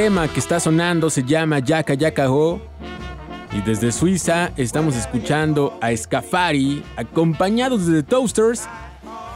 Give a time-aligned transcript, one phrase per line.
[0.00, 2.58] Este tema que está sonando se llama Yaka Yaka Ho.
[3.52, 8.66] Y desde Suiza estamos escuchando a Scafari, acompañados de The Toasters.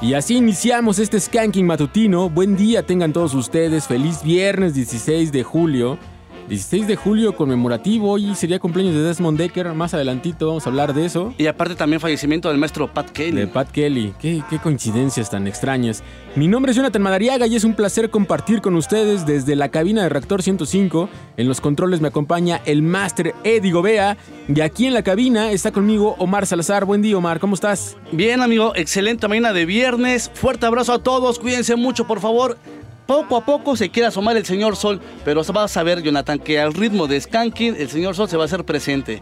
[0.01, 2.31] Y así iniciamos este skanking matutino.
[2.31, 3.87] Buen día tengan todos ustedes.
[3.87, 5.99] Feliz viernes 16 de julio.
[6.49, 10.93] 16 de julio conmemorativo, hoy sería cumpleaños de Desmond Decker, más adelantito vamos a hablar
[10.93, 11.33] de eso.
[11.39, 13.33] Y aparte también fallecimiento del maestro Pat Kelly.
[13.33, 16.03] De Pat Kelly, qué, qué coincidencias tan extrañas.
[16.37, 20.03] Mi nombre es Jonathan Madariaga y es un placer compartir con ustedes desde la cabina
[20.03, 21.09] de Reactor 105.
[21.39, 25.73] En los controles me acompaña el máster Eddie Gobea y aquí en la cabina está
[25.73, 26.85] conmigo Omar Salazar.
[26.85, 27.97] Buen día Omar, ¿cómo estás?
[28.13, 30.31] Bien amigo, excelente mañana de viernes.
[30.35, 32.59] Fuerte abrazo a todos, cuídense mucho por favor.
[33.07, 36.59] Poco a poco se quiere asomar el señor Sol, pero vas a ver, Jonathan, que
[36.59, 39.21] al ritmo de Skanking el señor Sol se va a hacer presente.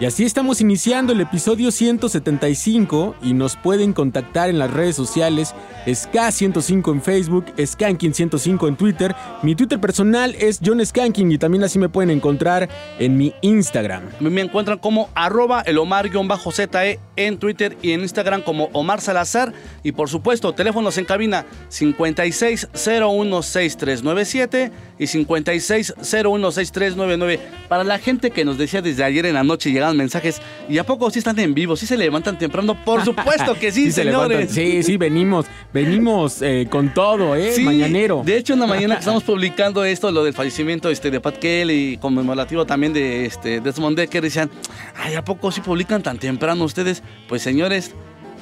[0.00, 5.56] Y así estamos iniciando el episodio 175 y nos pueden contactar en las redes sociales
[5.86, 9.16] SK105 en Facebook, Skanking105 en Twitter.
[9.42, 12.68] Mi Twitter personal es John Skanking y también así me pueden encontrar
[13.00, 14.04] en mi Instagram.
[14.20, 19.52] Me encuentran como arroba el Omar-ZE en Twitter y en Instagram como Omar Salazar.
[19.82, 27.40] Y por supuesto, teléfonos en cabina 56016397 y 56016399.
[27.68, 31.10] Para la gente que nos decía desde ayer en la noche mensajes, ¿y a poco
[31.10, 31.76] sí están en vivo?
[31.76, 32.76] ¿Sí se levantan temprano?
[32.84, 34.50] Por supuesto que sí, señores.
[34.50, 37.52] Sí, sí, venimos, venimos eh, con todo, ¿eh?
[37.52, 38.22] Sí, Mañanero.
[38.24, 41.38] De hecho, en la mañana que estamos publicando esto, lo del fallecimiento este, de Pat
[41.38, 44.50] Kelly, conmemorativo también de este, Desmond Decker, decían,
[44.96, 47.02] ay, ¿a poco sí publican tan temprano ustedes?
[47.28, 47.94] Pues señores,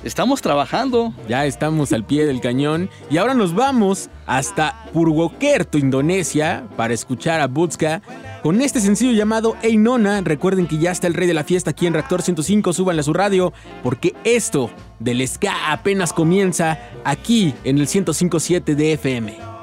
[0.04, 1.12] estamos trabajando.
[1.28, 7.40] Ya estamos al pie del cañón y ahora nos vamos hasta Purwokerto, Indonesia, para escuchar
[7.40, 8.02] a Butska
[8.46, 10.20] con este sencillo llamado Ey Nona.
[10.20, 13.02] Recuerden que ya está el rey de la fiesta aquí en Reactor 105, súbanle a
[13.02, 13.52] su radio,
[13.82, 14.70] porque esto
[15.00, 19.55] del ska apenas comienza aquí en el 105.7 de FM.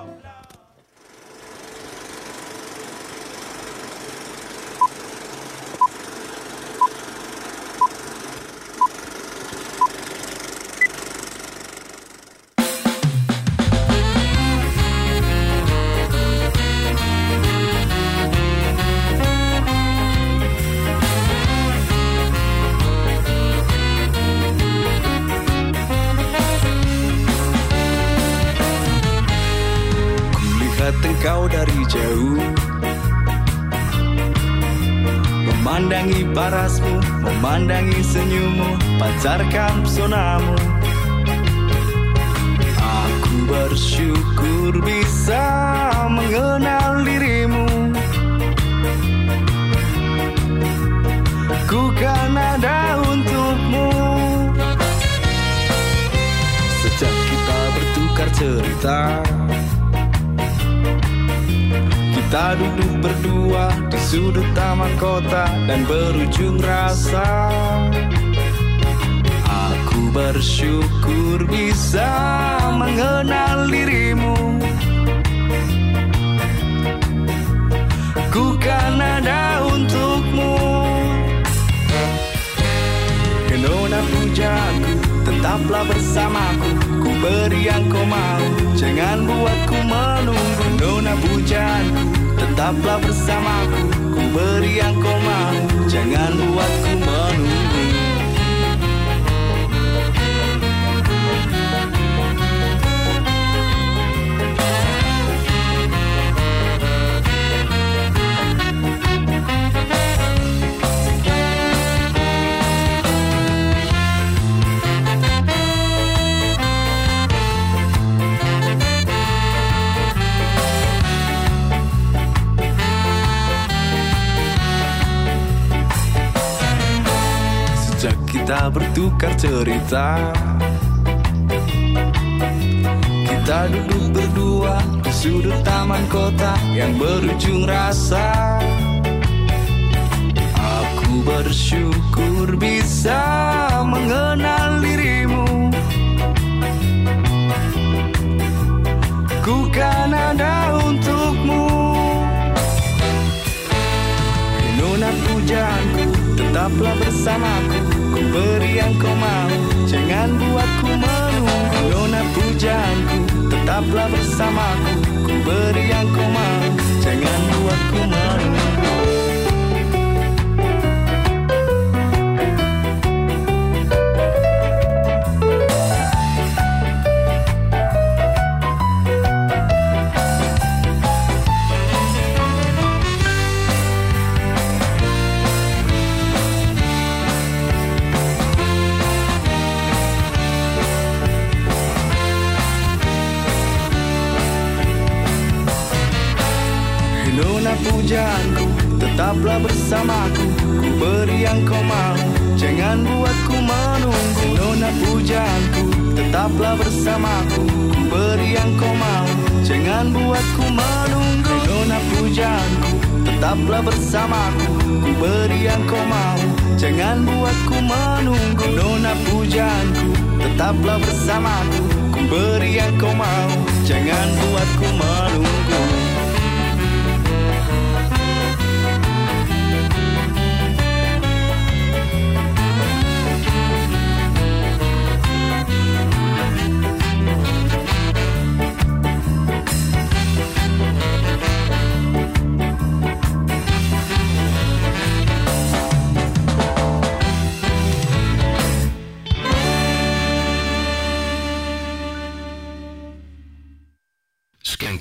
[215.03, 216.47] Ku beri yang kau mahu
[216.79, 218.65] Jangan buatku menunggu.
[218.75, 220.07] Nona pujaanku
[220.39, 221.81] Tetaplah bersamaku.
[222.11, 226.12] Ku beri yang kau mahu Jangan buatku menunggu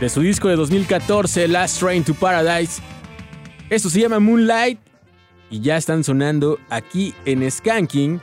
[0.00, 2.82] De su disco de 2014, Last Train to Paradise.
[3.70, 4.80] Esto se llama Moonlight
[5.50, 8.20] y ya están sonando aquí en Skanking.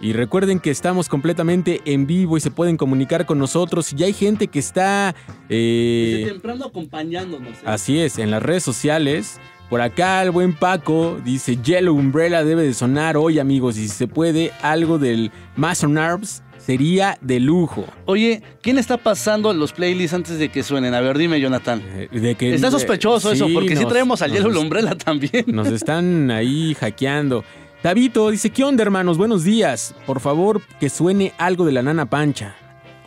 [0.00, 3.92] Y recuerden que estamos completamente en vivo y se pueden comunicar con nosotros.
[3.96, 5.14] Y hay gente que está...
[5.48, 7.52] eh, Desde temprano acompañándonos.
[7.52, 7.62] ¿eh?
[7.64, 9.38] Así es, en las redes sociales.
[9.70, 13.88] Por acá el buen Paco dice Yellow Umbrella debe de sonar hoy amigos y si
[13.88, 17.84] se puede algo del Mason Arms sería de lujo.
[18.06, 20.94] Oye, ¿quién está pasando los playlists antes de que suenen?
[20.94, 21.82] A ver, dime, Jonathan.
[21.94, 25.44] Eh, De que, Está sospechoso eso, Sí, porque sí nos- traemos al nos- Umbrella también.
[25.48, 27.44] Nos están ahí hackeando.
[27.82, 29.18] Tabito dice, ¿qué onda hermanos?
[29.18, 29.94] Buenos días.
[30.06, 32.56] Por favor, que suene algo de la nana pancha.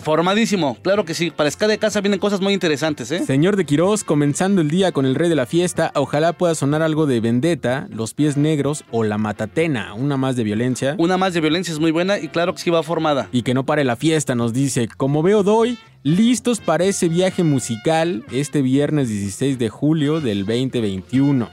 [0.08, 1.32] Formadísimo, claro que sí.
[1.32, 3.26] Para Ska de Casa vienen cosas muy interesantes, ¿eh?
[3.26, 6.82] Señor de Quirós, comenzando el día con el rey de la fiesta, ojalá pueda sonar
[6.82, 10.96] algo de Vendetta, Los Pies Negros o La Matatena, una más de violencia.
[10.98, 13.28] Una más de violencia es muy buena y claro que sí va formada.
[13.34, 14.88] Y que no pare la fiesta, nos dice.
[14.96, 21.50] Como veo doy, listos para ese viaje musical este viernes 16 de julio del 2021.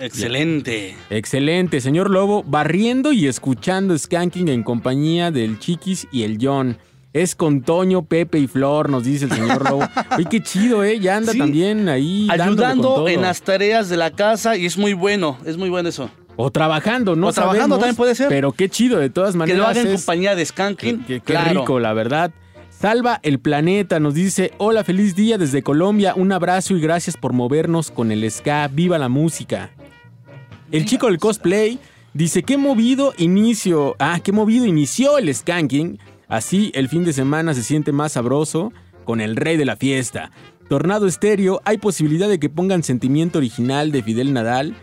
[0.00, 0.96] Excelente.
[1.08, 6.76] Excelente, señor Lobo, barriendo y escuchando Skanking en compañía del Chiquis y el John.
[7.12, 9.82] Es con Toño, Pepe y Flor, nos dice el señor Lobo.
[10.16, 11.00] Oye, qué chido, ¿eh?
[11.00, 11.38] Ya anda Sí.
[11.38, 12.28] también ahí.
[12.30, 16.08] Ayudando en las tareas de la casa y es muy bueno, es muy bueno eso.
[16.36, 17.26] O trabajando, ¿no?
[17.28, 18.28] O trabajando también puede ser.
[18.28, 19.58] Pero qué chido, de todas Que maneras.
[19.60, 21.00] lo haga en compañía de Skanking.
[21.00, 21.60] Qué, qué claro.
[21.62, 22.30] rico, la verdad.
[22.70, 27.32] Salva el planeta, nos dice, hola, feliz día desde Colombia, un abrazo y gracias por
[27.34, 29.70] movernos con el ska, viva la música.
[30.72, 31.78] El chico del cosplay
[32.14, 35.98] dice, qué movido inicio, ah, qué movido inició el skanking,
[36.30, 38.72] así el fin de semana se siente más sabroso
[39.04, 40.30] con el rey de la fiesta.
[40.68, 44.74] Tornado Estéreo, hay posibilidad de que pongan sentimiento original de Fidel Nadal,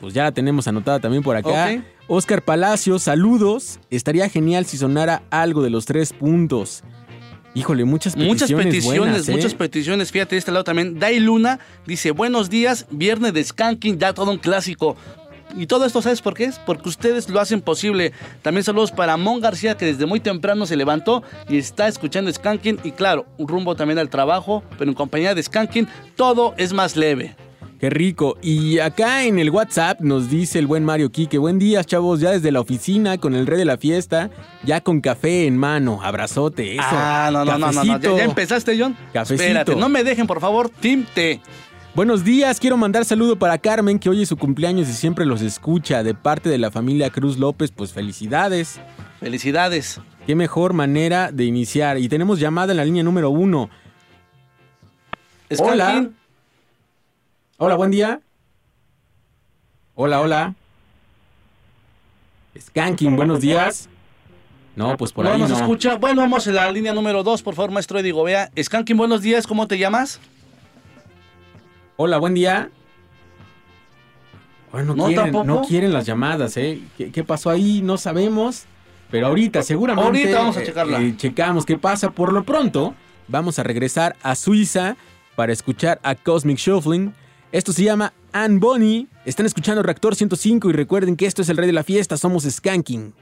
[0.00, 1.70] pues ya la tenemos anotada también por acá.
[1.72, 1.82] Ok.
[2.08, 3.80] Oscar Palacio, saludos.
[3.90, 6.84] Estaría genial si sonara algo de los tres puntos.
[7.54, 8.42] Híjole, muchas peticiones.
[8.42, 9.32] Muchas peticiones, buenas, ¿eh?
[9.32, 10.12] muchas peticiones.
[10.12, 10.98] Fíjate, de este lado también.
[10.98, 14.94] Dai Luna dice: Buenos días, viernes de Skanking, ya todo un clásico.
[15.56, 16.44] Y todo esto, ¿sabes por qué?
[16.44, 18.12] Es porque ustedes lo hacen posible.
[18.42, 22.78] También saludos para Mon García, que desde muy temprano se levantó y está escuchando Skanking.
[22.84, 26.94] Y claro, un rumbo también al trabajo, pero en compañía de Skanking, todo es más
[26.96, 27.34] leve.
[27.80, 28.38] Qué rico.
[28.40, 32.30] Y acá en el WhatsApp nos dice el buen Mario Quique, buen día, chavos, ya
[32.30, 34.30] desde la oficina con el rey de la fiesta,
[34.64, 36.00] ya con café en mano.
[36.02, 36.82] Abrazote, eso.
[36.84, 37.84] Ah, no, no, no, no, no.
[37.84, 38.16] ¿Ya, Cafecito.
[38.16, 38.96] ya empezaste, John?
[39.12, 39.42] Cafecito.
[39.42, 41.40] Espérate, no me dejen, por favor, Team T.
[41.96, 45.40] Buenos días, quiero mandar saludo para Carmen, que hoy es su cumpleaños y siempre los
[45.40, 46.02] escucha.
[46.02, 48.78] De parte de la familia Cruz López, pues felicidades.
[49.18, 49.98] Felicidades.
[50.26, 51.96] Qué mejor manera de iniciar.
[51.96, 53.70] Y tenemos llamada en la línea número uno.
[55.58, 56.10] Hola.
[57.56, 58.20] Hola, buen día.
[59.94, 60.54] Hola, hola.
[62.60, 63.88] Skanking, buenos días.
[64.74, 65.56] No, pues por no ahí nos no.
[65.56, 65.96] escucha.
[65.96, 68.22] Bueno, vamos a la línea número 2, por favor, maestro Edigo.
[68.22, 70.20] Vea, Skanking, buenos días, ¿cómo te llamas?
[71.96, 72.70] Hola, buen día.
[74.72, 75.44] Bueno, no, quieren, tampoco.
[75.44, 76.80] no quieren las llamadas, ¿eh?
[76.98, 77.80] ¿Qué, qué pasó ahí?
[77.82, 78.64] No sabemos.
[79.10, 80.06] Pero ahorita, seguramente.
[80.06, 81.00] Ahorita vamos a checarla.
[81.00, 82.10] eh, checamos qué pasa.
[82.10, 82.94] Por lo pronto,
[83.28, 84.96] vamos a regresar a Suiza
[85.36, 87.14] para escuchar a Cosmic Shuffling.
[87.52, 89.06] Esto se llama Anne Bonnie.
[89.24, 92.16] Están escuchando Reactor 105 y recuerden que esto es el rey de la fiesta.
[92.16, 93.14] Somos Skanking.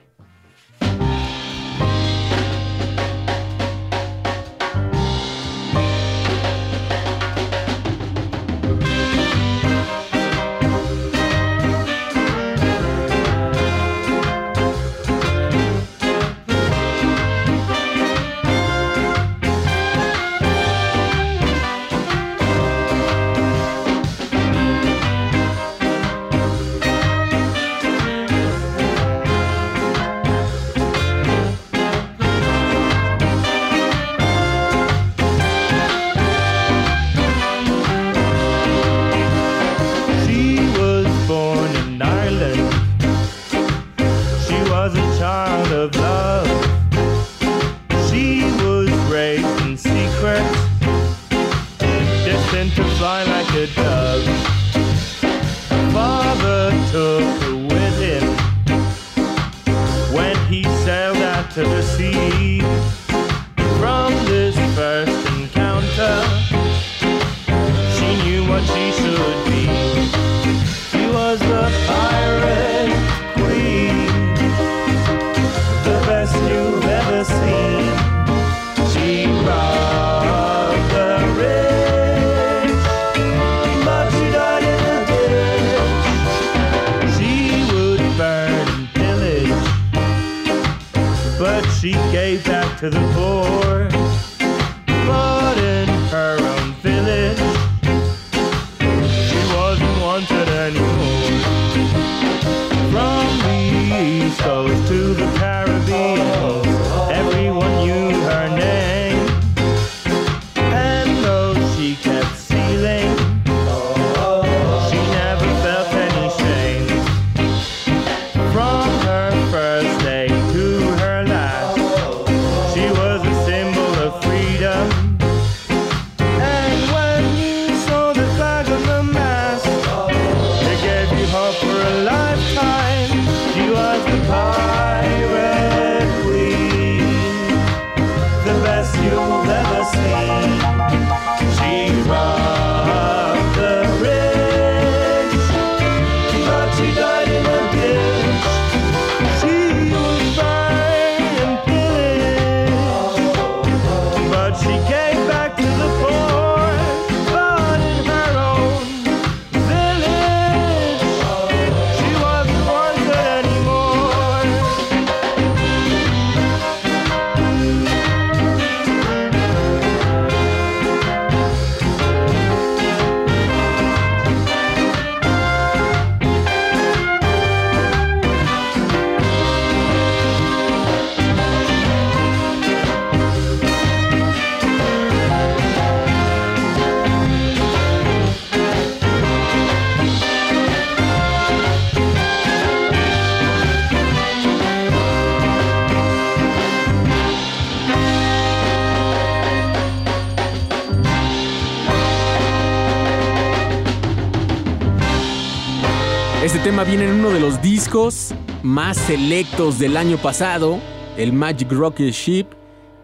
[206.82, 208.34] Viene en uno de los discos
[208.64, 210.80] más selectos del año pasado,
[211.16, 212.46] el Magic Rocket Ship,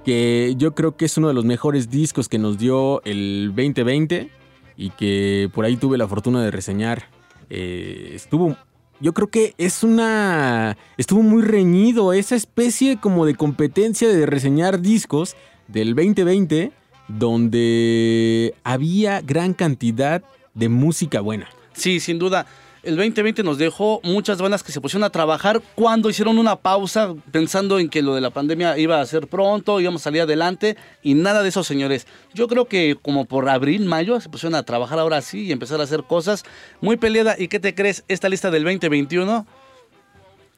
[0.05, 4.29] que yo creo que es uno de los mejores discos que nos dio el 2020
[4.77, 7.05] y que por ahí tuve la fortuna de reseñar.
[7.49, 8.57] Eh, estuvo,
[8.99, 14.81] yo creo que es una, estuvo muy reñido esa especie como de competencia de reseñar
[14.81, 15.37] discos
[15.69, 16.73] del 2020
[17.07, 21.49] donde había gran cantidad de música buena.
[21.73, 22.47] Sí, sin duda.
[22.83, 27.15] El 2020 nos dejó muchas bandas que se pusieron a trabajar cuando hicieron una pausa
[27.31, 30.77] pensando en que lo de la pandemia iba a ser pronto, íbamos a salir adelante
[31.03, 32.07] y nada de eso, señores.
[32.33, 35.81] Yo creo que como por abril, mayo se pusieron a trabajar ahora sí y empezar
[35.81, 36.45] a hacer cosas
[36.81, 37.37] muy peleada.
[37.39, 38.03] ¿Y qué te crees?
[38.09, 39.47] Esta lista del 2021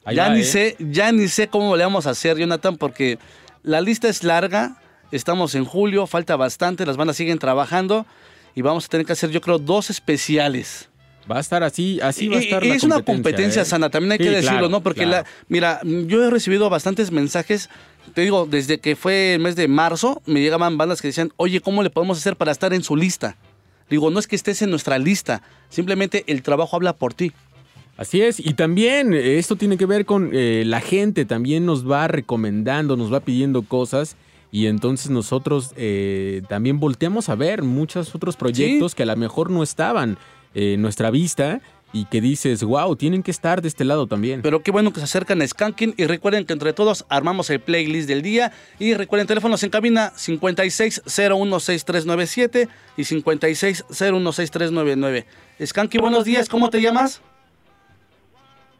[0.05, 0.43] Ahí ya ni ¿eh?
[0.43, 3.19] sé, ya ni sé cómo le vamos a hacer, Jonathan, porque
[3.63, 4.77] la lista es larga.
[5.11, 8.05] Estamos en julio, falta bastante, las bandas siguen trabajando
[8.55, 10.89] y vamos a tener que hacer, yo creo, dos especiales.
[11.31, 13.65] Va a estar así, así va a Y- estar y la es una competencia ¿eh?
[13.65, 14.81] sana, también hay Sí, que decirlo, claro, ¿no?
[14.83, 15.23] Porque, claro.
[15.23, 17.69] la, mira, yo he recibido bastantes mensajes,
[18.13, 21.61] te digo, desde que fue el mes de marzo, me llegaban bandas que decían, oye,
[21.61, 23.37] ¿cómo le podemos hacer para estar en su lista?
[23.89, 27.31] Digo, no es que estés en nuestra lista, simplemente el trabajo habla por ti.
[27.95, 31.89] Así es, y también eh, esto tiene que ver con eh, la gente, también nos
[31.89, 34.15] va recomendando, nos va pidiendo cosas
[34.51, 39.51] y entonces nosotros eh, también volteamos a ver muchos otros proyectos que a lo mejor
[39.51, 40.17] no estaban
[40.55, 41.61] eh, en nuestra vista
[41.95, 44.41] y que dices, wow, tienen que estar de este lado también.
[44.41, 47.59] Pero qué bueno que se acercan a Skanking y recuerden que entre todos armamos el
[47.59, 55.25] playlist del día y recuerden teléfonos en cabina 56016397 y 56016399.
[55.63, 57.21] Skanking, buenos días, ¿cómo te llamas?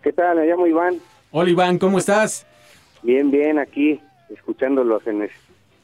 [0.01, 0.37] ¿Qué tal?
[0.37, 0.95] Me llamo Iván.
[1.31, 2.45] Hola Iván, ¿cómo estás?
[3.03, 3.99] Bien, bien, aquí,
[4.33, 5.31] escuchándolos en es-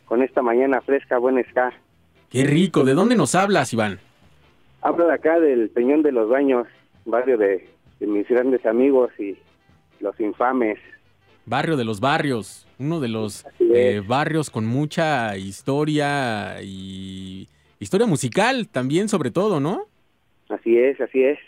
[0.06, 1.72] con esta mañana fresca, buen ska.
[2.30, 4.00] Qué rico, ¿de dónde nos hablas Iván?
[4.82, 6.68] Hablo de acá del Peñón de los Baños,
[7.06, 7.68] barrio de,
[8.00, 9.38] de mis grandes amigos y
[10.00, 10.80] los infames.
[11.46, 17.48] Barrio de los Barrios, uno de los eh, barrios con mucha historia y
[17.80, 19.86] historia musical también sobre todo, ¿no?
[20.50, 21.40] Así es, así es.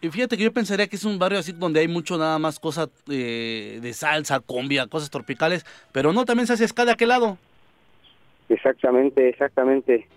[0.00, 2.58] Y fíjate que yo pensaría que es un barrio así donde hay mucho nada más
[2.58, 7.08] cosas eh, de salsa, cumbia, cosas tropicales, pero no, también se hace ska de aquel
[7.08, 7.38] lado.
[8.48, 10.08] Exactamente, exactamente.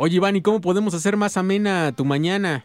[0.00, 2.64] Oye Iván, ¿y cómo podemos hacer más amena tu mañana?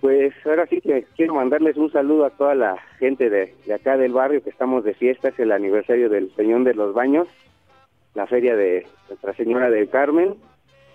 [0.00, 3.96] Pues ahora sí que quiero mandarles un saludo a toda la gente de, de acá
[3.96, 7.28] del barrio que estamos de fiesta, es el aniversario del Peñón de los Baños,
[8.14, 10.34] la feria de Nuestra Señora del Carmen,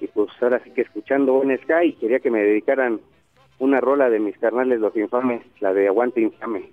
[0.01, 2.99] y pues ahora sí que escuchando buen ska y quería que me dedicaran
[3.57, 6.71] una rola de mis carnales los infames, la de Aguante Infame.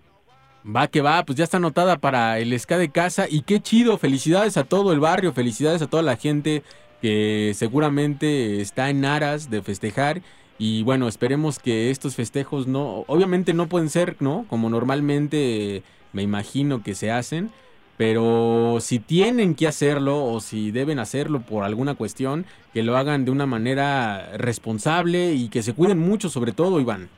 [0.64, 3.98] Va que va, pues ya está anotada para el ska de casa y qué chido,
[3.98, 6.64] felicidades a todo el barrio, felicidades a toda la gente
[7.02, 10.22] que seguramente está en aras de festejar
[10.58, 14.46] y bueno, esperemos que estos festejos no, obviamente no pueden ser, ¿no?
[14.48, 17.50] Como normalmente me imagino que se hacen,
[17.96, 23.24] pero si tienen que hacerlo o si deben hacerlo por alguna cuestión, que lo hagan
[23.24, 27.08] de una manera responsable y que se cuiden mucho sobre todo, Iván.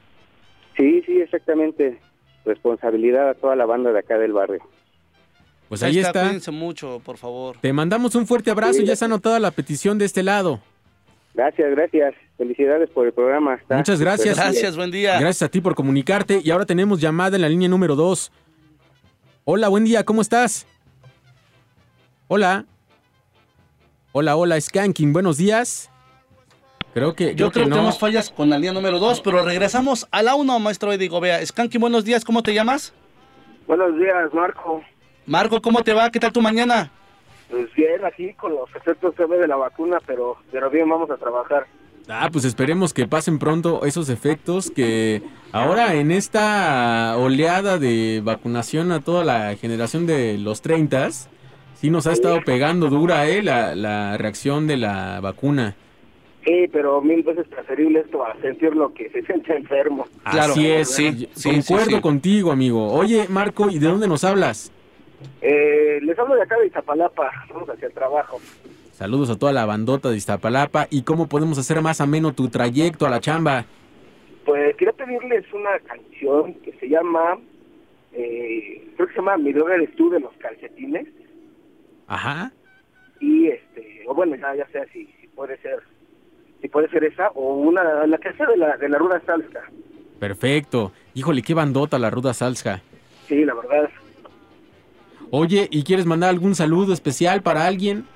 [0.78, 1.98] Sí, sí, exactamente.
[2.46, 4.62] Responsabilidad a toda la banda de acá del barrio.
[5.68, 6.22] Pues ahí está.
[6.22, 7.56] Cuídense mucho, por favor.
[7.60, 10.60] Te mandamos un fuerte abrazo, ya está anotada la petición de este lado.
[11.34, 12.14] Gracias, gracias.
[12.36, 13.54] Felicidades por el programa.
[13.54, 14.36] Está Muchas gracias.
[14.36, 15.18] Gracias, buen día.
[15.18, 16.40] Gracias a ti por comunicarte.
[16.44, 18.30] Y ahora tenemos llamada en la línea número 2.
[19.44, 20.66] Hola, buen día, ¿cómo estás?
[22.28, 22.64] Hola.
[24.12, 25.90] Hola, hola, Skanking, buenos días.
[26.94, 27.76] Creo que, Yo creo que no.
[27.76, 31.44] tenemos fallas con la línea número 2, pero regresamos a la 1, maestro Eddie Gobea.
[31.44, 32.94] Skanky, buenos días, ¿cómo te llamas?
[33.66, 34.80] Buenos días, Marco.
[35.26, 36.10] Marco, ¿cómo te va?
[36.10, 36.90] ¿Qué tal tu mañana?
[37.50, 41.66] Pues bien, aquí con los efectos de la vacuna, pero, pero bien, vamos a trabajar.
[42.08, 48.92] Ah, pues esperemos que pasen pronto esos efectos que ahora en esta oleada de vacunación
[48.92, 51.08] a toda la generación de los 30
[51.74, 55.76] sí nos ha estado pegando dura eh, la, la reacción de la vacuna.
[56.44, 60.06] Sí, pero mil veces preferible esto a sentir lo que se siente enfermo.
[60.24, 61.00] Así es,
[61.42, 62.92] concuerdo contigo, amigo.
[62.92, 64.70] Oye, Marco, ¿y de dónde nos hablas?
[65.40, 68.40] Eh, les hablo de acá de Iztapalapa, vamos hacia el trabajo.
[68.92, 70.86] Saludos a toda la bandota de Iztapalapa.
[70.90, 73.64] ¿Y cómo podemos hacer más ameno tu trayecto a la chamba?
[74.44, 77.38] Pues quería pedirles una canción que se llama,
[78.12, 81.08] eh, creo que se llama Mi droga eres tú de los calcetines.
[82.06, 82.52] Ajá.
[83.20, 85.82] Y este, o bueno, ya, ya sea si, si puede ser,
[86.60, 89.62] si puede ser esa, o una, la que sea de la, de la ruda salsa.
[90.20, 90.92] Perfecto.
[91.14, 92.80] Híjole, qué bandota la ruda salsa.
[93.26, 93.90] Sí, la verdad.
[95.36, 98.06] Oye, ¿y quieres mandar algún saludo especial para alguien?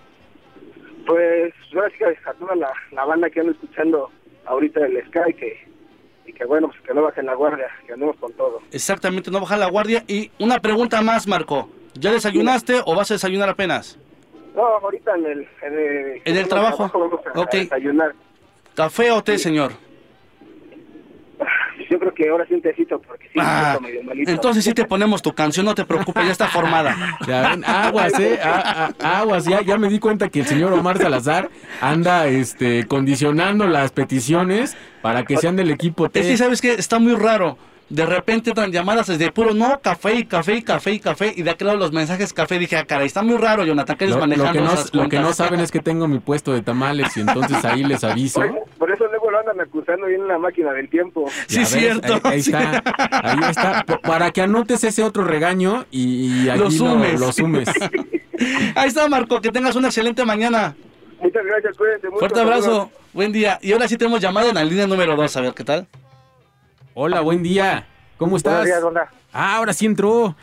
[1.04, 4.08] Pues gracias a toda la, la banda que ando escuchando
[4.46, 5.66] ahorita el Sky, que
[6.26, 8.60] y que bueno, pues que no bajen la guardia, que andemos con todo.
[8.70, 10.04] Exactamente, no bajar la guardia.
[10.06, 11.68] Y una pregunta más, Marco.
[11.94, 13.98] ¿Ya desayunaste o vas a desayunar apenas?
[14.54, 16.88] No, ahorita en el, en el, ¿En el trabajo?
[16.94, 17.50] vamos a, a Ok.
[17.52, 18.12] desayunar.
[18.76, 19.72] ¿Café o té, señor?
[21.90, 24.30] Yo creo que ahora sí un tecito porque sí, Ah, siento medio malito.
[24.30, 26.94] entonces sí te ponemos tu canción, no te preocupes, ya está formada.
[27.26, 30.72] Ya ven, aguas, eh, a- a- aguas, ya, ya me di cuenta que el señor
[30.72, 31.48] Omar Salazar
[31.80, 36.36] anda este, condicionando las peticiones para que sean del equipo Es que, T.
[36.36, 36.74] ¿sabes qué?
[36.74, 37.56] Está muy raro.
[37.90, 41.32] De repente entran llamadas desde puro, no, café y café y café y café.
[41.34, 42.58] Y de aquel lado los mensajes café.
[42.58, 45.08] Dije, ah, caray, está muy raro, Jonathan, que eres Lo, lo que no, esas lo
[45.08, 48.42] que no saben es que tengo mi puesto de tamales y entonces ahí les aviso.
[48.78, 49.07] Por eso
[49.44, 51.28] lo andan acusando bien en la máquina del tiempo.
[51.48, 52.28] Ya ves, Ahí, ahí está,
[53.22, 53.84] ahí está.
[54.02, 57.18] Para que anotes ese otro regaño y, y Lo sumes.
[57.20, 57.68] lo sumes.
[58.76, 60.76] Ahí está, Marco, que tengas una excelente mañana.
[61.20, 62.20] Muchas gracias, cuídense mucho.
[62.20, 63.58] Fuerte abrazo, buen día.
[63.62, 65.88] Y ahora sí tenemos llamada en la línea número 2, a ver qué tal.
[66.94, 67.86] Hola, buen día.
[68.16, 68.52] ¿Cómo estás?
[68.60, 69.10] Buenos días, onda.
[69.32, 70.36] Ah, ahora sí entró.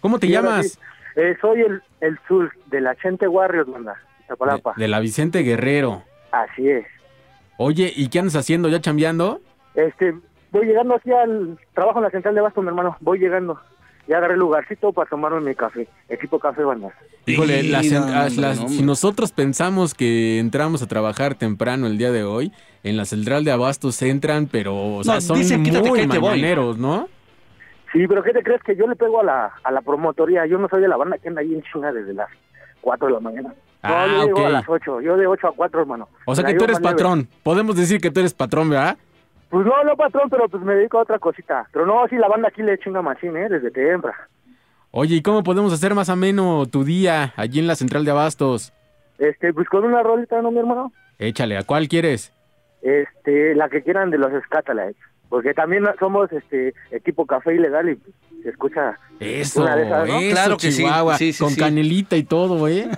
[0.00, 0.68] ¿Cómo te Sí, llamas?
[0.72, 0.78] sí.
[1.16, 3.96] Eh, soy el, el Zul de la Chente Warriors, banda.
[4.20, 4.74] Iztapalapa.
[4.76, 6.04] De la Vicente Guerrero.
[6.30, 6.84] Así es.
[7.58, 8.68] Oye, ¿y qué andas haciendo?
[8.68, 9.40] ¿Ya chambeando?
[9.74, 10.14] Este,
[10.52, 12.96] voy llegando aquí al trabajo en la central de Basto, mi hermano.
[13.00, 13.58] Voy llegando.
[14.08, 15.88] Ya agarré lugarcito para tomarme mi café.
[16.08, 16.92] Equipo café, banda.
[17.26, 21.88] Híjole, Sí, las- no, hombre, las- no, si nosotros pensamos que entramos a trabajar temprano
[21.88, 22.52] el día de hoy,
[22.84, 27.08] en la central de abastos entran, pero o sea, No, son dicen, muy mañaneros, ¿no?
[27.92, 30.46] Sí, pero ¿qué te crees que yo le pego a la, a la promotoría?
[30.46, 32.28] Yo no soy de la banda que anda ahí en chinga desde las
[32.82, 33.54] 4 de la mañana.
[33.88, 34.46] No, Ah, yo llego ok.
[34.46, 35.00] a las 8.
[35.00, 36.08] Yo de 8 a 4, hermano.
[36.26, 36.90] O sea que tú eres leve.
[36.92, 37.28] patrón.
[37.42, 38.96] Podemos decir que tú eres patrón, ¿verdad?
[39.48, 41.66] Pues no, no patrón, pero pues me dedico a otra cosita.
[41.72, 43.48] Pero no, sí, la banda aquí le chinga machín, ¿eh?
[43.48, 44.16] Desde temprano.
[44.90, 48.72] Oye, ¿y cómo podemos hacer más ameno tu día allí en la central de abastos?
[49.18, 50.92] Este, pues con una rolita, ¿no, mi hermano?
[51.18, 52.32] Échale, ¿a cuál quieres?
[52.82, 54.96] Este, la que quieran de los Scatalites.
[55.28, 58.14] Porque también somos este equipo café ilegal y pues,
[58.46, 60.18] se escucha Eso, una de esas, ¿no?
[60.20, 61.58] eso, Claro que sí, Chihuahua, sí, sí, con sí.
[61.58, 62.88] canelita y todo, ¿eh?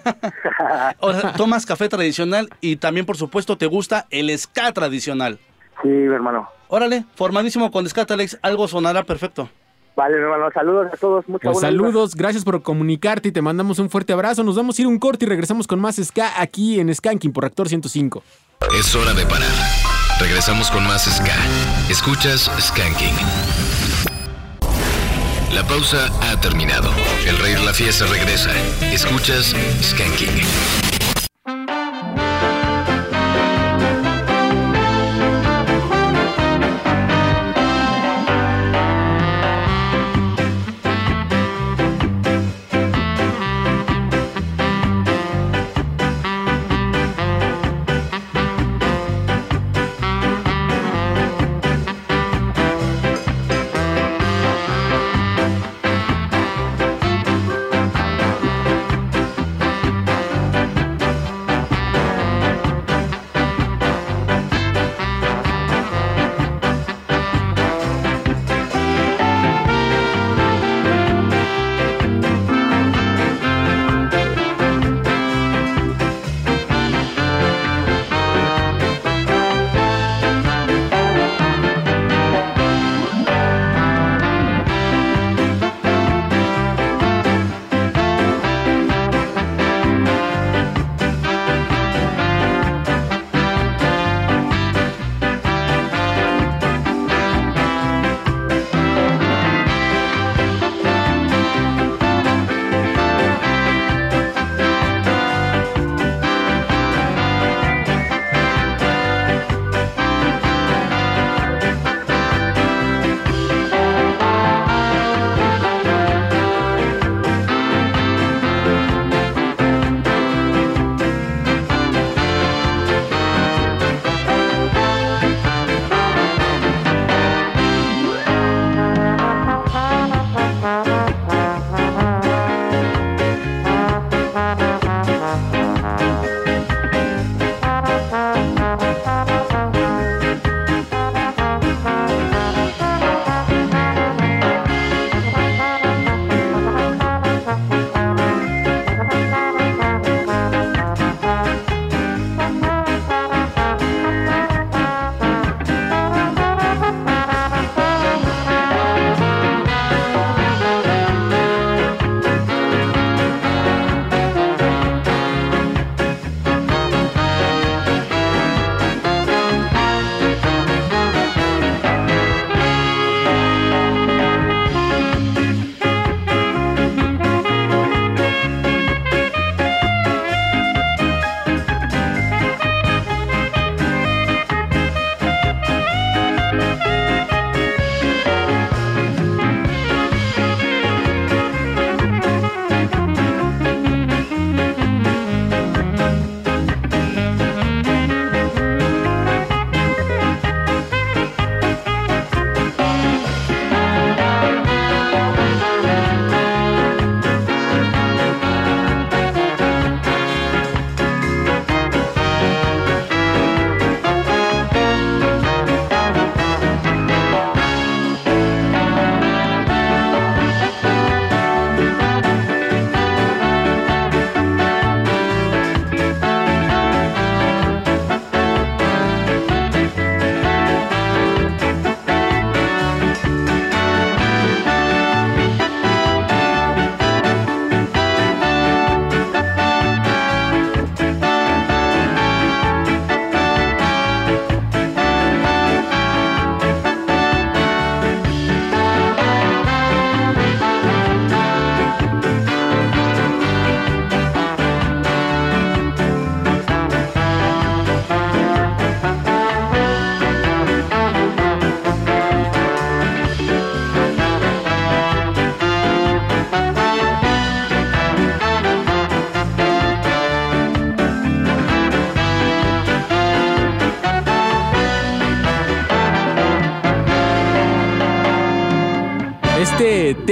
[1.00, 5.38] O sea, tomas café tradicional y también, por supuesto, te gusta el ska tradicional.
[5.82, 6.48] Sí, mi hermano.
[6.68, 9.48] Órale, formadísimo con ska, Alex, algo sonará perfecto.
[9.96, 11.26] Vale, mi hermano, saludos a todos.
[11.28, 14.44] Muchas Pues saludos, gracias por comunicarte y te mandamos un fuerte abrazo.
[14.44, 17.32] Nos vamos a ir a un corte y regresamos con más Ska aquí en Skanking
[17.32, 18.22] por Reactor 105.
[18.78, 19.48] Es hora de parar.
[20.20, 21.34] Regresamos con más Ska.
[21.90, 23.77] Escuchas Skanking.
[25.52, 26.90] La pausa ha terminado.
[27.26, 28.50] El rey de la fiesta regresa.
[28.92, 30.87] Escuchas Skanking.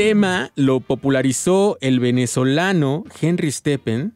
[0.08, 4.14] Tema lo popularizó el venezolano Henry Steppen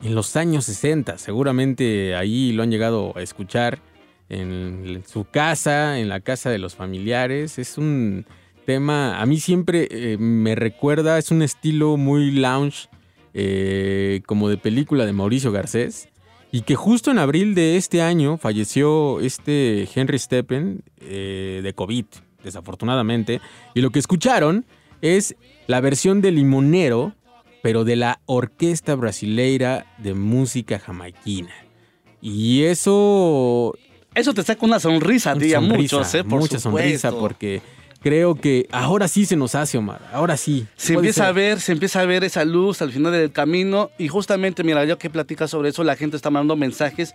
[0.00, 1.18] en los años 60.
[1.18, 3.80] Seguramente ahí lo han llegado a escuchar
[4.28, 7.58] en su casa, en la casa de los familiares.
[7.58, 8.26] Es un
[8.64, 12.88] tema, a mí siempre eh, me recuerda, es un estilo muy lounge,
[13.34, 16.08] eh, como de película de Mauricio Garcés.
[16.52, 22.04] Y que justo en abril de este año falleció este Henry Steppen eh, de COVID,
[22.44, 23.40] desafortunadamente.
[23.74, 24.64] Y lo que escucharon
[25.02, 27.14] es la versión de Limonero,
[27.62, 31.52] pero de la Orquesta Brasileira de Música Jamaiquina.
[32.20, 33.76] Y eso...
[34.14, 36.24] Eso te saca una sonrisa, Una tía, sonrisa, muchos, ¿eh?
[36.24, 37.60] Por mucha sonrisa porque
[38.00, 40.00] creo que ahora sí se nos hace, Omar.
[40.12, 40.66] Ahora sí.
[40.76, 41.26] Se empieza ser.
[41.26, 44.84] a ver, se empieza a ver esa luz al final del camino y justamente, mira,
[44.84, 47.14] yo que platicas sobre eso, la gente está mandando mensajes.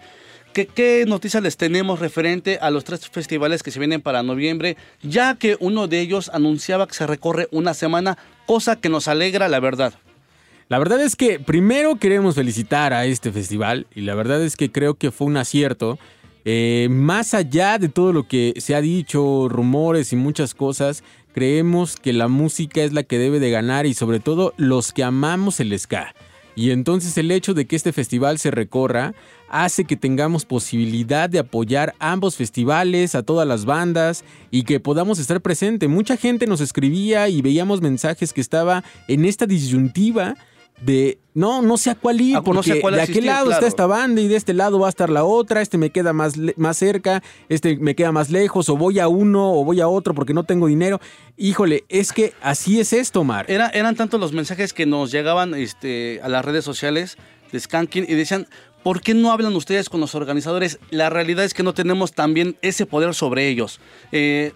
[0.53, 4.77] Que ¿Qué noticias les tenemos referente a los tres festivales que se vienen para noviembre?
[5.01, 9.49] Ya que uno de ellos anunciaba que se recorre una semana, cosa que nos alegra,
[9.49, 9.93] la verdad.
[10.69, 14.71] La verdad es que primero queremos felicitar a este festival y la verdad es que
[14.71, 15.99] creo que fue un acierto.
[16.45, 21.95] Eh, más allá de todo lo que se ha dicho, rumores y muchas cosas, creemos
[21.95, 25.59] que la música es la que debe de ganar y sobre todo los que amamos
[25.59, 26.13] el ska.
[26.55, 29.15] Y entonces el hecho de que este festival se recorra
[29.53, 35.19] hace que tengamos posibilidad de apoyar ambos festivales, a todas las bandas y que podamos
[35.19, 35.87] estar presente.
[35.87, 40.33] Mucha gente nos escribía y veíamos mensajes que estaba en esta disyuntiva
[40.81, 43.27] de no, no sé a cuál ir, Ah, no porque sé a cuál de aquel
[43.27, 43.59] lado claro.
[43.59, 46.13] está esta banda y de este lado va a estar la otra, este me queda
[46.13, 49.87] más, más cerca, este me queda más lejos, o voy a uno o voy a
[49.87, 50.99] otro porque no tengo dinero.
[51.37, 53.45] Híjole, es que así es esto, Mar.
[53.49, 57.17] Era, eran tantos los mensajes que nos llegaban este, a las redes sociales
[57.51, 58.47] de Skanking y decían,
[58.83, 60.79] ¿por qué no hablan ustedes con los organizadores?
[60.91, 63.79] La realidad es que no tenemos también ese poder sobre ellos.
[64.11, 64.53] Eh,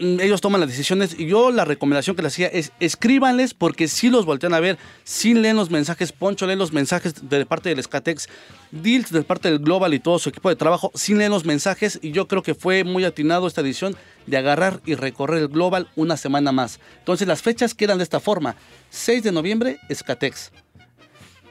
[0.00, 4.08] ellos toman las decisiones y yo la recomendación que les hacía es escríbanles porque si
[4.08, 7.82] los voltean a ver, si leen los mensajes, Poncho lee los mensajes de parte del
[7.82, 8.28] Skatex,
[8.70, 11.98] Dils de parte del Global y todo su equipo de trabajo, sí leen los mensajes
[12.00, 13.94] y yo creo que fue muy atinado esta edición
[14.26, 16.80] de agarrar y recorrer el Global una semana más.
[17.00, 18.56] Entonces las fechas quedan de esta forma.
[18.88, 20.50] 6 de noviembre, Skatex.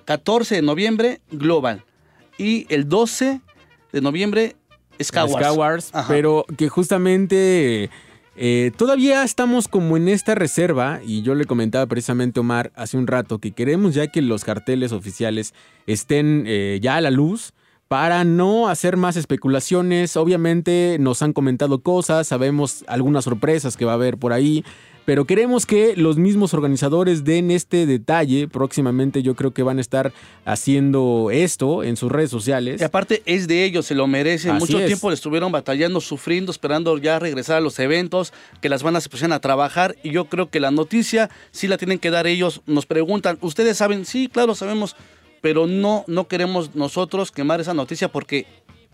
[0.05, 1.84] 14 de noviembre, Global.
[2.40, 3.42] Y el 12
[3.92, 4.56] de noviembre,
[5.02, 5.46] Skywars.
[5.46, 7.90] Skywars, pero que justamente
[8.38, 12.96] eh, todavía estamos como en esta reserva y yo le comentaba precisamente a Omar hace
[12.96, 15.54] un rato que queremos ya que los carteles oficiales
[15.88, 17.54] estén eh, ya a la luz
[17.90, 20.16] para no hacer más especulaciones.
[20.16, 24.64] Obviamente nos han comentado cosas, sabemos algunas sorpresas que va a haber por ahí.
[25.10, 28.47] Pero queremos que los mismos organizadores den este detalle.
[28.47, 30.14] Próximamente yo creo que van a estar
[30.45, 32.80] haciendo esto en sus redes sociales.
[32.80, 34.51] Y aparte es de ellos, se lo merecen.
[34.51, 34.86] Así Mucho es.
[34.86, 39.10] tiempo le estuvieron batallando, sufriendo, esperando ya regresar a los eventos, que las bandas se
[39.10, 39.95] pusieran a trabajar.
[40.03, 42.62] Y yo creo que la noticia sí la tienen que dar ellos.
[42.68, 44.05] Nos preguntan, ¿ustedes saben?
[44.05, 44.95] Sí, claro, sabemos.
[45.41, 48.45] Pero no, no queremos nosotros quemar esa noticia porque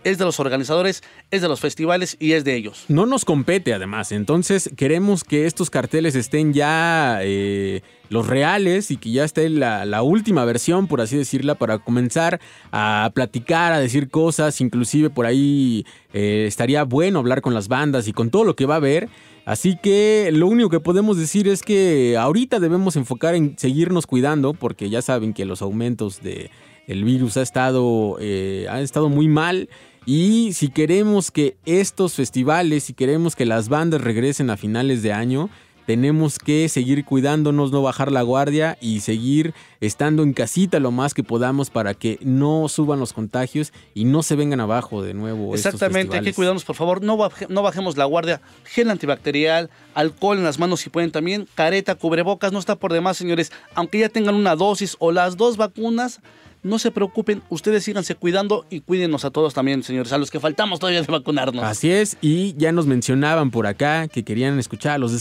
[0.05, 2.85] es de los organizadores, es de los festivales y es de ellos.
[2.87, 8.97] No nos compete además, entonces queremos que estos carteles estén ya eh, los reales y
[8.97, 12.39] que ya esté la, última versión, por así decirla, para comenzar
[12.71, 18.07] a platicar, a decir cosas, inclusive por ahí eh, estaría bueno hablar con las bandas
[18.07, 19.09] y con todo lo que va a haber.
[19.45, 24.53] Así que lo único que podemos decir es que ahorita debemos enfocar en seguirnos cuidando,
[24.53, 26.51] porque ya saben que los aumentos de
[26.87, 29.69] el virus ha estado, eh, ha estado muy mal.
[30.05, 35.11] Y si queremos que estos festivales, si queremos que las bandas regresen a finales de
[35.13, 35.49] año,
[35.87, 41.13] tenemos que seguir cuidándonos, no bajar la guardia y seguir estando en casita lo más
[41.13, 45.53] que podamos para que no suban los contagios y no se vengan abajo de nuevo.
[45.53, 47.03] Exactamente, hay que cuidarnos, por favor.
[47.03, 48.41] No, baje- no bajemos la guardia.
[48.63, 51.47] Gel antibacterial, alcohol en las manos si pueden también.
[51.53, 53.51] Careta, cubrebocas, no está por demás, señores.
[53.75, 56.19] Aunque ya tengan una dosis o las dos vacunas,
[56.65, 57.43] no se preocupen.
[57.49, 60.11] Ustedes síganse cuidando y cuídenos a todos también, señores.
[60.11, 61.63] A los que faltamos todavía de vacunarnos.
[61.63, 65.19] Así es, y ya nos mencionaban por acá que querían escuchar a los de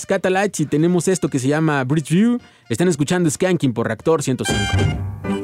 [0.58, 2.40] y tenemos esto que se llama Bridge View.
[2.70, 5.43] Están escuchando Skanking por Reactor 105.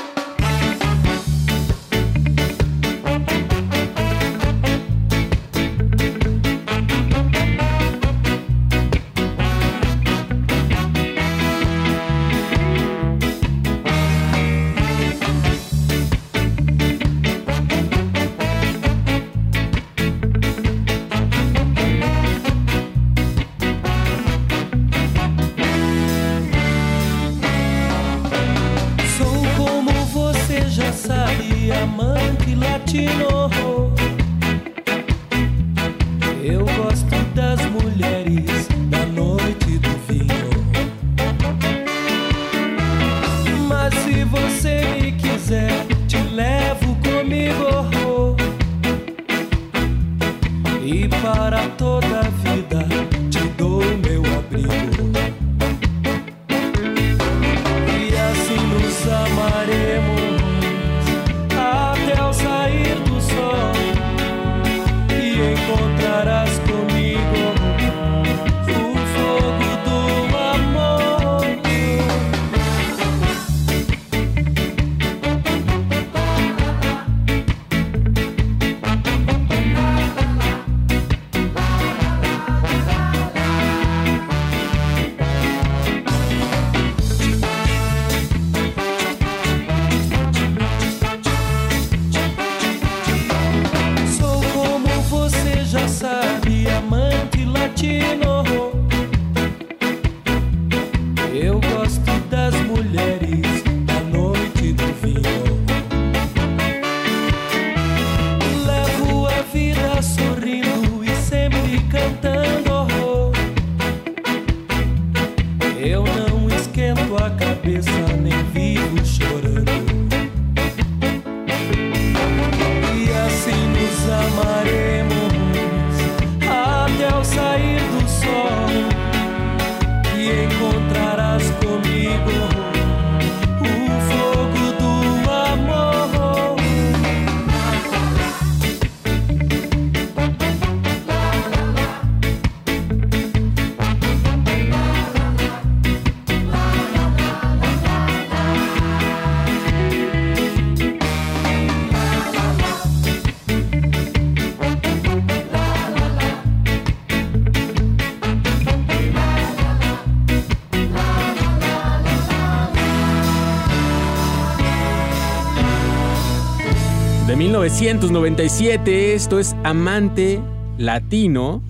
[167.61, 170.41] 1997, esto es Amante
[170.79, 171.61] Latino.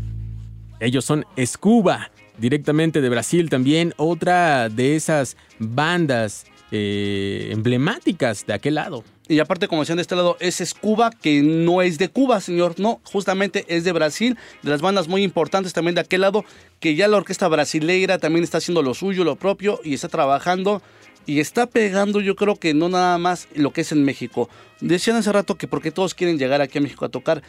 [0.80, 8.76] Ellos son Scuba, directamente de Brasil también, otra de esas bandas eh, emblemáticas de aquel
[8.76, 9.04] lado.
[9.28, 12.42] Y aparte, como decían de este lado, ese es Cuba, que no es de Cuba,
[12.42, 12.80] señor.
[12.80, 16.44] No, justamente es de Brasil, de las bandas muy importantes también de aquel lado,
[16.80, 20.82] que ya la orquesta brasileira también está haciendo lo suyo, lo propio, y está trabajando
[21.26, 24.50] y está pegando, yo creo que no nada más lo que es en México.
[24.80, 27.44] Decían hace rato que porque todos quieren llegar aquí a México a tocar.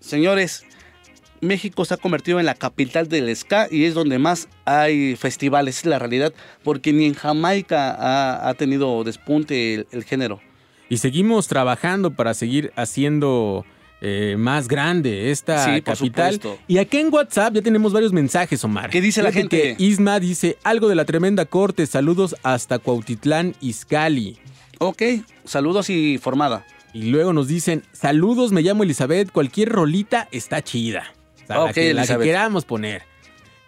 [0.00, 0.64] Señores,
[1.40, 5.78] México se ha convertido en la capital del ska y es donde más hay festivales,
[5.78, 6.32] es la realidad,
[6.64, 10.40] porque ni en Jamaica ha, ha tenido despunte el, el género.
[10.88, 13.64] Y seguimos trabajando para seguir haciendo
[14.00, 16.34] eh, más grande esta Sí, por capital.
[16.34, 16.58] supuesto.
[16.68, 18.90] Y aquí en WhatsApp ya tenemos varios mensajes, Omar.
[18.90, 19.76] ¿Qué dice la Fíjate gente?
[19.76, 21.86] que Isma dice algo de la tremenda corte.
[21.86, 24.38] Saludos hasta Cuautitlán, Izcali.
[24.78, 25.02] Ok,
[25.44, 26.64] saludos y formada.
[26.94, 31.12] Y luego nos dicen, saludos, me llamo Elizabeth, cualquier rolita está chida.
[31.42, 33.02] O sea, la, Ok, que, la que queramos poner.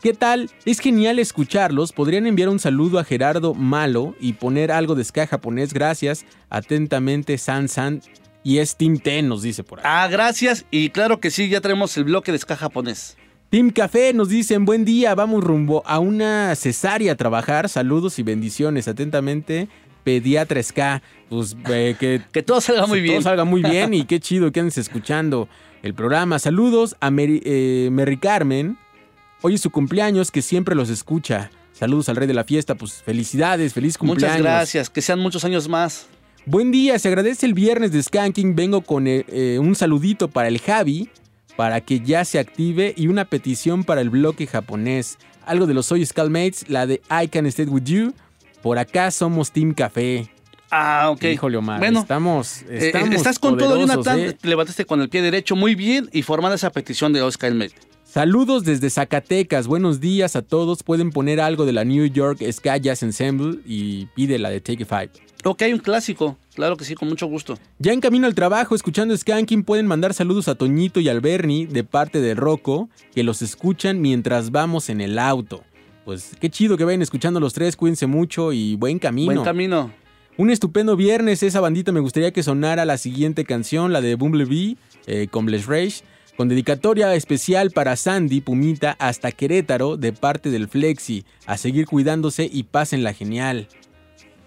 [0.03, 0.51] ¿Qué tal?
[0.65, 1.93] Es genial escucharlos.
[1.93, 5.75] Podrían enviar un saludo a Gerardo Malo y poner algo de ska japonés.
[5.75, 6.25] Gracias.
[6.49, 8.01] Atentamente, San San.
[8.43, 9.85] Y es Team Ten, nos dice por ahí.
[9.87, 10.65] Ah, gracias.
[10.71, 13.19] Y claro que sí, ya tenemos el bloque de ska japonés.
[13.51, 17.69] Team Café nos dicen, buen día, vamos rumbo a una cesárea a trabajar.
[17.69, 18.89] Saludos y bendiciones.
[18.89, 19.69] Atentamente,
[20.03, 21.03] Pediatra Ska.
[21.29, 23.17] Pues eh, que, que todo salga muy bien.
[23.17, 25.47] Todo salga muy bien y qué chido que andes escuchando
[25.83, 26.39] el programa.
[26.39, 28.79] Saludos a Mary, eh, Mary Carmen.
[29.43, 31.51] Hoy es su cumpleaños, que siempre los escucha.
[31.73, 34.39] Saludos al rey de la fiesta, pues felicidades, feliz cumpleaños.
[34.39, 36.09] Muchas gracias, que sean muchos años más.
[36.45, 38.55] Buen día, se agradece el viernes de Skanking.
[38.55, 41.09] Vengo con eh, eh, un saludito para el Javi,
[41.57, 45.19] para que ya se active, y una petición para el bloque japonés.
[45.47, 48.15] Algo de los Soy Skullmates, la de I Can Stay With You.
[48.63, 50.31] Por acá somos Team Café.
[50.71, 51.25] Ah, ok.
[51.25, 54.21] Híjole, Omar, Bueno, estamos, Eh, estamos estás con todo, Jonathan.
[54.21, 54.33] ¿eh?
[54.35, 57.73] Te levantaste con el pie derecho muy bien y formada esa petición de Oscar Elmet.
[58.11, 59.69] Saludos desde Zacatecas.
[59.69, 60.83] Buenos días a todos.
[60.83, 64.85] Pueden poner algo de la New York Ska Jazz Ensemble y pide la de Take
[64.85, 65.11] Five.
[65.45, 66.37] Ok, un clásico.
[66.57, 67.57] Claro que sí, con mucho gusto.
[67.79, 71.69] Ya en camino al trabajo, escuchando Skanking, pueden mandar saludos a Toñito y al Bernie
[71.69, 75.63] de parte de Rocco, que los escuchan mientras vamos en el auto.
[76.05, 79.33] Pues qué chido que vayan escuchando los tres, cuídense mucho y buen camino.
[79.33, 79.93] Buen camino.
[80.37, 84.79] Un estupendo viernes, esa bandita me gustaría que sonara la siguiente canción, la de Bumblebee,
[85.07, 86.03] eh, con Bless Rage,
[86.41, 91.27] con dedicatoria especial para Sandy Pumita hasta Querétaro de parte del Flexi.
[91.45, 93.69] A seguir cuidándose y pásenla genial.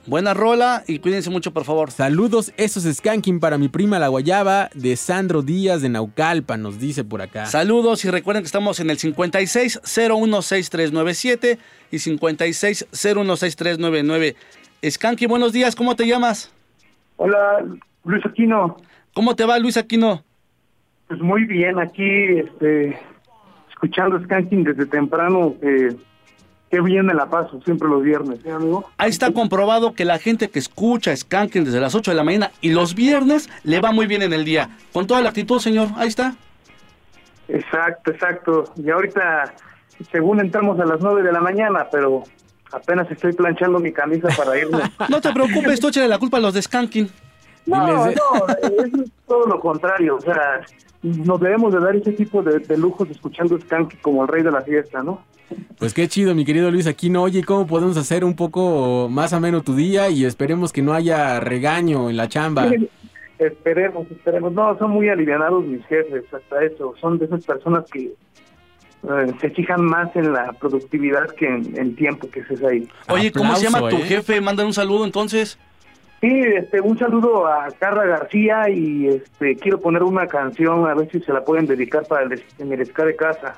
[0.07, 1.91] Buena rola y cuídense mucho, por favor.
[1.91, 7.03] Saludos, esos skanking para mi prima La Guayaba de Sandro Díaz de Naucalpa, nos dice
[7.03, 7.45] por acá.
[7.45, 11.59] Saludos y recuerden que estamos en el 56016397
[11.91, 14.35] y 56016399.
[14.89, 16.51] Skanky, buenos días, ¿cómo te llamas?
[17.17, 17.63] Hola,
[18.03, 18.77] Luis Aquino.
[19.13, 20.23] ¿Cómo te va, Luis Aquino?
[21.07, 22.99] Pues muy bien, aquí este,
[23.69, 25.55] escuchando Skanking desde temprano.
[25.61, 25.95] Eh,
[26.71, 28.89] qué bien me la paso, siempre los viernes, ¿eh, amigo?
[28.97, 32.51] Ahí está comprobado que la gente que escucha Skanking desde las 8 de la mañana
[32.61, 34.69] y los viernes le va muy bien en el día.
[34.91, 35.89] Con toda la actitud, señor.
[35.97, 36.35] Ahí está.
[37.47, 38.63] Exacto, exacto.
[38.75, 39.53] Y ahorita,
[40.11, 42.23] según entramos a las 9 de la mañana, pero
[42.71, 44.79] apenas estoy planchando mi camisa para irme.
[45.09, 47.09] No te preocupes, tú échale la culpa a los de Skanking.
[47.65, 48.47] No, Diles, no,
[49.03, 50.15] es todo lo contrario.
[50.15, 50.61] O sea,
[51.03, 54.51] nos debemos de dar ese tipo de, de lujos escuchando Skanky como el rey de
[54.51, 55.21] la fiesta, ¿no?
[55.77, 57.21] Pues qué chido, mi querido Luis Aquino.
[57.23, 60.09] Oye, ¿cómo podemos hacer un poco más ameno tu día?
[60.09, 62.71] Y esperemos que no haya regaño en la chamba.
[63.39, 64.53] Esperemos, esperemos.
[64.53, 66.93] No, son muy alivianados mis jefes, hasta eso.
[67.01, 71.93] Son de esas personas que eh, se fijan más en la productividad que en el
[71.95, 72.87] tiempo que estés ahí.
[73.09, 74.03] Oye, ¿cómo se llama tu ¿eh?
[74.03, 74.39] jefe?
[74.39, 75.57] Mándale un saludo entonces.
[76.23, 81.11] Sí, este, un saludo a Carla García y este, quiero poner una canción, a ver
[81.11, 83.55] si se la pueden dedicar para el ska de casa.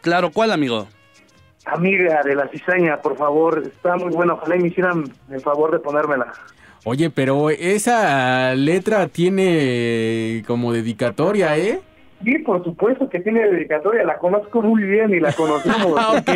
[0.00, 0.88] Claro, ¿cuál, amigo?
[1.64, 4.32] Amiga de la cizaña, por favor, está muy buena.
[4.32, 6.32] Ojalá y me hicieran el favor de ponérmela.
[6.82, 11.78] Oye, pero esa letra tiene como dedicatoria, ¿eh?
[12.24, 15.94] Sí, por supuesto que tiene dedicatoria, la conozco muy bien y la conocemos.
[15.96, 16.30] Ah, ok,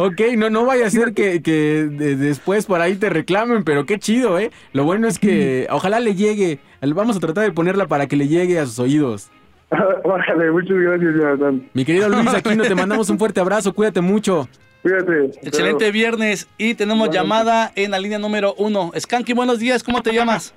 [0.00, 3.84] ok, no, no vaya a ser que, que de- después por ahí te reclamen, pero
[3.84, 4.50] qué chido, ¿eh?
[4.72, 6.60] Lo bueno es que ojalá le llegue,
[6.94, 9.30] vamos a tratar de ponerla para que le llegue a sus oídos.
[10.04, 11.68] Órale, muchas gracias, Jonathan.
[11.74, 14.48] Mi querido Luis Aquino, te mandamos un fuerte abrazo, cuídate mucho.
[14.82, 15.26] Cuídate.
[15.42, 18.90] Excelente viernes y tenemos llamada en la línea número uno.
[18.98, 20.54] Skanky, buenos días, ¿cómo te llamas?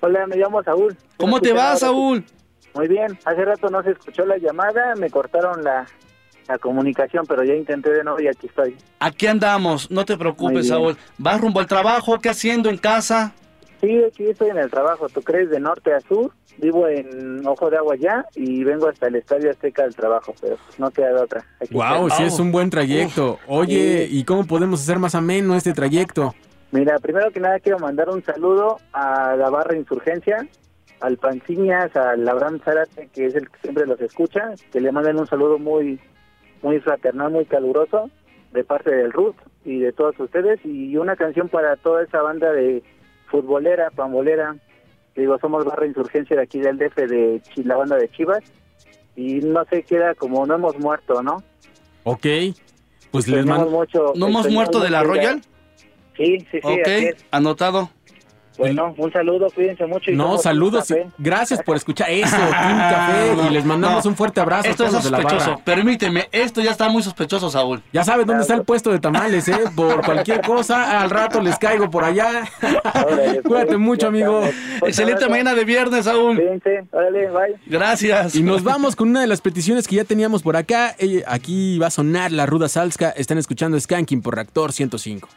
[0.00, 0.96] Hola, me llamo Saúl.
[1.16, 2.24] ¿Cómo te va, Saúl?
[2.76, 5.86] Muy bien, hace rato no se escuchó la llamada, me cortaron la,
[6.46, 8.76] la comunicación, pero ya intenté de nuevo y aquí estoy.
[9.00, 10.68] Aquí andamos, no te preocupes.
[10.68, 10.96] Saúl.
[11.18, 12.18] ¿Vas rumbo al trabajo?
[12.20, 13.32] ¿Qué haciendo en casa?
[13.80, 17.68] Sí, aquí estoy en el trabajo, tú crees, de norte a sur, vivo en Ojo
[17.70, 21.20] de Agua ya y vengo hasta el Estadio Azteca del trabajo, pero no queda de
[21.20, 21.44] otra.
[21.60, 22.10] Aquí Wow, estoy.
[22.28, 23.38] sí es un buen trayecto.
[23.46, 26.34] Oye, ¿y cómo podemos hacer más ameno este trayecto?
[26.72, 30.46] Mira, primero que nada quiero mandar un saludo a la barra Insurgencia,
[31.00, 35.18] al Panciñas, al Abraham Zárate, que es el que siempre los escucha, que le manden
[35.18, 35.98] un saludo muy
[36.62, 38.10] muy fraternal, muy caluroso
[38.52, 42.50] de parte del Ruth y de todos ustedes y una canción para toda esa banda
[42.52, 42.82] de
[43.30, 44.56] futbolera, pambolera.
[45.14, 48.40] Digo, somos barra Insurgencia de aquí del DF de Chi- la banda de Chivas
[49.14, 51.42] y no sé, queda como no hemos muerto, ¿no?
[52.04, 52.26] Ok,
[53.10, 53.70] pues les mando...
[53.70, 55.40] mucho- ¿No hemos muerto de la Royal?
[56.16, 56.60] Sí, sí, sí.
[56.62, 57.90] Ok, anotado.
[58.58, 60.10] Bueno, un saludo, cuídense mucho.
[60.10, 60.92] y No, saludos.
[61.18, 63.36] Gracias por escuchar eso, Team Café.
[63.48, 64.10] Y les mandamos No.
[64.10, 65.50] un fuerte abrazo Esto a es todos de la sospechoso.
[65.50, 65.64] barra.
[65.64, 67.82] Permíteme, esto ya está muy sospechoso, Saúl.
[67.92, 69.58] Ya sabes dónde está el puesto de tamales, ¿eh?
[69.74, 72.44] Por cualquier cosa, al rato les caigo por allá.
[73.44, 74.42] Cuídate mucho, amigo.
[74.86, 76.40] Excelente mañana de viernes, Saúl.
[76.92, 77.56] Órale, bye.
[77.66, 78.34] Gracias.
[78.34, 80.94] Y nos vamos con una de las peticiones que ya teníamos por acá.
[80.98, 83.10] Eh, Aquí va a sonar la ruda salska.
[83.10, 85.28] Están escuchando Skanking por Reactor 105.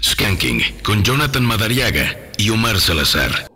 [0.00, 3.53] Skanking con Jonathan Madariaga y Omar Salazar.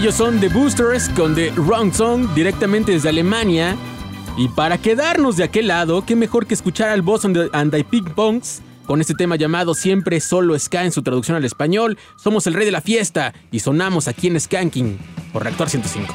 [0.00, 3.76] Ellos son The Boosters con The Wrong Song directamente desde Alemania.
[4.38, 8.42] Y para quedarnos de aquel lado, qué mejor que escuchar al Boss and the, and
[8.86, 11.98] con este tema llamado Siempre Solo Ska en su traducción al español.
[12.16, 14.98] Somos el rey de la fiesta y sonamos aquí en Skanking
[15.34, 16.14] por Reactor 105.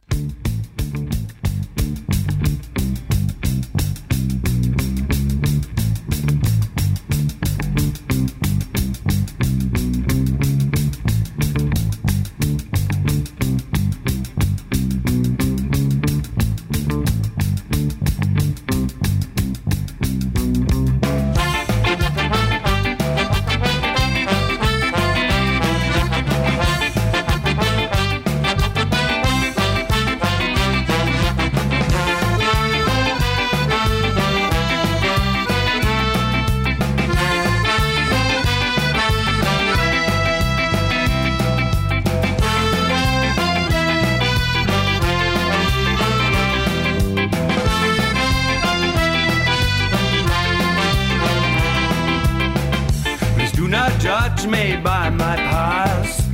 [54.41, 56.33] Judge me by my past.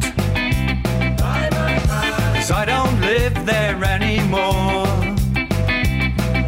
[1.20, 2.36] By my past.
[2.36, 4.88] Cause I don't live there anymore.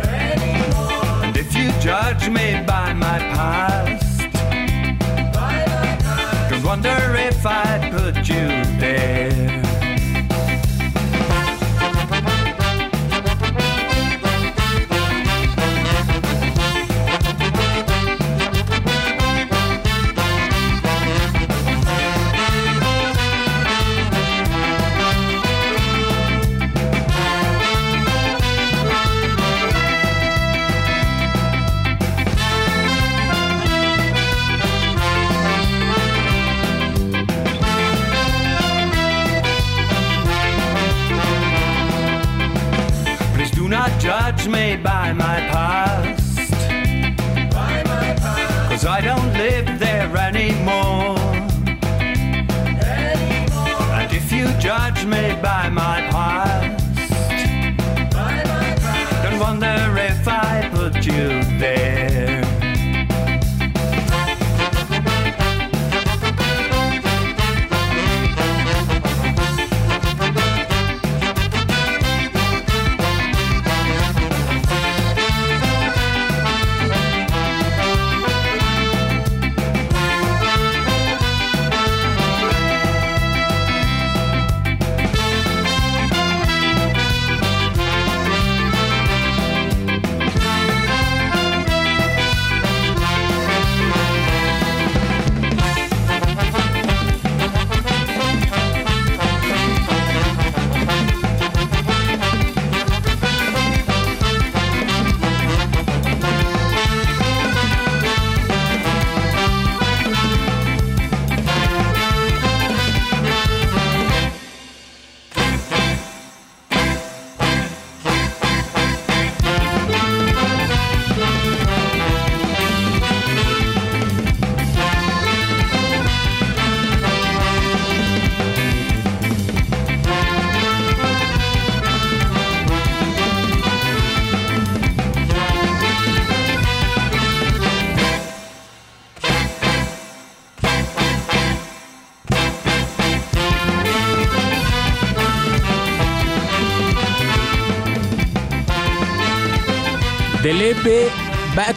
[0.07, 1.25] anymore.
[1.25, 4.19] And if you judge me by my past,
[5.33, 6.49] by my past.
[6.49, 7.28] can wonder if.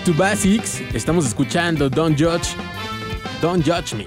[0.05, 0.81] To Basics.
[0.95, 2.57] Estamos escuchando Don't Judge,
[3.41, 4.05] Don't Judge Me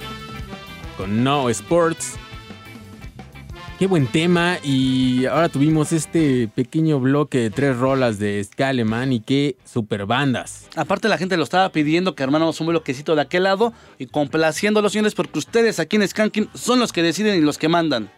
[0.97, 2.15] con No Sports.
[3.79, 9.19] Qué buen tema y ahora tuvimos este pequeño bloque de tres rolas de ska y
[9.21, 10.67] qué super bandas.
[10.75, 14.81] Aparte la gente lo estaba pidiendo que hermanamos un bloquecito de aquel lado y complaciendo
[14.81, 17.69] a los señores porque ustedes aquí en Skanking son los que deciden y los que
[17.69, 18.09] mandan.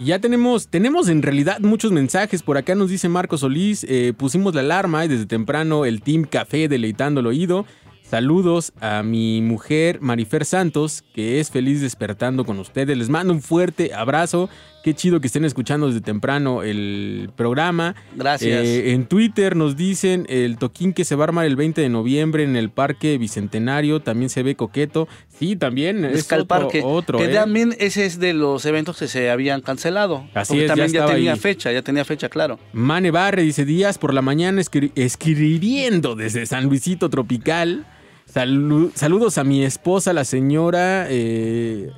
[0.00, 2.42] Ya tenemos, tenemos en realidad muchos mensajes.
[2.42, 6.24] Por acá nos dice Marco Solís, eh, pusimos la alarma y desde temprano el Team
[6.24, 7.64] Café deleitando el oído.
[8.02, 12.98] Saludos a mi mujer Marifer Santos, que es feliz despertando con ustedes.
[12.98, 14.50] Les mando un fuerte abrazo.
[14.84, 17.94] Qué chido que estén escuchando desde temprano el programa.
[18.14, 18.66] Gracias.
[18.66, 21.88] Eh, en Twitter nos dicen el toquín que se va a armar el 20 de
[21.88, 24.00] noviembre en el Parque Bicentenario.
[24.02, 25.08] También se ve coqueto.
[25.38, 26.82] Sí, también es Ska al otro, Parque.
[26.84, 27.34] otro, que ¿eh?
[27.34, 30.26] también ese es de los eventos que se habían cancelado.
[30.34, 31.38] Así porque es, también ya, tenía ahí.
[31.38, 32.58] fecha, ya tenía fecha, claro.
[32.74, 37.86] Mane Barre dice días por la mañana escri- escribiendo desde San Luisito Tropical.
[38.32, 41.06] Salu- saludos a mi esposa, la señora.
[41.08, 41.88] eh,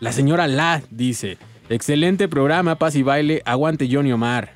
[0.00, 1.38] la señora La, dice.
[1.68, 3.42] Excelente programa, paz y baile.
[3.44, 4.54] Aguante Johnny Omar.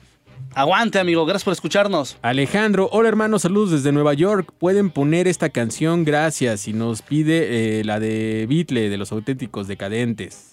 [0.55, 1.27] Aguante, amigo.
[1.27, 2.17] Gracias por escucharnos.
[2.23, 4.53] Alejandro, hola hermano, saludos desde Nueva York.
[4.59, 6.67] Pueden poner esta canción, gracias.
[6.67, 10.53] Y nos pide eh, la de Beatle, de los auténticos decadentes.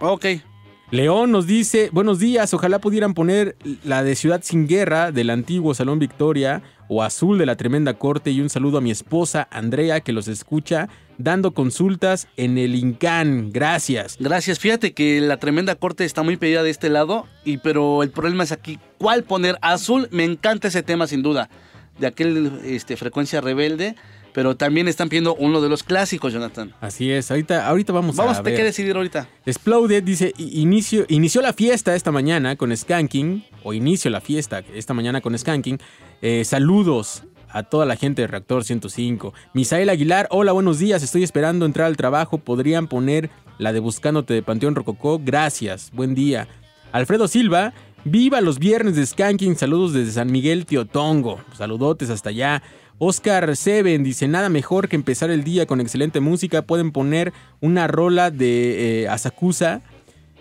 [0.00, 0.26] Ok.
[0.90, 5.74] León nos dice, buenos días, ojalá pudieran poner la de Ciudad sin Guerra del antiguo
[5.74, 10.00] Salón Victoria o Azul de la Tremenda Corte y un saludo a mi esposa Andrea
[10.00, 13.50] que los escucha dando consultas en el Incán.
[13.52, 14.16] Gracias.
[14.18, 14.58] Gracias.
[14.60, 18.44] Fíjate que la tremenda corte está muy pedida de este lado, y pero el problema
[18.44, 18.78] es aquí.
[18.96, 19.58] ¿Cuál poner?
[19.60, 21.50] Azul, me encanta ese tema sin duda.
[21.98, 23.94] De aquel este, frecuencia rebelde.
[24.38, 26.72] Pero también están pidiendo uno de los clásicos, Jonathan.
[26.80, 29.28] Así es, ahorita, ahorita vamos, Vamos a que decidir ahorita.
[29.44, 34.62] Exploded dice, "I- inicio, inició la fiesta esta mañana con Skanking, o inicio la fiesta
[34.72, 35.80] esta mañana con Skanking.
[36.22, 39.34] Eh, saludos a toda la gente de Reactor 105.
[39.54, 42.38] Misael Aguilar, hola, buenos días, estoy esperando entrar al trabajo.
[42.38, 45.18] ¿Podrían poner la de Buscándote de Panteón Rococó?
[45.20, 46.46] Gracias, buen día.
[46.92, 47.74] Alfredo Silva,
[48.04, 51.40] viva los viernes de Skanking, saludos desde San Miguel Teotongo.
[51.56, 52.62] Saludotes hasta allá.
[52.98, 56.62] Oscar Seven dice, nada mejor que empezar el día con excelente música.
[56.62, 59.82] Pueden poner una rola de eh, Asakusa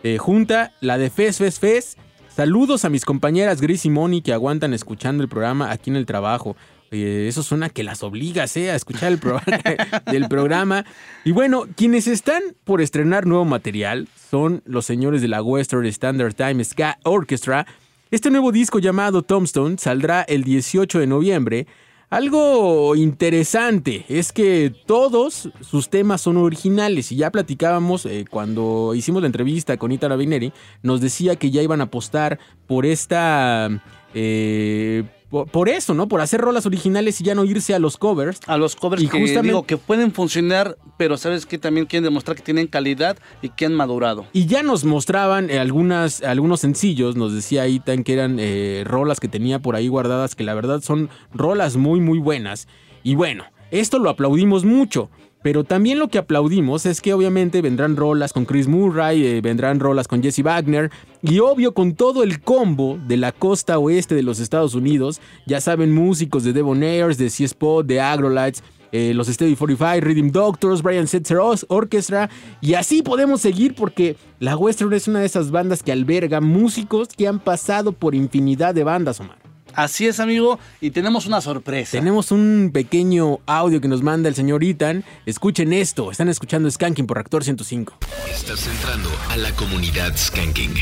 [0.04, 1.98] eh, junta, la de Fes Fes Fes.
[2.36, 6.06] Saludos a mis compañeras Gris y Moni que aguantan escuchando el programa aquí en el
[6.06, 6.56] trabajo.
[6.90, 10.86] Eh, eso suena que las obligas a escuchar el programa programa.
[11.26, 16.34] Y bueno, quienes están por estrenar nuevo material son los señores de la Western Standard
[16.34, 17.68] Time Ska Orchestra.
[18.10, 21.68] Este nuevo disco llamado Tombstone saldrá el 18 de noviembre.
[22.10, 29.22] Algo interesante es que todos sus temas son originales y ya platicábamos eh, cuando hicimos
[29.22, 30.54] la entrevista con Ita Rabineri,
[30.84, 33.70] nos decía que ya iban a apostar por esta...
[34.14, 36.08] eh, por, por eso, ¿no?
[36.08, 38.40] Por hacer rolas originales y ya no irse a los covers.
[38.48, 42.04] A los covers Y que justamente- digo que pueden funcionar, pero sabes que también quieren
[42.06, 44.26] demostrar que tienen calidad y que han madurado.
[44.34, 49.20] Y ya nos mostraban eh, algunas, algunos sencillos, nos decía Itan que eran eh, rolas
[49.20, 52.68] que tenía por ahí guardadas, que la verdad son rolas muy, muy buenas.
[53.04, 55.10] Y bueno, esto lo aplaudimos mucho.
[55.48, 59.80] Pero también lo que aplaudimos es que obviamente vendrán rolas con Chris Murray, eh, vendrán
[59.80, 60.92] rolas con Jesse Wagner
[61.22, 65.22] y obvio con todo el combo de la costa oeste de los Estados Unidos.
[65.46, 70.84] Ya saben, músicos de Debonaires, de C-Spot, de Agrolites, eh, los Steady 45, Rhythm Doctors,
[70.84, 71.38] Brian Setzer
[71.70, 72.30] Orchestra
[72.60, 77.08] y así podemos seguir porque la Western es una de esas bandas que alberga músicos
[77.08, 79.47] que han pasado por infinidad de bandas, Omar.
[79.78, 81.92] Así es, amigo, y tenemos una sorpresa.
[81.92, 85.04] Tenemos un pequeño audio que nos manda el señor Ethan.
[85.28, 87.94] Escuchen esto, están escuchando Skanking por Reactor 105.
[88.28, 90.74] Estás entrando a la comunidad Skanking.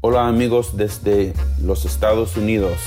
[0.00, 2.78] Hola amigos desde los Estados Unidos.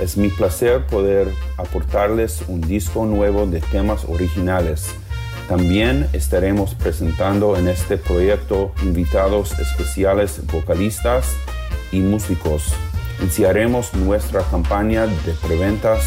[0.00, 4.94] Es mi placer poder aportarles un disco nuevo de temas originales.
[5.50, 11.34] También estaremos presentando en este proyecto invitados especiales vocalistas
[11.90, 12.72] y músicos.
[13.20, 16.04] Iniciaremos nuestra campaña de preventas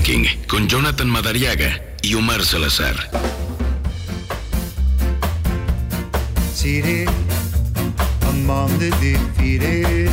[0.02, 2.96] Ranking con Jonathan Madariaga y Omar Salazar.
[6.56, 7.08] Seated
[8.30, 10.10] among the defeated,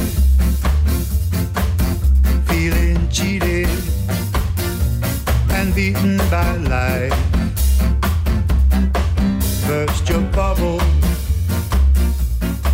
[2.49, 3.70] feeling cheated
[5.53, 7.16] and beaten by life.
[9.66, 10.80] Burst your bubble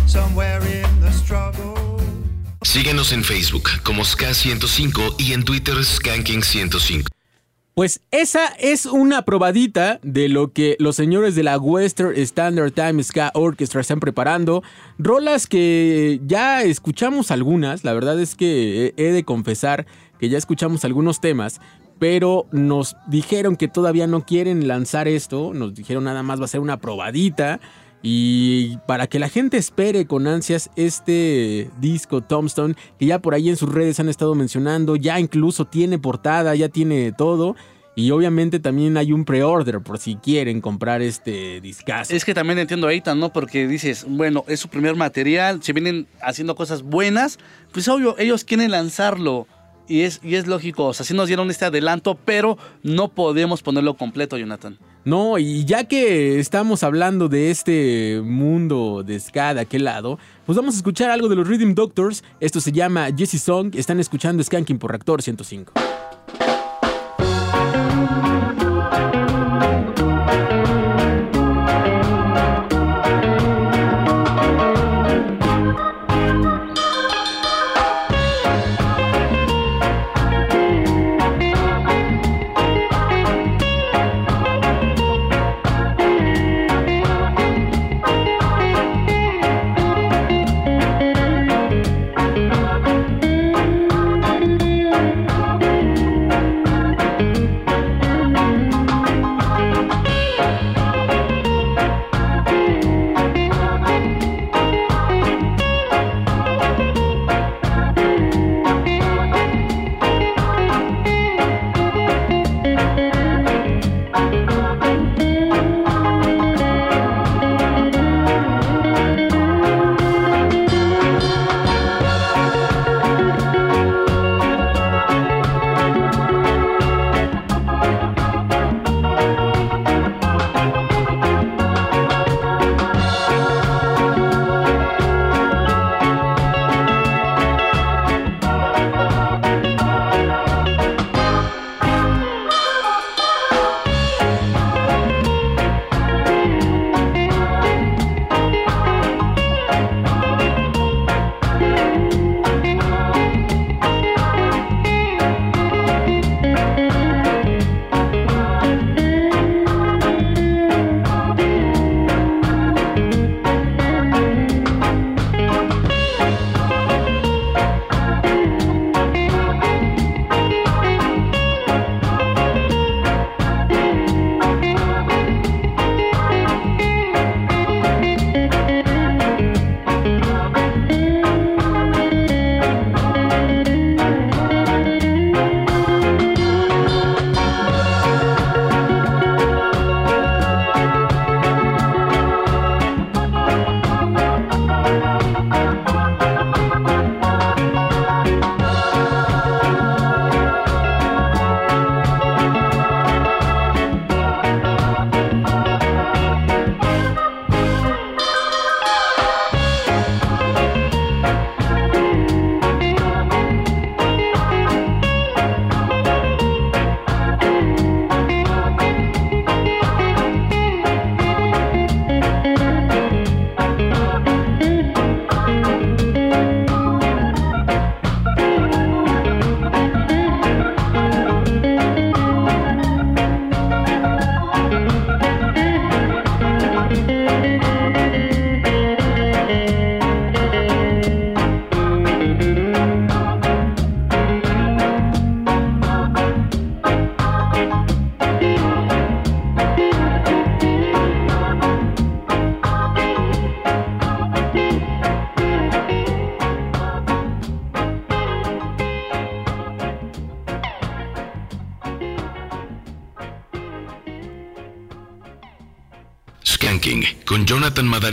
[0.05, 0.84] somewhere in.
[2.75, 7.07] Síguenos en Facebook como Ska105 y en Twitter Skanking105.
[7.73, 13.01] Pues esa es una probadita de lo que los señores de la Western Standard Time
[13.01, 14.61] Ska Orchestra están preparando.
[14.97, 19.85] Rolas que ya escuchamos algunas, la verdad es que he de confesar
[20.19, 21.61] que ya escuchamos algunos temas,
[21.97, 26.49] pero nos dijeron que todavía no quieren lanzar esto, nos dijeron nada más va a
[26.49, 27.61] ser una probadita.
[28.07, 33.49] Y para que la gente espere con ansias este disco Tombstone, que ya por ahí
[33.49, 37.55] en sus redes han estado mencionando, ya incluso tiene portada, ya tiene todo.
[37.95, 42.15] Y obviamente también hay un pre-order por si quieren comprar este discazo.
[42.15, 43.33] Es que también entiendo a ¿no?
[43.33, 47.39] Porque dices, bueno, es su primer material, se vienen haciendo cosas buenas,
[47.71, 49.47] pues obvio, ellos quieren lanzarlo.
[49.87, 53.63] Y es, y es lógico, o sea, sí nos dieron este adelanto, pero no podemos
[53.63, 54.77] ponerlo completo, Jonathan.
[55.05, 60.55] No, y ya que estamos hablando de este mundo de ska de aquel lado, pues
[60.55, 62.23] vamos a escuchar algo de los Rhythm Doctors.
[62.39, 63.75] Esto se llama Jesse Song.
[63.75, 65.73] Están escuchando Skanking por Reactor 105.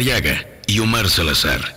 [0.02, 1.71] Madariaga y Omar Salazar.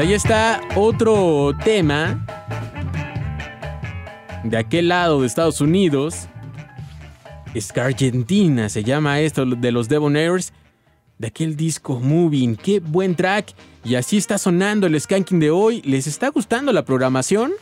[0.00, 2.26] Pues ahí está otro tema
[4.44, 6.26] de aquel lado de Estados Unidos.
[7.52, 10.54] Es que Argentina se llama esto de los Devonairs.
[11.18, 12.56] De aquel disco Moving.
[12.56, 13.52] Qué buen track.
[13.84, 15.82] Y así está sonando el skanking de hoy.
[15.82, 17.52] ¿Les está gustando la programación?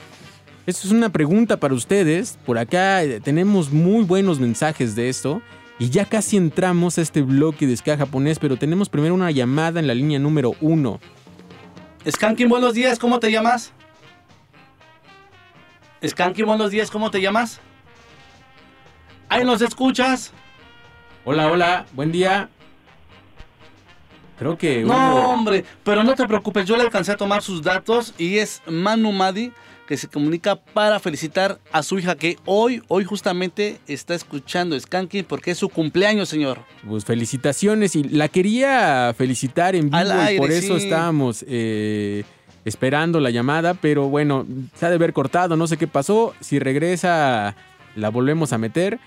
[0.65, 2.39] Esto es una pregunta para ustedes.
[2.47, 5.43] Por acá eh, tenemos muy buenos mensajes de esto.
[5.81, 9.81] Y ya casi entramos a este bloque de ska japonés, pero tenemos primero una llamada
[9.81, 11.01] en la línea número 1.
[12.11, 13.73] Skankin, buenos días, ¿cómo te llamas?
[16.07, 17.61] Skankin, buenos días, ¿cómo te llamas?
[19.29, 20.33] Ahí nos escuchas.
[21.25, 22.49] Hola, hola, buen día.
[24.39, 24.85] Creo que.
[24.85, 28.63] No, hombre, pero no te preocupes, yo le alcancé a tomar sus datos y es
[28.67, 29.53] Manu Madi
[29.89, 35.25] que se comunica para felicitar a su hija que hoy, hoy justamente está escuchando Skanking
[35.25, 36.59] porque es su cumpleaños, señor.
[36.87, 40.85] Pues felicitaciones y la quería felicitar en vivo y por eso sí.
[40.85, 42.25] estábamos eh,
[42.67, 46.59] esperando la llamada, pero bueno, se ha de haber cortado, no sé qué pasó, si
[46.59, 47.57] regresa
[47.97, 49.01] la volvemos a meter,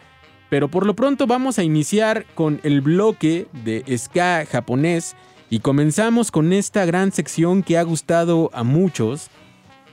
[0.49, 5.15] pero por lo pronto vamos a iniciar con el bloque de ska japonés
[5.51, 9.29] y comenzamos con esta gran sección que ha gustado a muchos,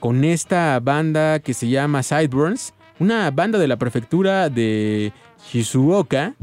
[0.00, 5.12] con esta banda que se llama Sideburns, una banda de la prefectura de
[5.50, 6.34] Shizuoka.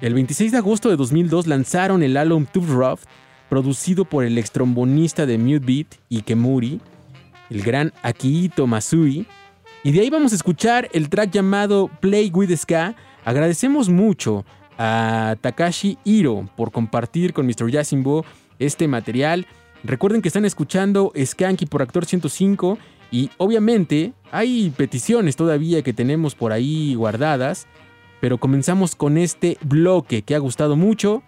[0.00, 3.00] El 26 de agosto de 2002 lanzaron el álbum Too Rough,
[3.48, 6.80] producido por el extrombonista de Mute Beat, Ikemuri,
[7.50, 9.26] el gran Akihito Masui.
[9.82, 12.94] Y de ahí vamos a escuchar el track llamado Play with Ska.
[13.24, 14.44] Agradecemos mucho
[14.78, 17.70] a Takashi Hiro por compartir con Mr.
[17.70, 18.24] Yasimbo
[18.58, 19.46] este material.
[19.84, 22.78] Recuerden que están escuchando Skanky por Actor 105
[23.10, 27.66] y obviamente hay peticiones todavía que tenemos por ahí guardadas,
[28.20, 31.22] pero comenzamos con este bloque que ha gustado mucho.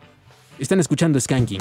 [0.58, 1.20] Están escuchando.
[1.20, 1.60] Skanking.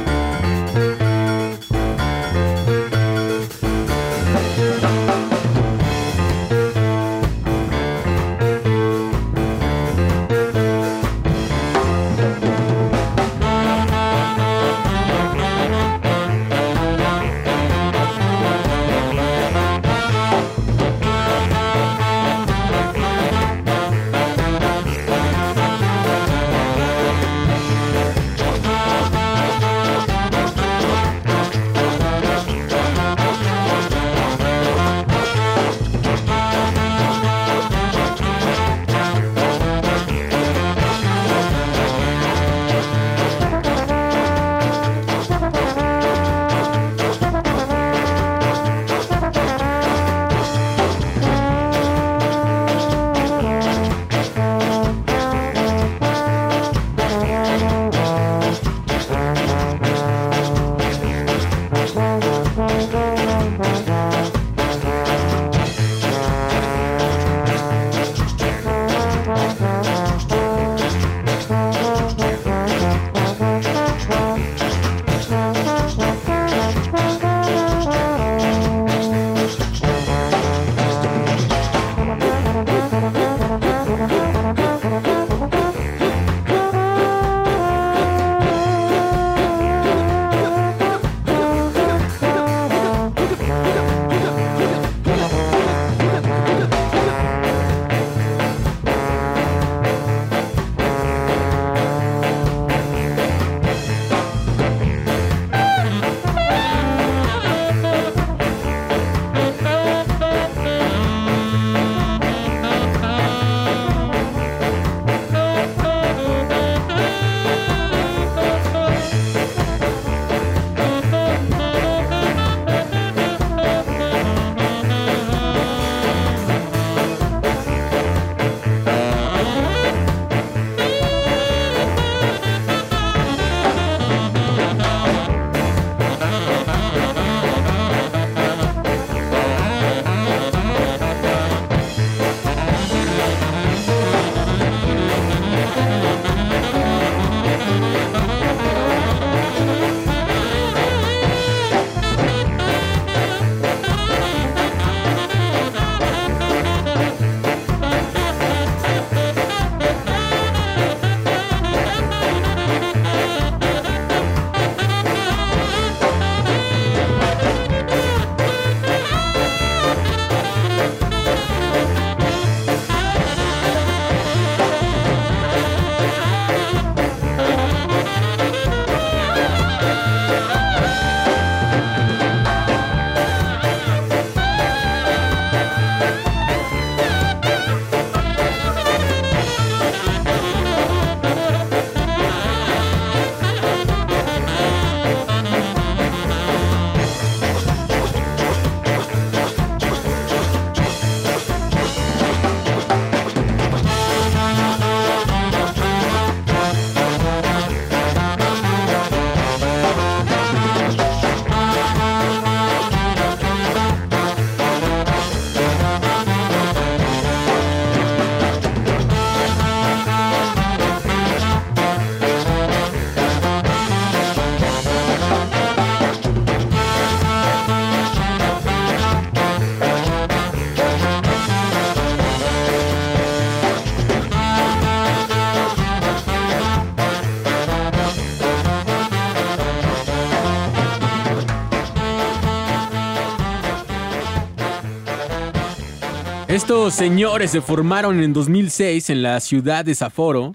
[246.51, 250.53] Estos señores se formaron en 2006 en la ciudad de Sapporo.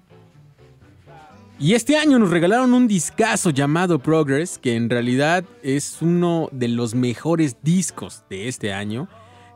[1.59, 6.69] Y este año nos regalaron un discazo llamado Progress, que en realidad es uno de
[6.69, 9.09] los mejores discos de este año.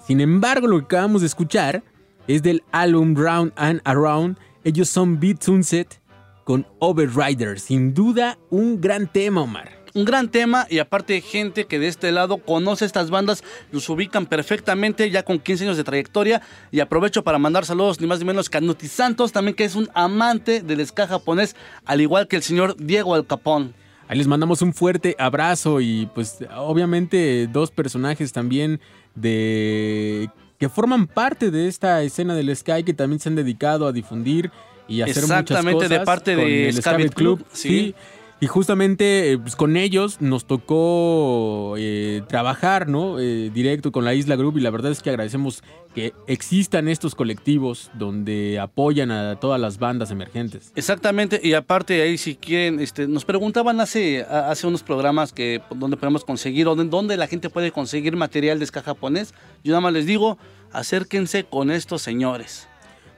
[0.06, 1.82] Sin embargo, lo que acabamos de escuchar
[2.26, 4.38] es del álbum Round and Around.
[4.64, 6.00] Ellos son Beat Sunset
[6.44, 7.60] con Overrider.
[7.60, 9.79] Sin duda, un gran tema, Omar.
[9.94, 13.42] Un gran tema y aparte gente que de este lado conoce estas bandas,
[13.72, 18.06] los ubican perfectamente ya con 15 años de trayectoria y aprovecho para mandar saludos ni
[18.06, 21.56] más ni menos que a Nuti Santos también que es un amante del ska japonés
[21.84, 23.74] al igual que el señor Diego Al Capón.
[24.06, 28.80] Ahí les mandamos un fuerte abrazo y pues obviamente dos personajes también
[29.14, 33.92] de que forman parte de esta escena del Sky que también se han dedicado a
[33.92, 34.50] difundir
[34.88, 37.38] y a hacer muchas Exactamente, cosas de parte de Beat Club.
[37.38, 37.68] Club, Sí.
[37.68, 37.94] sí.
[38.42, 43.18] Y justamente eh, pues, con ellos nos tocó eh, trabajar, ¿no?
[43.18, 45.62] Eh, directo con la Isla Group y la verdad es que agradecemos
[45.94, 50.72] que existan estos colectivos donde apoyan a todas las bandas emergentes.
[50.74, 55.98] Exactamente, y aparte ahí si quieren, este, nos preguntaban hace, hace unos programas que dónde
[55.98, 59.34] podemos conseguir, o dónde, dónde la gente puede conseguir material de ska japonés.
[59.64, 60.38] Yo nada más les digo,
[60.72, 62.69] acérquense con estos señores.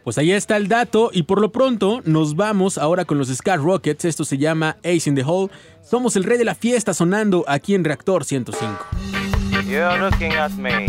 [0.04, 3.60] Pues ahí está el dato y por lo pronto nos vamos ahora con los Scar
[3.60, 4.04] Rockets.
[4.04, 5.50] Esto se llama Ace in the Hole.
[5.82, 8.84] Somos el rey de la fiesta sonando aquí en Reactor 105.
[9.64, 10.88] You're looking at me,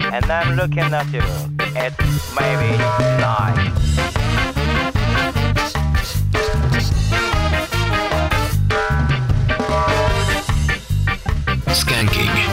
[0.00, 1.20] and I'm looking at you.
[1.76, 1.92] It
[2.34, 2.76] may be
[3.20, 3.72] night.
[11.74, 12.45] Skanking.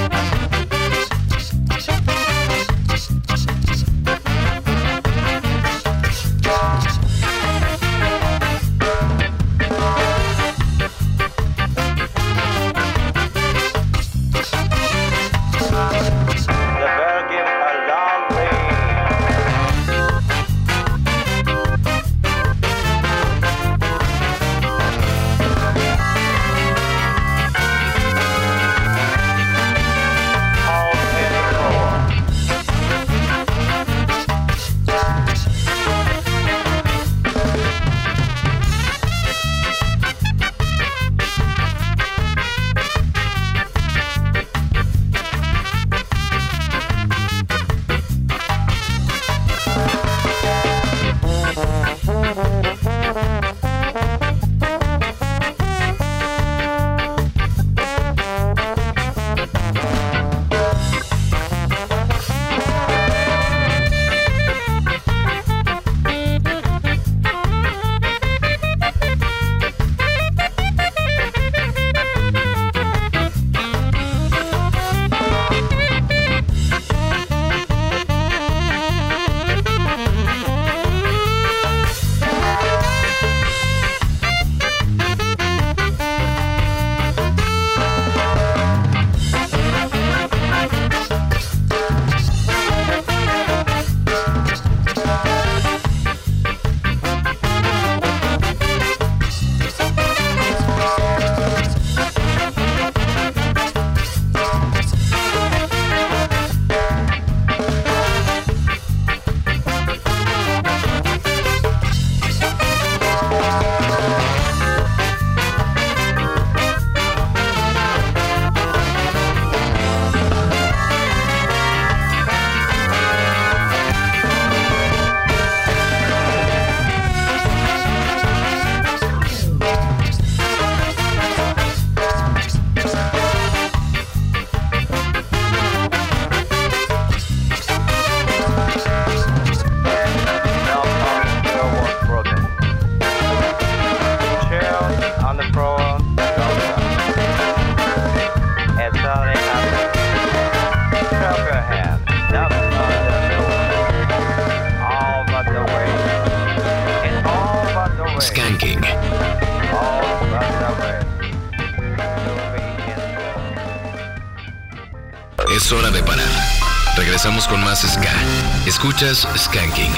[169.03, 169.91] Escuchas Skanking.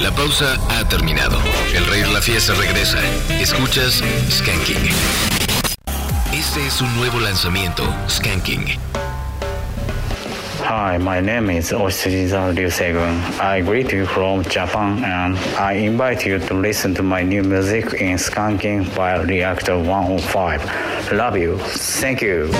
[0.00, 1.36] La pausa ha terminado.
[1.74, 2.98] El rey de la fiesta regresa.
[3.40, 4.76] Escuchas Skanking.
[6.32, 8.64] Este es un nuevo lanzamiento, Skanking.
[10.64, 13.20] Hi, my name is Oshiriza Ryu Segun.
[13.40, 17.92] I greet you from Japan and I invite you to listen to my new music
[17.94, 21.12] in Skanking by Reactor 105.
[21.12, 21.58] Love you.
[21.58, 22.52] Thank you.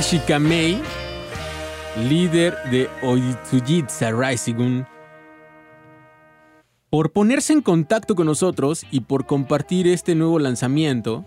[0.00, 0.80] A Takashi Kamei,
[2.08, 4.84] líder de Oitsujitsa Rising,
[6.88, 11.26] por ponerse en contacto con nosotros y por compartir este nuevo lanzamiento.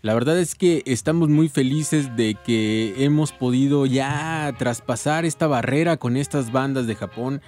[0.00, 5.96] La verdad es que estamos muy felices de que hemos podido ya traspasar esta barrera
[5.96, 7.40] con estas bandas de Japón.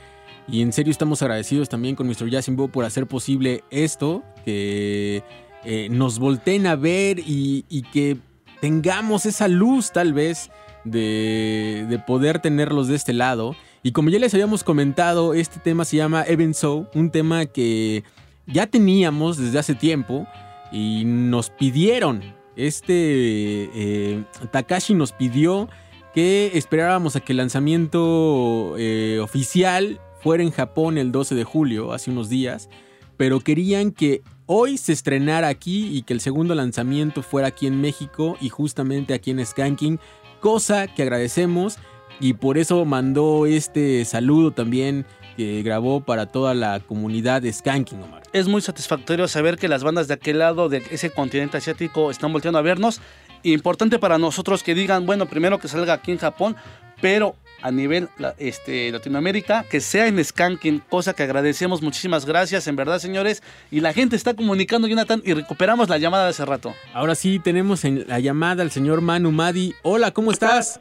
[0.47, 2.31] Y en serio estamos agradecidos también con Mr.
[2.31, 5.25] Yasimbo por hacer posible esto, que
[5.65, 8.19] eh, nos volteen a ver y que
[8.65, 10.51] tengamos esa luz tal vez
[10.85, 13.55] de, de poder tenerlos de este lado.
[13.83, 18.05] Y como ya les habíamos comentado, este tema se llama Even So, un tema que
[18.47, 20.27] ya teníamos desde hace tiempo
[20.73, 22.23] y nos pidieron,
[22.57, 25.69] este eh, Takashi nos pidió
[26.15, 31.93] que esperáramos a que el lanzamiento eh, oficial fuera en Japón el 12 de julio,
[31.93, 32.71] hace unos días,
[33.19, 37.81] pero querían que hoy se estrenara aquí y que el segundo lanzamiento fuera aquí en
[37.81, 39.99] México y justamente aquí en Skanking,
[40.41, 41.79] cosa que agradecemos
[42.21, 45.07] y por eso mandó este saludo también
[45.37, 48.23] que grabó para toda la comunidad de Skanking, Omar.
[48.33, 52.33] Es muy satisfactorio saber que las bandas de aquel lado de ese continente asiático están
[52.33, 53.01] volteando a vernos.
[53.43, 56.57] Importante para nosotros que digan, bueno, primero que salga aquí en Japón,
[57.01, 57.35] pero
[57.65, 61.81] a nivel la- este, Latinoamérica, que sea en Skanking, cosa que agradecemos.
[61.81, 63.43] Muchísimas gracias, en verdad, señores.
[63.71, 66.75] Y la gente está comunicando, Jonathan, y recuperamos la llamada de hace rato.
[66.93, 69.73] Ahora sí tenemos en la llamada al señor Manu Madi.
[69.83, 70.79] Hola, ¿cómo estás?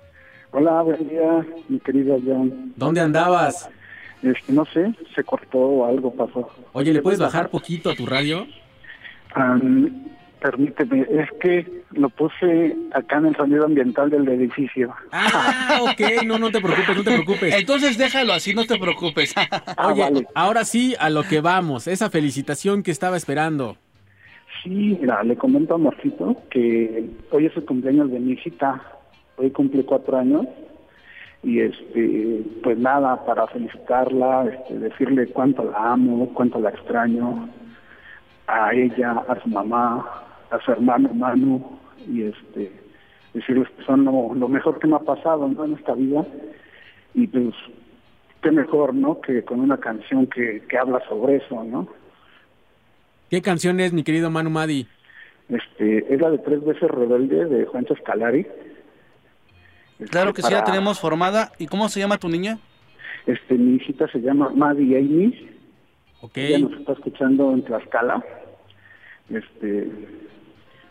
[0.51, 2.73] Hola, buen día, mi querido John.
[2.75, 3.69] ¿Dónde andabas?
[4.21, 6.49] Este, no sé, se cortó o algo pasó.
[6.73, 8.45] Oye, ¿le puedes bajar poquito a tu radio?
[10.43, 14.93] Permíteme, es que lo puse acá en el sonido ambiental del edificio.
[15.13, 17.55] Ah, ok, no, no te preocupes, no te preocupes.
[17.55, 19.33] Entonces déjalo así, no te preocupes.
[19.85, 23.77] Oye, ahora sí, a lo que vamos, esa felicitación que estaba esperando.
[24.61, 28.81] Sí, mira, le comento a Marcito que hoy es el cumpleaños de mi hijita.
[29.37, 30.45] Hoy cumple cuatro años.
[31.41, 37.49] Y este, pues nada, para felicitarla, este, decirle cuánto la amo, cuánto la extraño,
[38.47, 42.71] a ella, a su mamá, a su hermano Manu, y este,
[43.33, 45.65] decirles que son lo, lo mejor que me ha pasado ¿no?
[45.65, 46.25] en esta vida.
[47.13, 47.53] Y pues,
[48.41, 49.19] qué mejor, ¿no?
[49.21, 51.87] Que con una canción que, que habla sobre eso, ¿no?
[53.29, 54.87] ¿Qué canción es, mi querido Manu Madi?
[55.49, 58.45] Este, es la de Tres veces Rebelde de Juan Escalari.
[60.09, 61.51] Claro que sí, ya para- tenemos formada.
[61.59, 62.59] ¿Y cómo se llama tu niña?
[63.25, 65.49] Este, mi hijita se llama Maddie Amy.
[66.21, 66.37] Ok.
[66.37, 68.23] Ella nos está escuchando en Tlaxcala.
[69.29, 69.89] Este,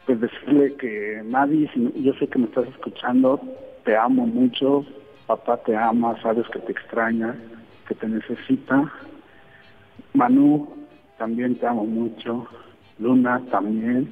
[0.07, 3.41] pues decirle que Maddie, si- yo sé que me estás escuchando,
[3.85, 4.85] te amo mucho,
[5.27, 7.37] papá te ama, sabes que te extraña,
[7.89, 8.91] que te necesita.
[10.15, 10.69] Manu,
[11.19, 12.47] también te amo mucho.
[12.99, 14.11] Luna también.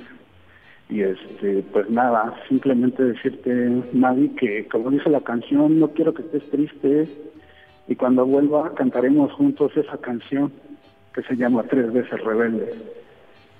[0.89, 6.23] Y este, pues nada, simplemente decirte, Maddie, que como dice la canción, no quiero que
[6.23, 7.09] estés triste.
[7.87, 10.53] Y cuando vuelva cantaremos juntos esa canción
[11.15, 12.99] que se llama Tres veces Rebelde.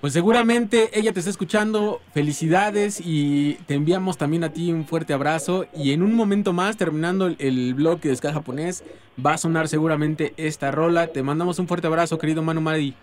[0.01, 2.01] Pues seguramente ella te está escuchando.
[2.13, 5.67] Felicidades y te enviamos también a ti un fuerte abrazo.
[5.75, 8.83] Y en un momento más, terminando el, el bloque de Ska japonés,
[9.25, 11.09] va a sonar seguramente esta rola.
[11.09, 12.95] Te mandamos un fuerte abrazo, querido Manu Madi.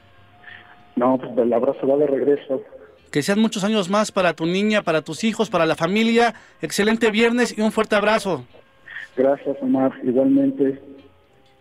[0.96, 2.64] No, pues el abrazo va de regreso.
[3.12, 6.34] Que sean muchos años más para tu niña, para tus hijos, para la familia.
[6.62, 8.44] Excelente viernes y un fuerte abrazo.
[9.16, 9.92] Gracias, Omar.
[10.04, 10.82] Igualmente.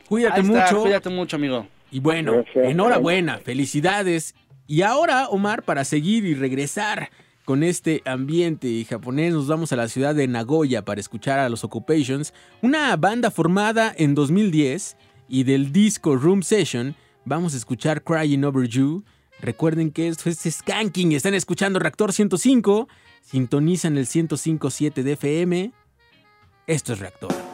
[0.09, 0.83] Cuídate Ahí está, mucho.
[0.83, 1.67] Cuídate mucho, amigo.
[1.91, 4.35] Y bueno, enhorabuena, felicidades.
[4.67, 7.11] Y ahora, Omar, para seguir y regresar
[7.45, 11.63] con este ambiente japonés, nos vamos a la ciudad de Nagoya para escuchar a los
[11.63, 14.97] Occupations, una banda formada en 2010
[15.29, 16.97] y del disco Room Session.
[17.25, 19.05] Vamos a escuchar Crying Over You.
[19.41, 21.13] Recuerden que esto es Skanking.
[21.13, 22.89] Están escuchando Reactor 105.
[23.23, 25.73] Sintonizan el 105.7 de FM.
[26.67, 27.46] Esto es Reactor.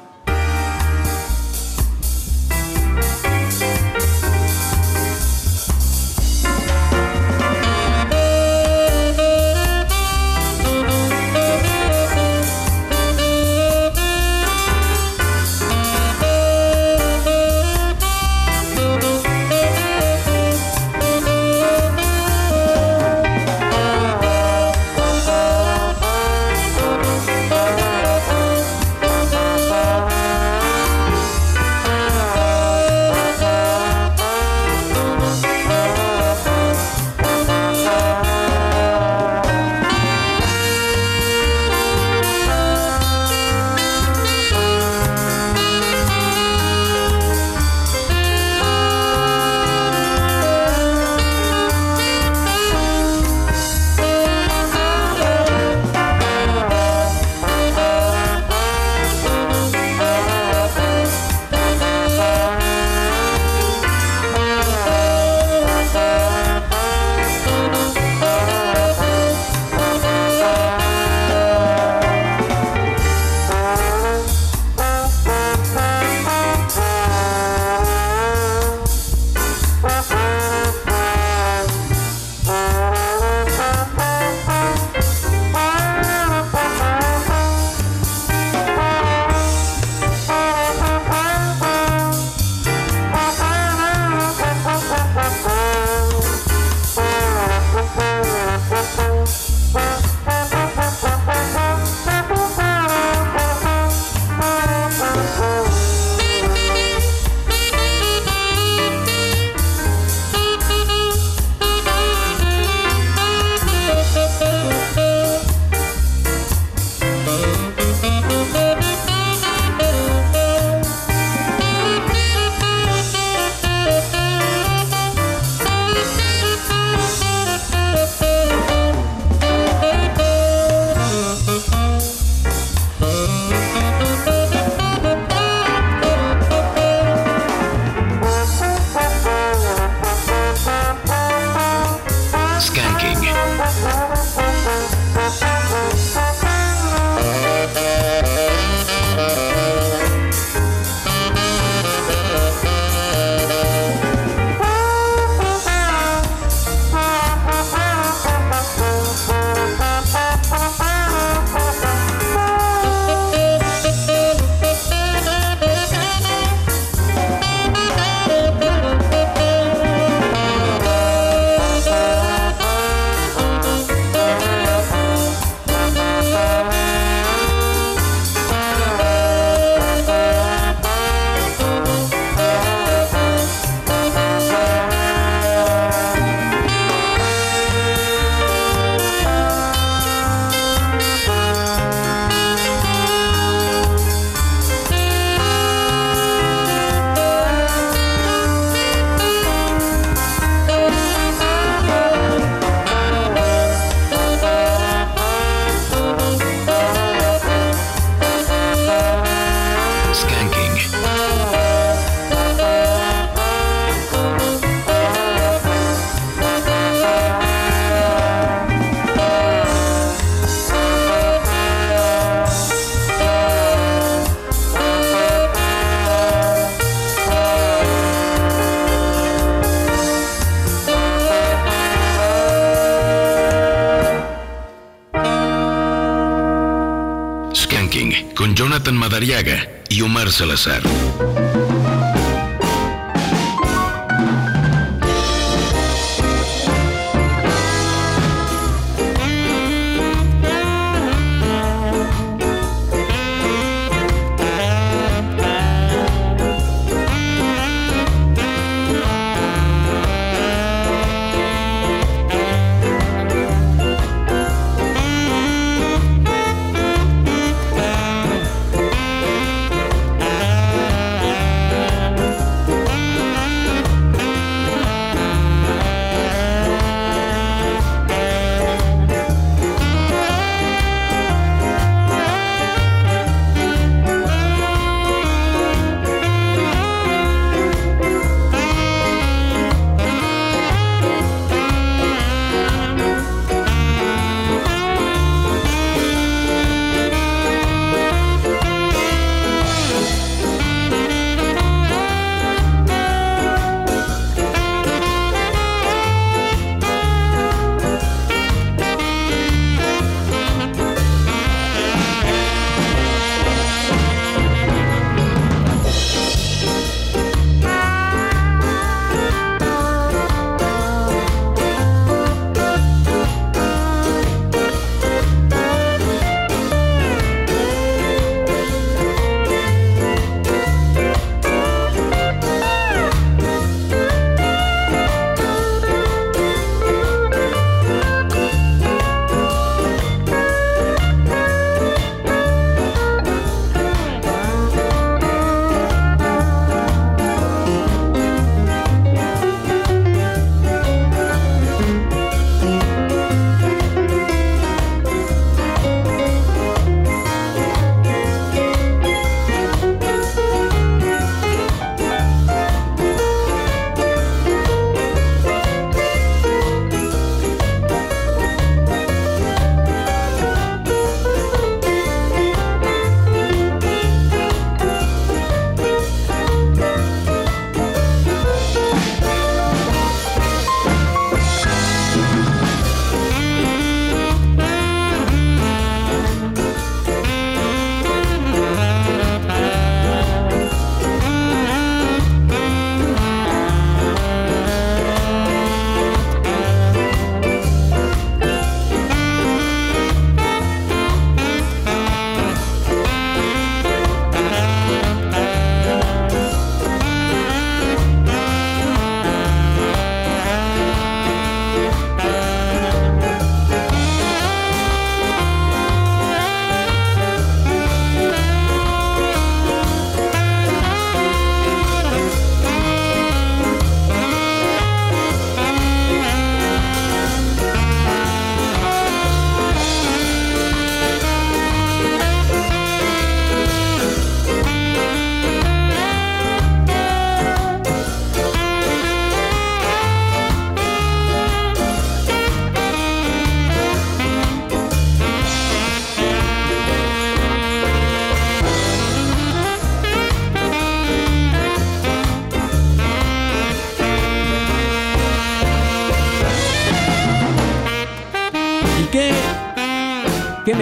[239.12, 241.01] Madariaga y Omar Salazar.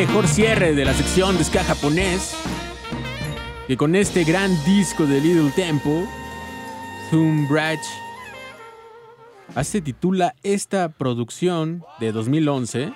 [0.06, 2.35] Mejor cierre de la sección de ska japonés
[3.66, 6.09] que con este gran disco de Little Tempo,
[7.10, 7.85] Zoom Bridge.
[9.55, 12.94] Así titula esta producción de 2011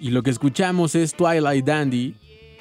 [0.00, 2.14] y lo que escuchamos es Twilight Dandy.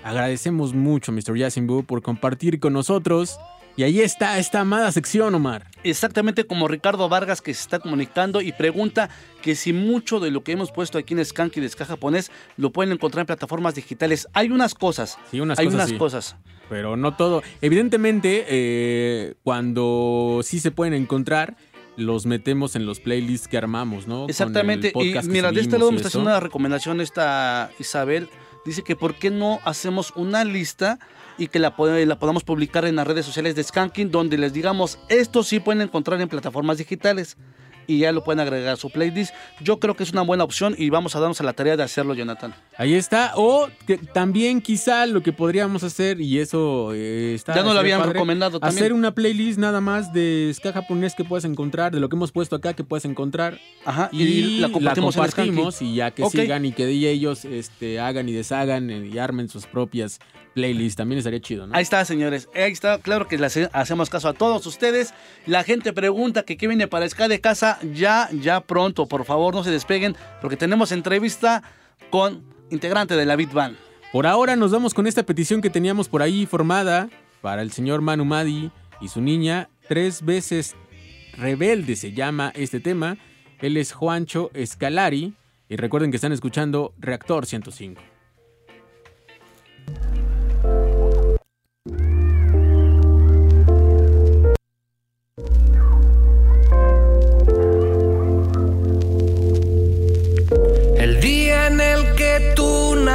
[0.04, 1.38] Agradecemos mucho a Mr.
[1.38, 3.38] Yasimbu por compartir con nosotros.
[3.78, 5.68] Y ahí está esta amada sección, Omar.
[5.84, 9.10] Exactamente como Ricardo Vargas que se está comunicando y pregunta
[9.42, 12.72] que si mucho de lo que hemos puesto aquí en Skanky de Ska japonés lo
[12.72, 14.30] pueden encontrar en plataformas digitales.
[14.32, 15.18] Hay unas cosas.
[15.30, 15.76] Sí, unas hay cosas.
[15.78, 15.98] unas sí.
[15.98, 16.36] cosas.
[16.70, 17.44] Pero no todo.
[17.62, 21.58] Evidentemente, eh, cuando sí se pueden encontrar,
[21.98, 24.28] los metemos en los playlists que armamos, ¿no?
[24.30, 24.94] Exactamente.
[24.96, 28.30] Y mira, de este lado y me está haciendo una recomendación esta Isabel.
[28.66, 30.98] Dice que por qué no hacemos una lista
[31.38, 34.54] y que la, pod- la podamos publicar en las redes sociales de Skanking, donde les
[34.54, 37.38] digamos, esto sí pueden encontrar en plataformas digitales
[37.88, 39.32] y ya lo pueden agregar a su playlist.
[39.62, 41.84] Yo creo que es una buena opción y vamos a darnos a la tarea de
[41.84, 42.56] hacerlo, Jonathan.
[42.78, 43.34] Ahí está.
[43.36, 47.54] O que también quizá lo que podríamos hacer, y eso eh, está...
[47.54, 48.80] Ya nos lo habían recomendado también.
[48.80, 52.32] Hacer una playlist nada más de ska japonés que puedes encontrar, de lo que hemos
[52.32, 53.60] puesto acá que puedes encontrar.
[53.86, 58.00] Ajá, y, y la la compartimos en y ya que sigan y que ellos este,
[58.00, 60.20] hagan y deshagan eh, y armen sus propias
[60.56, 60.96] playlists.
[60.96, 61.76] También estaría chido, ¿no?
[61.76, 62.50] Ahí está, señores.
[62.56, 62.98] Ahí está.
[62.98, 65.14] Claro que le hace- hacemos caso a todos ustedes.
[65.46, 67.78] La gente pregunta que qué viene para Ska de Casa.
[67.94, 69.06] Ya, ya pronto.
[69.08, 70.16] Por favor, no se despeguen.
[70.42, 71.62] Porque tenemos entrevista
[72.10, 73.78] con integrante de la Beat Band.
[74.12, 77.10] Por ahora nos vamos con esta petición que teníamos por ahí formada
[77.42, 78.72] para el señor Manu Madi
[79.02, 79.70] y su niña.
[79.88, 80.76] Tres veces
[81.38, 83.18] rebelde se llama este tema.
[83.62, 85.34] Él es Juancho Escalari.
[85.68, 88.00] Y recuerden que están escuchando Reactor 105.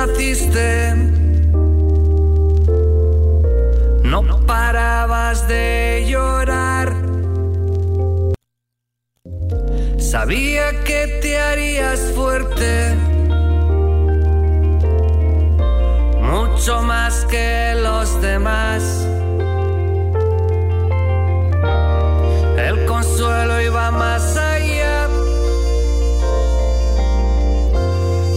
[0.07, 0.95] Naciste,
[4.03, 6.89] no parabas de llorar.
[9.99, 12.95] Sabía que te harías fuerte,
[16.33, 18.83] mucho más que los demás.
[22.57, 24.80] El consuelo iba más allá.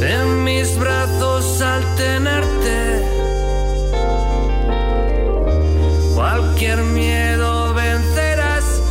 [0.03, 3.01] En mis brazos al tenerte.
[6.15, 8.81] Cualquier miedo vencerás.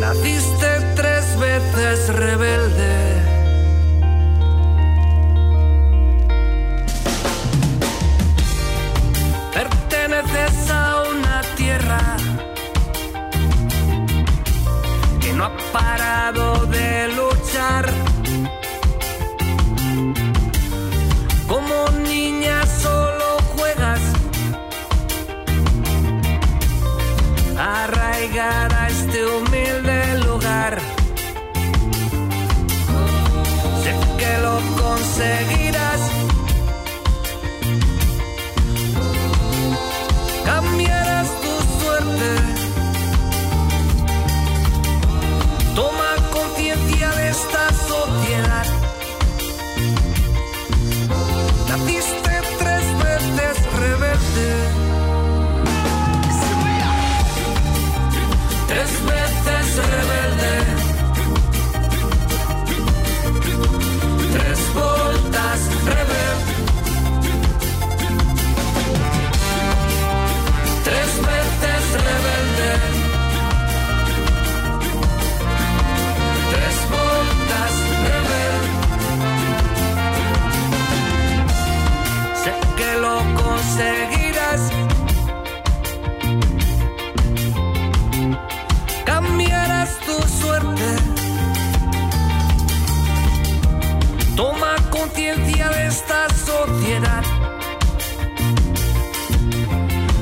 [0.00, 3.16] Naciste tres veces rebelde.
[9.54, 10.65] Perteneces
[29.06, 30.78] este humilde lugar.
[33.82, 35.55] Sé que lo conseguirás.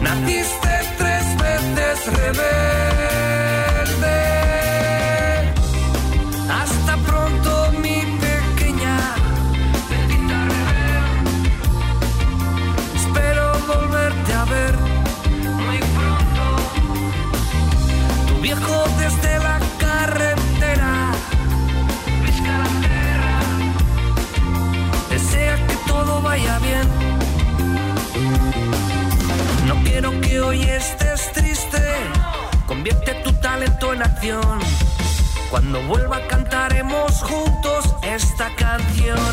[0.03, 2.74] Naciste tres veces rebelde.
[35.51, 39.24] Cuando vuelva cantaremos juntos esta canción.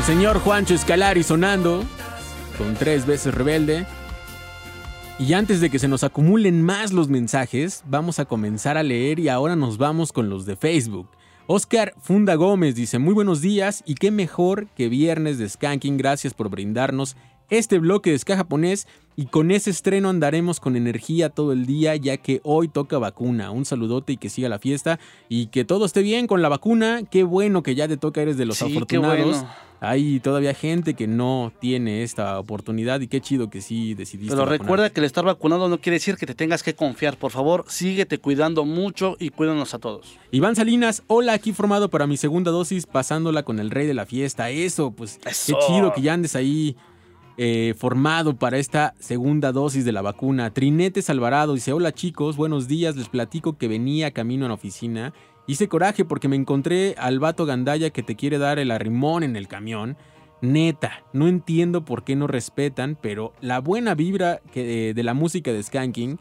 [0.00, 1.84] El señor Juancho Escalari sonando
[2.56, 3.84] con tres veces rebelde.
[5.18, 9.18] Y antes de que se nos acumulen más los mensajes, vamos a comenzar a leer
[9.18, 11.10] y ahora nos vamos con los de Facebook.
[11.46, 16.32] Oscar Funda Gómez dice, muy buenos días y qué mejor que viernes de Skanking, gracias
[16.32, 17.14] por brindarnos
[17.50, 18.88] este bloque de ska japonés
[19.20, 23.50] y con ese estreno andaremos con energía todo el día ya que hoy toca vacuna.
[23.50, 24.98] Un saludote y que siga la fiesta
[25.28, 27.02] y que todo esté bien con la vacuna.
[27.10, 29.26] Qué bueno que ya te toca, eres de los Sí, afortunados.
[29.42, 29.48] bueno.
[29.82, 34.34] Hay todavía gente que no tiene esta oportunidad y qué chido que sí decidiste.
[34.34, 37.16] Pero recuerda que el estar vacunado no quiere decir que te tengas que confiar.
[37.18, 40.18] Por favor, síguete cuidando mucho y cuídanos a todos.
[40.32, 44.04] Iván Salinas, hola, aquí formado para mi segunda dosis, pasándola con el rey de la
[44.06, 44.48] fiesta.
[44.50, 45.58] Eso, pues, Eso.
[45.58, 46.76] qué chido que ya andes ahí
[47.42, 50.50] eh, formado para esta segunda dosis de la vacuna.
[50.50, 55.14] Trinetes Alvarado dice, hola chicos, buenos días, les platico que venía camino a la oficina.
[55.46, 59.36] Hice coraje porque me encontré al vato Gandaya que te quiere dar el arrimón en
[59.36, 59.96] el camión.
[60.42, 65.50] Neta, no entiendo por qué no respetan, pero la buena vibra que, de la música
[65.50, 66.18] de Skanking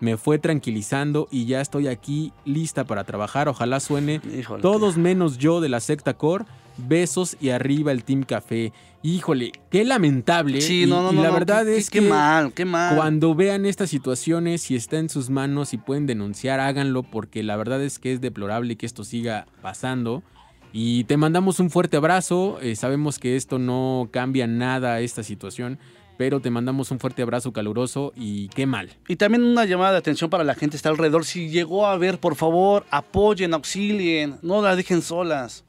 [0.00, 3.46] me fue tranquilizando y ya estoy aquí lista para trabajar.
[3.46, 4.62] Ojalá suene Híjole.
[4.62, 6.46] todos menos yo de la secta core.
[6.78, 8.72] Besos y arriba el Team Café.
[9.04, 10.60] Híjole, qué lamentable.
[10.60, 12.94] Sí, y, no, no, y la no, verdad qué- es qué que mal, qué mal.
[12.96, 17.56] cuando vean estas situaciones, si está en sus manos y pueden denunciar, háganlo porque la
[17.56, 20.22] verdad es que es deplorable que esto siga pasando.
[20.72, 22.58] Y te mandamos un fuerte abrazo.
[22.62, 25.78] eh, sabemos que esto no cambia nada esta situación,
[26.16, 28.90] pero te mandamos un fuerte abrazo caluroso y qué mal.
[29.08, 31.24] Y también una llamada de atención para la gente que está alrededor.
[31.24, 35.64] Si llegó a ver, por favor, apoyen, auxilien, no la dejen solas.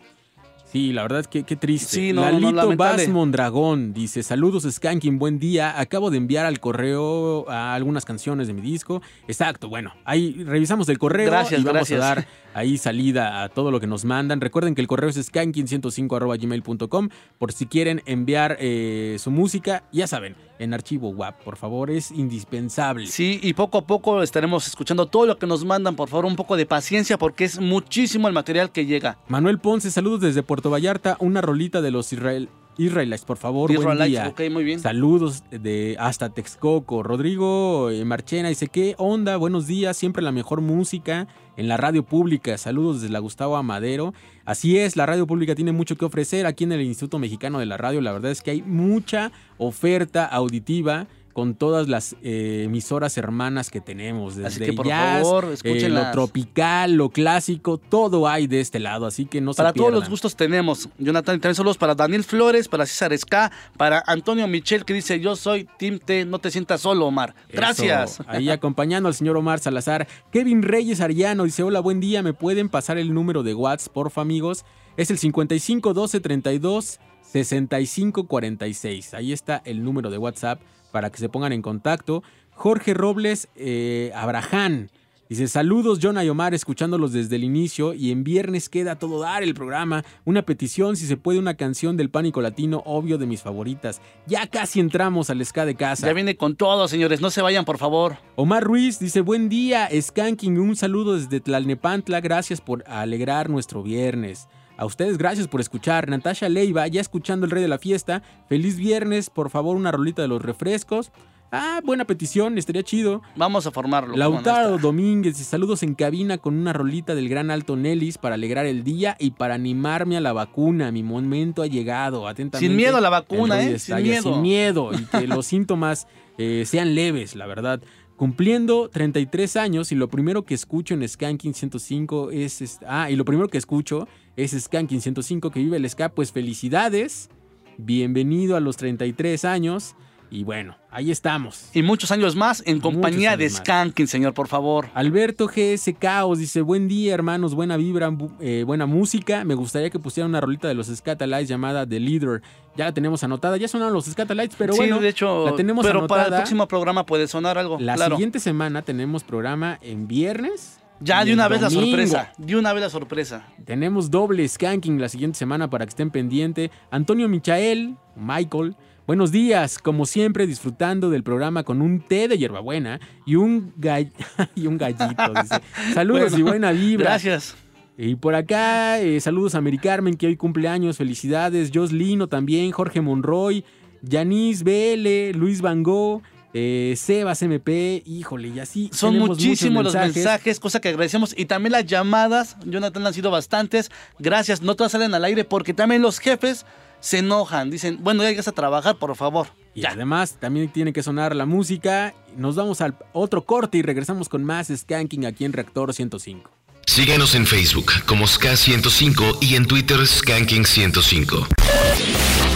[0.73, 1.87] Sí, la verdad que qué triste.
[1.87, 2.75] Sí, no, no, no, Lalito.
[2.75, 5.79] Vaz Mondragón dice: Saludos, Skanking, buen día.
[5.79, 8.99] Acabo de enviar al correo a algunas canciones de mi disco.
[9.27, 12.01] Exacto, bueno, ahí revisamos el correo Gracias, y vamos gracias.
[12.01, 14.41] a dar ahí salida a todo lo que nos mandan.
[14.41, 20.35] Recuerden que el correo es skanking105.gmail.com por si quieren enviar eh, su música, ya saben,
[20.59, 23.07] en archivo WAP, por favor, es indispensable.
[23.07, 25.95] Sí, y poco a poco estaremos escuchando todo lo que nos mandan.
[25.95, 29.17] Por favor, un poco de paciencia porque es muchísimo el material que llega.
[29.27, 32.49] Manuel Ponce, saludos desde Puerto Vallarta, una rolita de los Israel.
[32.77, 34.33] Israelites, por favor, buen día.
[34.51, 34.79] muy bien.
[34.79, 37.03] Saludos de hasta Texcoco.
[37.03, 39.37] Rodrigo eh, Marchena dice, ¿qué onda?
[39.37, 41.27] Buenos días, siempre la mejor música
[41.57, 42.57] en la radio pública.
[42.57, 44.13] Saludos desde la Gustavo Amadero.
[44.45, 47.65] Así es, la radio pública tiene mucho que ofrecer aquí en el Instituto Mexicano de
[47.65, 48.01] la Radio.
[48.01, 53.81] La verdad es que hay mucha oferta auditiva con todas las eh, emisoras hermanas que
[53.81, 54.35] tenemos.
[54.35, 58.79] Desde Así que, por jazz, favor, eh, lo tropical, lo clásico, todo hay de este
[58.79, 59.05] lado.
[59.05, 60.87] Así que no Para se todos los gustos tenemos.
[60.99, 65.35] Jonathan, también saludos para Daniel Flores, para César Ska, para Antonio Michel que dice, yo
[65.35, 67.33] soy Team T, no te sientas solo, Omar.
[67.49, 68.13] Gracias.
[68.13, 70.07] Eso, Ahí acompañando al señor Omar Salazar.
[70.31, 72.21] Kevin Reyes Ariano dice: Hola, buen día.
[72.21, 74.65] ¿Me pueden pasar el número de WhatsApp, porfa, amigos?
[74.97, 79.13] Es el 55 12 32 65 46.
[79.15, 80.61] Ahí está el número de WhatsApp
[80.93, 82.23] para que se pongan en contacto.
[82.51, 84.89] Jorge Robles eh, Abraham.
[85.27, 89.41] Dice, saludos Jonah y Omar, escuchándolos desde el inicio y en viernes queda todo dar
[89.41, 90.05] el programa.
[90.25, 94.01] Una petición, si se puede, una canción del Pánico Latino, obvio de mis favoritas.
[94.27, 96.05] Ya casi entramos al ska de casa.
[96.05, 97.21] Ya viene con todo, señores.
[97.21, 98.17] No se vayan, por favor.
[98.35, 104.47] Omar Ruiz dice, buen día, Skanking, un saludo desde Tlalnepantla, gracias por alegrar nuestro viernes.
[104.83, 106.09] A ustedes, gracias por escuchar.
[106.09, 108.21] Natasha Leiva, ya escuchando el rey de la fiesta.
[108.49, 111.13] Feliz viernes, por favor, una rolita de los refrescos.
[111.53, 113.21] Ah, buena petición, estaría chido.
[113.37, 114.17] Vamos a formarlo.
[114.17, 118.83] Lautaro Domínguez, saludos en cabina con una rolita del gran Alto Nellis para alegrar el
[118.83, 120.91] día y para animarme a la vacuna.
[120.91, 122.27] Mi momento ha llegado.
[122.27, 122.67] Atentamente.
[122.67, 123.79] Sin miedo a la vacuna, ¿eh?
[123.79, 124.33] Sin miedo.
[124.33, 124.91] Sin miedo.
[124.93, 126.07] Y que los síntomas
[126.37, 127.81] eh, sean leves, la verdad.
[128.17, 132.61] Cumpliendo 33 años y lo primero que escucho en Skanking 105 es...
[132.61, 136.09] es- Ah, y lo primero que escucho es Skanking 105 que vive el ska.
[136.09, 137.29] Pues felicidades.
[137.77, 139.95] Bienvenido a los 33 años.
[140.33, 141.69] Y bueno, ahí estamos.
[141.75, 143.47] Y muchos años más en compañía de.
[143.47, 144.87] Skanking, señor, por favor.
[144.95, 149.43] Alberto GS Caos dice, buen día hermanos, buena vibra, eh, buena música.
[149.45, 152.41] Me gustaría que pusieran una rolita de los Scatalites llamada The Leader.
[152.75, 155.85] Ya la tenemos anotada, ya sonaron los Scatalites, pero sí, bueno, de hecho, la tenemos
[155.85, 156.23] pero anotada.
[156.23, 157.77] para el próximo programa puede sonar algo.
[157.79, 158.15] La claro.
[158.15, 160.79] siguiente semana tenemos programa en viernes.
[161.03, 161.87] Ya de una vez la domingo.
[161.97, 162.31] sorpresa.
[162.37, 163.45] De una vez la sorpresa.
[163.65, 166.71] Tenemos doble skanking la siguiente semana para que estén pendiente.
[166.91, 168.75] Antonio Michael, Michael,
[169.05, 169.79] buenos días.
[169.79, 174.11] Como siempre, disfrutando del programa con un té de hierbabuena y un, gall-
[174.55, 175.33] y un gallito.
[175.41, 175.55] dice.
[175.93, 177.05] Saludos Bueno, y buena vibra.
[177.11, 177.55] Gracias.
[177.97, 181.69] Y por acá, eh, saludos a Mari Carmen, que hoy cumpleaños, felicidades.
[181.73, 183.63] Jos Lino también, Jorge Monroy,
[184.01, 186.21] Yanis BL, Luis Van Gogh,
[186.53, 188.89] eh, Sebas MP, híjole, y así.
[188.93, 191.33] Son muchísimos los mensajes, cosa que agradecemos.
[191.37, 193.91] Y también las llamadas, Jonathan, han sido bastantes.
[194.19, 196.65] Gracias, no todas salen al aire porque también los jefes
[196.99, 197.69] se enojan.
[197.69, 199.47] Dicen, bueno, ya llegas a trabajar, por favor.
[199.75, 202.13] Y además también tiene que sonar la música.
[202.37, 206.51] Nos vamos al otro corte y regresamos con más Skanking aquí en Reactor 105.
[206.85, 211.47] Síguenos en Facebook como Ska105 y en Twitter Skanking105.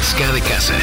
[0.03, 0.75] Ska de casa.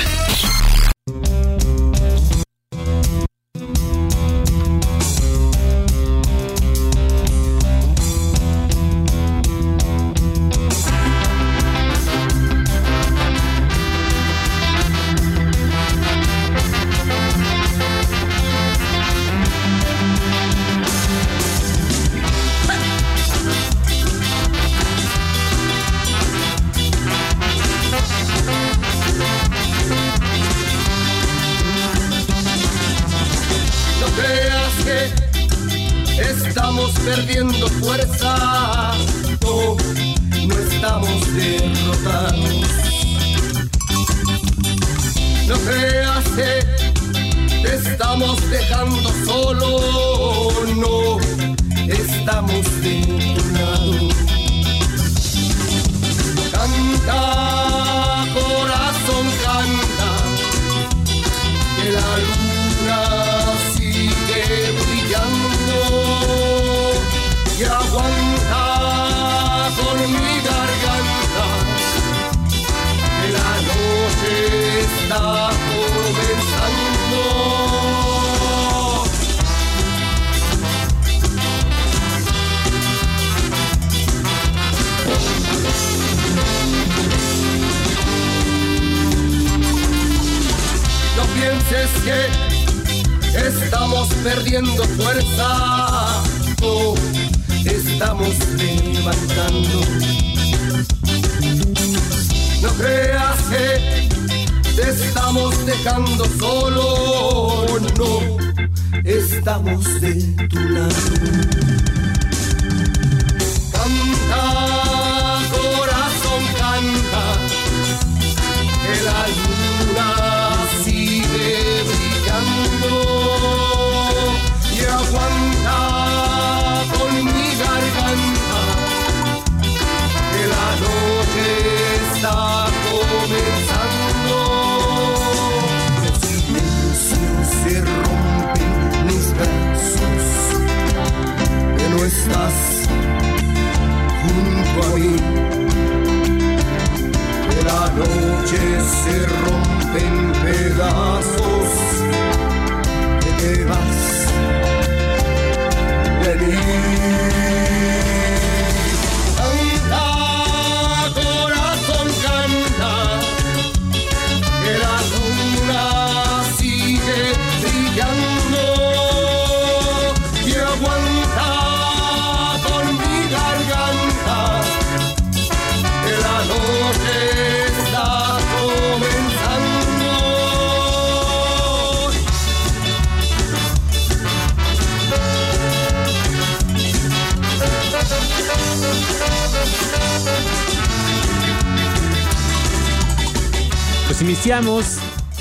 [194.55, 194.98] Iniciamos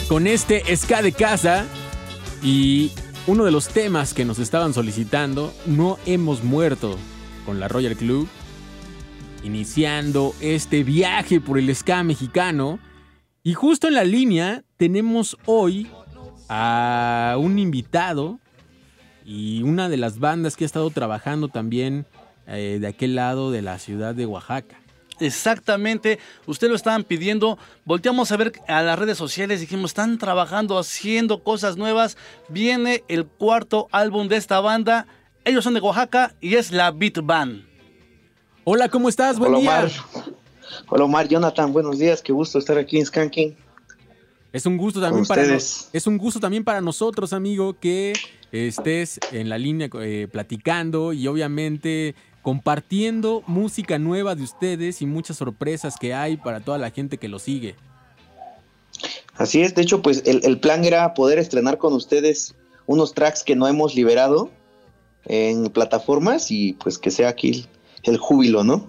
[0.10, 1.68] con este ska de casa
[2.41, 2.90] y
[3.27, 6.98] uno de los temas que nos estaban solicitando, no hemos muerto
[7.45, 8.27] con la Royal Club,
[9.44, 12.80] iniciando este viaje por el ska mexicano
[13.44, 15.91] y justo en la línea tenemos hoy
[16.49, 18.40] a un invitado
[19.23, 22.07] y una de las bandas que ha estado trabajando también
[22.48, 24.82] eh, de aquel lado de la ciudad de Oaxaca.
[25.19, 27.57] Exactamente, usted lo estaban pidiendo.
[27.85, 32.18] Volteamos a ver a las redes sociales, dijimos, están trabajando, haciendo cosas nuevas.
[32.49, 35.07] Viene el cuarto álbum de esta banda.
[35.45, 37.65] Ellos son de Oaxaca y es la Beat Band.
[38.64, 39.38] Hola, ¿cómo estás?
[39.38, 39.80] Buen Hola, día.
[39.80, 39.91] Omar.
[40.88, 43.56] Hola Omar, Jonathan, buenos días, qué gusto estar aquí en Skanking.
[44.52, 45.90] Es un gusto también para ustedes.
[45.91, 48.14] es un gusto también para nosotros, amigo, que
[48.52, 55.38] estés en la línea eh, platicando y obviamente compartiendo música nueva de ustedes y muchas
[55.38, 57.76] sorpresas que hay para toda la gente que lo sigue.
[59.36, 62.53] Así es, de hecho, pues el, el plan era poder estrenar con ustedes
[62.86, 64.52] unos tracks que no hemos liberado
[65.26, 67.68] en plataformas y pues que sea aquí el,
[68.03, 68.88] el júbilo, ¿no?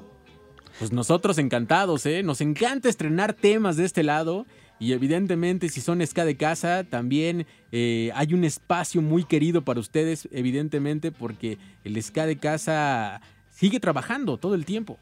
[0.79, 2.23] Pues nosotros encantados, ¿eh?
[2.23, 4.47] Nos encanta estrenar temas de este lado.
[4.81, 9.79] Y evidentemente, si son ska de casa, también eh, hay un espacio muy querido para
[9.79, 13.23] ustedes, evidentemente, porque el ska de casa
[13.55, 14.99] sigue trabajando todo el tiempo.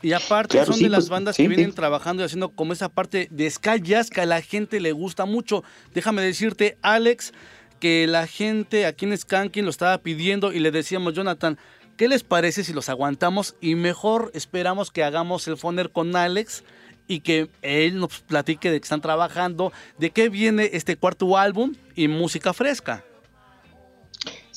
[0.00, 1.76] Y aparte Claro, son sí, de las pues, bandas sí, que vienen sí.
[1.76, 5.24] trabajando y haciendo como esa parte de ska jazz que a la gente le gusta
[5.24, 5.64] mucho.
[5.92, 7.32] Déjame decirte, Alex,
[7.80, 11.58] que la gente aquí en Skanking lo estaba pidiendo y le decíamos, Jonathan,
[11.96, 16.62] ¿qué les parece si los aguantamos y mejor esperamos que hagamos el foner con Alex
[17.08, 21.74] y que él nos platique de que están trabajando, de qué viene este cuarto álbum
[21.96, 23.04] y música fresca?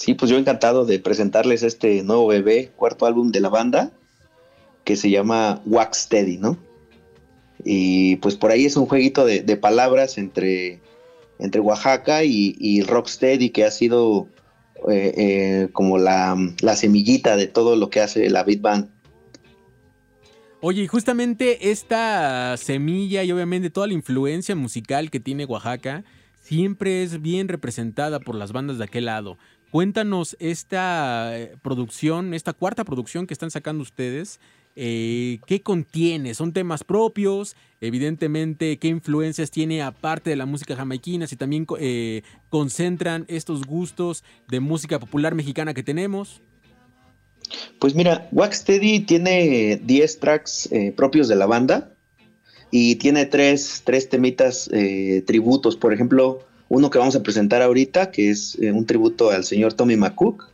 [0.02, 3.92] Sí, pues yo encantado de presentarles este nuevo bebé, cuarto álbum de la banda,
[4.84, 6.58] que se llama Wax Steady, ¿no?
[7.64, 10.82] Y pues por ahí es un jueguito de, palabras entre,
[11.38, 14.28] entre Oaxaca y, Rocksteady, que ha sido
[14.90, 18.90] eh, eh, como la, la semillita de todo lo que hace la Beat Band.
[20.62, 26.04] Oye, y justamente esta semilla y obviamente toda la influencia musical que tiene Oaxaca
[26.42, 29.38] siempre es bien representada por las bandas de aquel lado.
[29.72, 34.42] Cuéntanos esta eh, producción, esta cuarta producción que están sacando ustedes,
[34.76, 36.34] eh, ¿qué contiene?
[36.34, 37.56] ¿Son temas propios?
[37.80, 41.26] Evidentemente, ¿qué influencias tiene aparte de la música jamaiquina?
[41.26, 46.42] Si también eh, concentran estos gustos de música popular mexicana que tenemos.
[47.80, 51.96] Pues mira, Wax Steady tiene 10 tracks propios de la banda
[52.72, 54.70] y tiene tres, tres temitas
[55.26, 55.76] tributos.
[55.76, 59.74] Por ejemplo, uno que vamos a presentar ahorita, que es eh, un tributo al señor
[59.74, 60.50] Tommy McCook.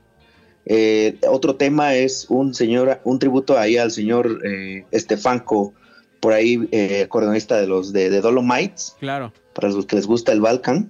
[0.65, 5.75] Eh, otro tema es un señor, un tributo ahí al señor eh, Estefanco,
[6.19, 9.31] por ahí eh, acordeonista de los de, de Dolomites Claro.
[9.53, 10.89] para los que les gusta el Balkan.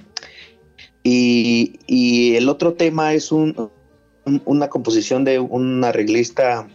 [1.04, 3.70] Y, y el otro tema es un,
[4.26, 6.68] un- una composición de un arreglista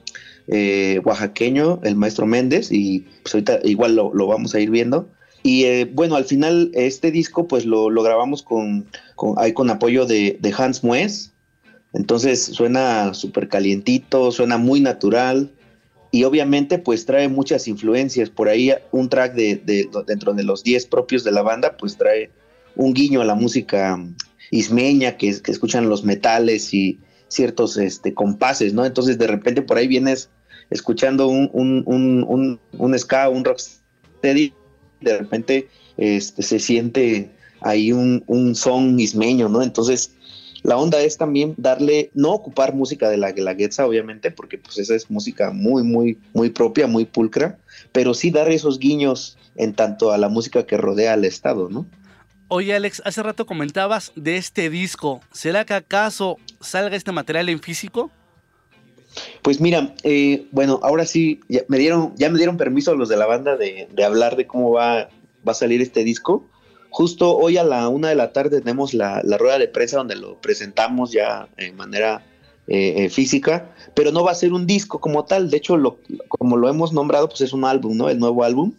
[0.48, 5.08] eh, oaxaqueño, el maestro Méndez, y pues ahorita igual lo, lo vamos a ir viendo.
[5.42, 8.86] Y eh, bueno, al final este disco pues lo, grabamos con,
[9.16, 11.32] con, con apoyo de, Hans Mues.
[11.92, 15.50] Entonces suena súper calientito, suena muy natural
[16.10, 18.30] y obviamente pues trae muchas influencias.
[18.30, 21.96] Por ahí un track de, de- dentro de los 10 propios de la banda pues
[21.96, 22.30] trae
[22.76, 23.98] un guiño a la música
[24.50, 28.84] ismeña que, que escuchan los metales y ciertos este, compases, ¿no?
[28.84, 30.30] Entonces de repente por ahí vienes
[30.70, 34.52] escuchando un, un, un, un, un ska, un rocksteady,
[35.02, 37.30] de repente este, se siente
[37.60, 39.62] ahí un, un son ismeño, ¿no?
[39.62, 40.14] Entonces
[40.62, 44.94] la onda es también darle, no ocupar música de la Guelaguetza, obviamente, porque pues esa
[44.94, 47.58] es música muy, muy, muy propia, muy pulcra,
[47.90, 51.86] pero sí dar esos guiños en tanto a la música que rodea al Estado, ¿no?
[52.46, 55.20] Oye Alex, hace rato comentabas de este disco.
[55.32, 58.10] ¿Será que acaso salga este material en físico?
[59.42, 63.16] Pues mira, eh, bueno, ahora sí, ya me dieron, ya me dieron permiso los de
[63.16, 65.08] la banda de, hablar de cómo va,
[65.46, 66.46] va a salir este disco.
[66.90, 70.40] Justo hoy a la una de la tarde tenemos la, rueda de prensa donde lo
[70.40, 72.24] presentamos ya en manera
[72.68, 75.50] eh, eh, física, pero no va a ser un disco como tal.
[75.50, 75.98] De hecho, lo,
[76.28, 78.08] como lo hemos nombrado, pues es un álbum, ¿no?
[78.08, 78.72] El nuevo álbum.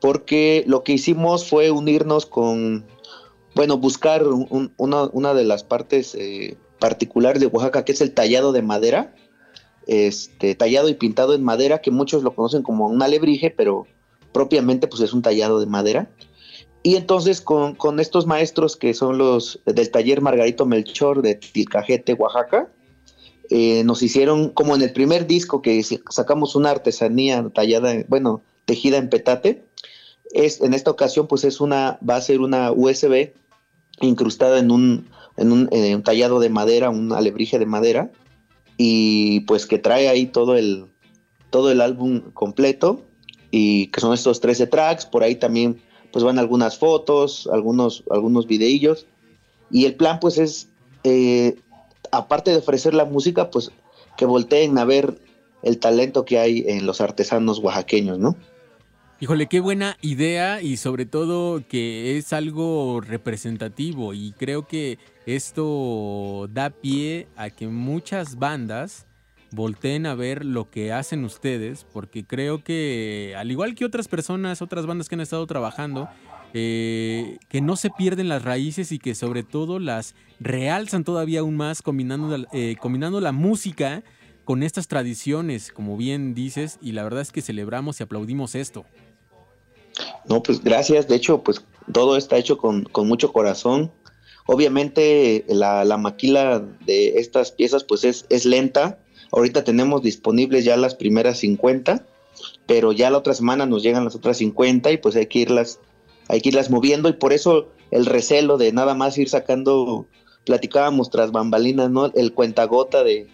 [0.00, 2.86] Porque lo que hicimos fue unirnos con,
[3.54, 8.00] bueno, buscar un- un- una, una de las partes eh, particulares de Oaxaca, que es
[8.00, 9.14] el tallado de madera
[9.86, 13.86] este, tallado y pintado en madera, que muchos lo conocen como un alebrije, pero
[14.32, 16.10] propiamente pues es un tallado de madera.
[16.82, 22.14] Y entonces con, con estos maestros que son los del taller Margarito Melchor de Tilcajete,
[22.14, 22.70] Oaxaca,
[23.50, 28.42] eh, nos hicieron, como en el primer disco que sacamos una artesanía tallada, en- bueno,
[28.64, 29.64] tejida en petate,
[30.32, 33.32] es, en esta ocasión pues es una, va a ser una USB
[34.00, 38.10] incrustada en un, en un, eh, un tallado de madera, un alebrije de madera,
[38.82, 40.86] y pues que trae ahí todo el
[41.50, 43.02] todo el álbum completo
[43.50, 48.46] y que son estos 13 tracks, por ahí también pues van algunas fotos, algunos algunos
[48.46, 49.06] videillos
[49.70, 50.70] y el plan pues es
[51.04, 51.56] eh,
[52.10, 53.70] aparte de ofrecer la música pues
[54.16, 55.20] que volteen a ver
[55.62, 58.34] el talento que hay en los artesanos oaxaqueños, ¿no?
[59.22, 66.48] Híjole, qué buena idea y sobre todo que es algo representativo y creo que esto
[66.50, 69.06] da pie a que muchas bandas
[69.50, 74.62] volteen a ver lo que hacen ustedes porque creo que al igual que otras personas,
[74.62, 76.08] otras bandas que han estado trabajando,
[76.54, 81.58] eh, que no se pierden las raíces y que sobre todo las realzan todavía aún
[81.58, 84.02] más combinando, eh, combinando la música
[84.46, 88.86] con estas tradiciones, como bien dices, y la verdad es que celebramos y aplaudimos esto.
[90.28, 91.08] No, pues gracias.
[91.08, 93.90] De hecho, pues todo está hecho con, con mucho corazón.
[94.46, 98.98] Obviamente la, la maquila de estas piezas pues es, es lenta.
[99.32, 102.04] Ahorita tenemos disponibles ya las primeras 50,
[102.66, 105.78] pero ya la otra semana nos llegan las otras 50 y pues hay que irlas,
[106.28, 110.08] hay que irlas moviendo y por eso el recelo de nada más ir sacando,
[110.44, 112.06] platicábamos tras bambalinas, ¿no?
[112.06, 113.28] El cuentagota de,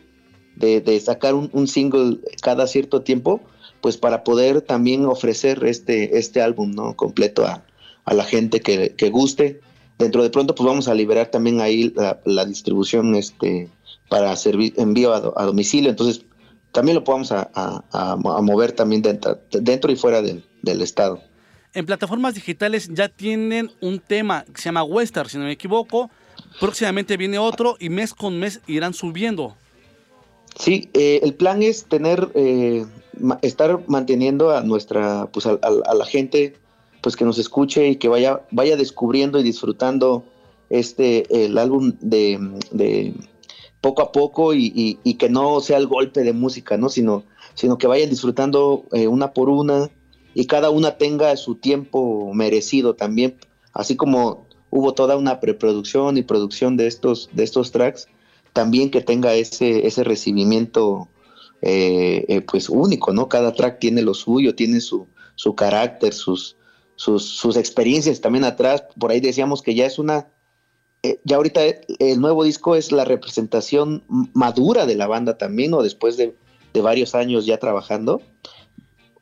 [0.57, 3.41] de, sacar un, un single cada cierto tiempo,
[3.81, 6.95] pues para poder también ofrecer este, este álbum, ¿no?
[6.97, 7.65] Completo a,
[8.05, 9.61] a la gente que, que guste.
[9.99, 13.69] Dentro de pronto, pues vamos a liberar también ahí la, la distribución este,
[14.09, 15.89] para servir envío a, do- a domicilio.
[15.91, 16.25] Entonces,
[16.73, 21.23] también lo podemos a, a- mover también dentro, dentro y fuera del, del estado.
[21.73, 26.11] En plataformas digitales ya tienen un tema que se llama Western, si no me equivoco.
[26.61, 29.57] Próximamente viene otro y mes con mes irán subiendo.
[30.59, 32.87] Sí, eh, el plan es tener, eh,
[33.43, 36.55] estar manteniendo a nuestra, pues a, a- a la gente,
[37.03, 40.25] pues que nos escuche y que vaya, vaya descubriendo y disfrutando
[40.71, 42.39] este, el álbum de,
[42.73, 43.15] de
[43.81, 46.89] poco a poco y, y- que no sea el golpe de música, ¿no?
[46.89, 47.25] Sino,
[47.55, 49.91] sino que vayan disfrutando eh, una por una
[50.35, 53.37] y cada una tenga su tiempo merecido también,
[53.73, 58.09] así como hubo toda una preproducción y producción de estos, de estos tracks,
[58.53, 61.09] también que tenga ese, ese recibimiento
[61.63, 63.29] eh, eh, pues único, ¿no?
[63.29, 66.57] Cada track tiene lo suyo, tiene su, su carácter, sus,
[66.97, 68.85] sus, experiencias también atrás.
[68.99, 70.29] Por ahí decíamos que ya es una,
[71.03, 71.63] eh, ya ahorita
[71.99, 74.05] el nuevo disco es la representación
[74.35, 76.37] madura de la banda también, o después de,
[76.75, 78.21] de varios años ya trabajando.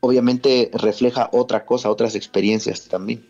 [0.00, 3.24] Obviamente refleja otra cosa, otras experiencias también.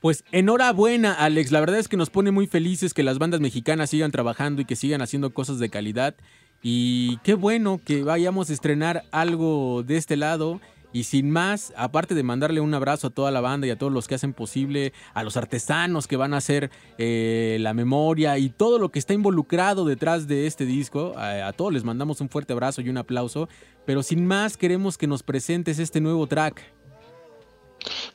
[0.00, 1.52] Pues enhorabuena, Alex.
[1.52, 4.64] La verdad es que nos pone muy felices que las bandas mexicanas sigan trabajando y
[4.64, 6.16] que sigan haciendo cosas de calidad.
[6.62, 10.60] Y qué bueno que vayamos a estrenar algo de este lado.
[10.92, 13.92] Y sin más, aparte de mandarle un abrazo a toda la banda y a todos
[13.92, 18.48] los que hacen posible, a los artesanos que van a hacer eh, la memoria y
[18.48, 22.52] todo lo que está involucrado detrás de este disco, a, todos les mandamos un fuerte
[22.54, 23.48] abrazo y un aplauso.
[23.86, 26.60] Pero sin más, queremos que nos presentes este nuevo track.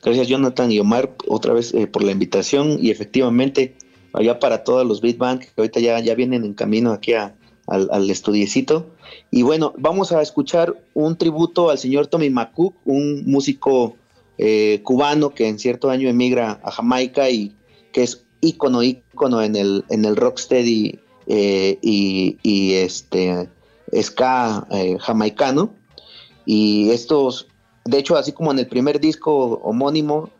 [0.04, 3.74] Gracias Jonathan y Omar otra vez eh, por la invitación y efectivamente
[4.12, 7.34] allá para todos los Beat Band que ahorita ya, ya vienen en camino aquí a-
[7.66, 8.86] al, al estudiecito.
[9.30, 13.96] Y bueno, vamos a escuchar un tributo al señor Tommy McCook, un músico
[14.38, 17.56] eh, cubano que en cierto año emigra a Jamaica y
[17.92, 23.48] que es ícono, ícono en el, en el rocksteady eh, y, este
[24.00, 25.74] ska eh, jamaicano.
[26.44, 27.48] Y estos,
[27.84, 30.30] de hecho, así como en el primer disco homónimo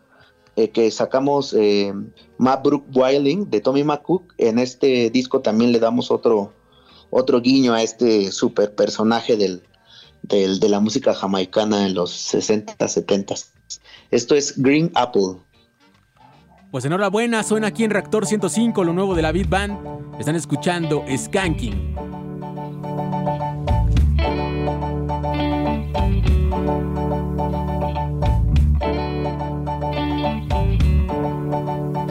[0.73, 1.93] que sacamos eh,
[2.39, 6.51] Mabrook Wailing de Tommy McCook, en este disco también le damos otro,
[7.09, 9.63] otro guiño a este super personaje del,
[10.23, 13.35] del- de la música jamaicana en los 60, 70.
[14.11, 15.37] Esto es Green Apple.
[16.71, 19.77] Pues enhorabuena, suena aquí en Reactor 105, lo nuevo de la Beat Band.
[20.19, 21.95] Están escuchando Skanking.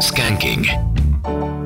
[0.01, 0.65] Skanking.
[1.27, 1.66] Skanking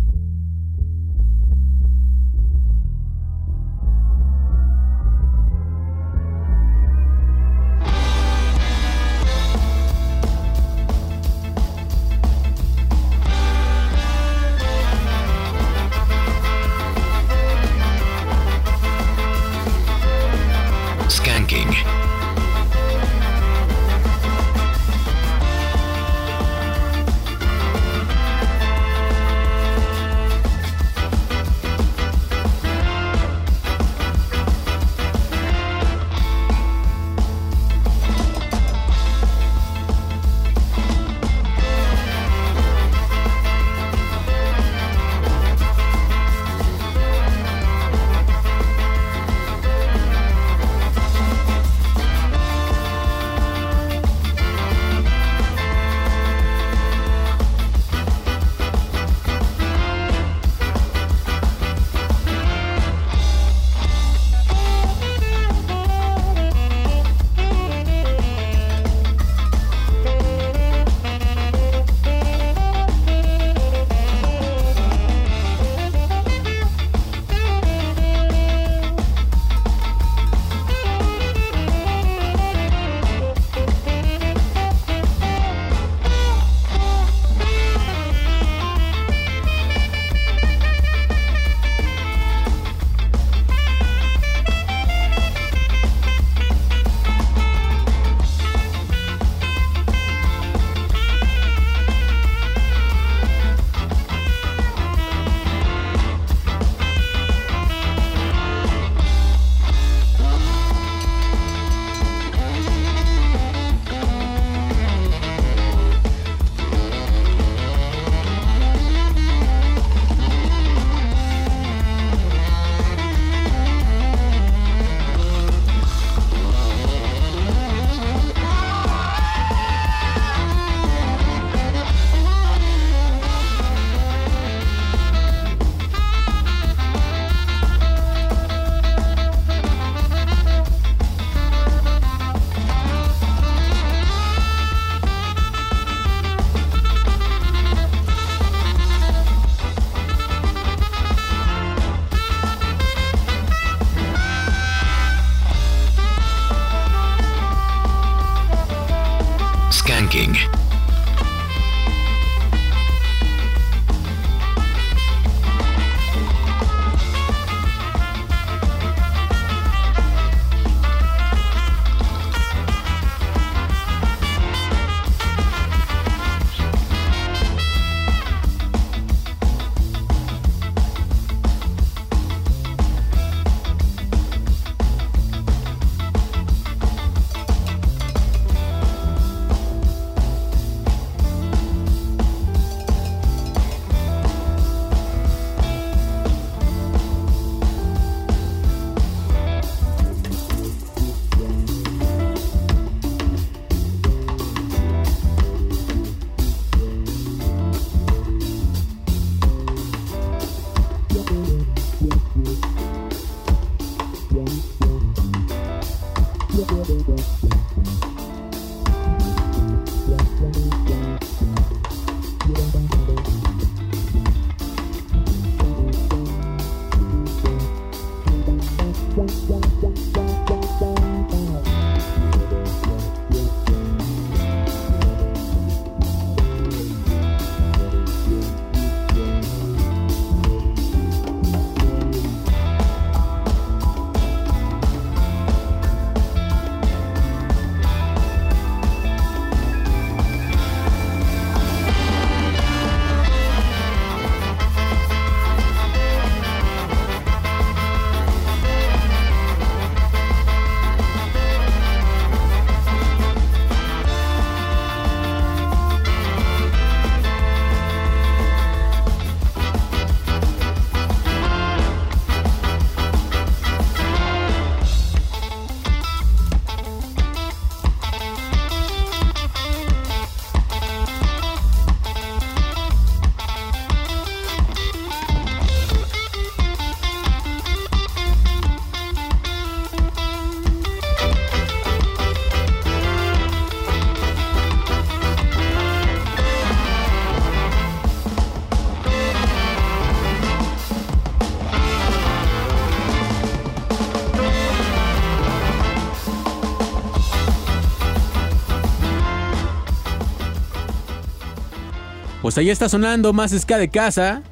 [312.51, 314.43] Pues ahí está sonando más ska de casa.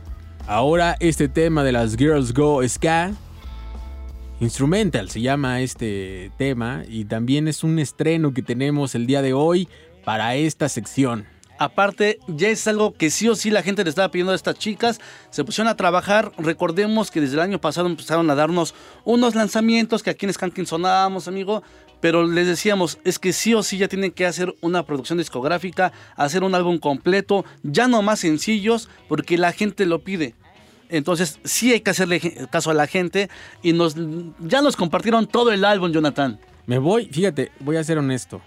[0.48, 3.12] Ahora este tema de las Girls Go Ska.
[4.40, 9.34] Instrumental se llama este tema y también es un estreno que tenemos el día de
[9.34, 9.68] hoy
[10.06, 11.26] para esta sección.
[11.60, 14.58] Aparte, ya es algo que sí o sí la gente le estaba pidiendo a estas
[14.58, 15.02] chicas.
[15.30, 16.32] Se pusieron a trabajar.
[16.38, 18.74] Recordemos que desde el año pasado empezaron a darnos
[19.04, 21.62] unos lanzamientos que aquí en Skanking sonábamos, amigo.
[22.00, 25.92] Pero les decíamos, es que sí o sí ya tienen que hacer una producción discográfica,
[26.16, 30.36] hacer un álbum completo, ya no más sencillos, porque la gente lo pide.
[30.88, 33.30] Entonces, sí hay que hacerle caso a la gente.
[33.62, 33.98] Y nos,
[34.40, 36.40] ya nos compartieron todo el álbum, Jonathan.
[36.68, 38.42] Me voy, fíjate, voy a ser honesto.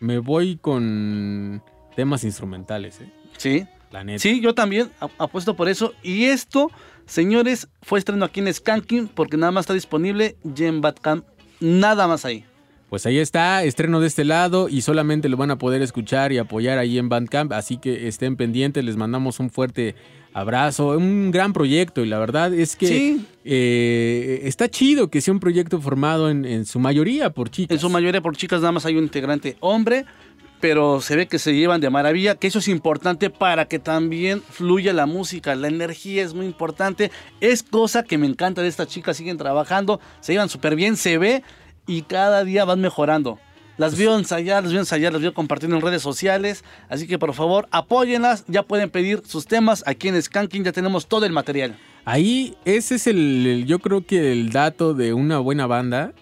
[0.00, 1.62] Me voy con
[1.98, 3.10] temas instrumentales, ¿eh?
[3.38, 3.66] Sí.
[3.90, 4.20] La neta.
[4.20, 5.94] Sí, yo también apuesto por eso.
[6.04, 6.70] Y esto,
[7.06, 11.24] señores, fue estreno aquí en Skanking porque nada más está disponible en Batcamp.
[11.58, 12.44] Nada más ahí.
[12.88, 16.38] Pues ahí está, estreno de este lado y solamente lo van a poder escuchar y
[16.38, 19.94] apoyar ahí en Bandcamp, así que estén pendientes, les mandamos un fuerte
[20.32, 23.26] abrazo, un gran proyecto y la verdad es que Sí.
[23.44, 27.74] eh, está chido que sea un proyecto formado en, en su mayoría por chicas.
[27.74, 30.04] En su mayoría por chicas nada más hay un integrante hombre,
[30.60, 34.42] pero se ve que se llevan de maravilla, que eso es importante para que también
[34.50, 38.88] fluya la música, la energía es muy importante, es cosa que me encanta de estas
[38.88, 41.42] chicas, siguen trabajando, se llevan súper bien, se ve
[41.86, 43.38] y cada día van mejorando.
[43.76, 46.64] Las veo ensayar, las veo ensayar, las veo compartiendo en redes sociales.
[46.88, 48.44] Así que por favor, apóyenlas.
[48.48, 49.84] Ya pueden pedir sus temas.
[49.86, 51.78] Aquí en Skanking ya tenemos todo el material.
[52.04, 56.12] Ahí ese es el, el- yo creo que el dato de una buena banda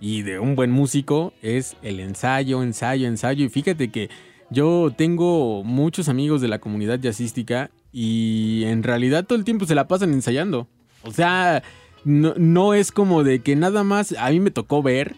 [0.00, 3.44] y de un buen músico es el ensayo, ensayo, ensayo.
[3.44, 4.10] Y fíjate que
[4.50, 9.74] yo tengo muchos amigos de la comunidad jazzística y en realidad todo el tiempo se
[9.74, 10.68] la pasan ensayando.
[11.02, 11.62] O sea,
[12.04, 15.16] no, no es como de que nada más a mí me tocó ver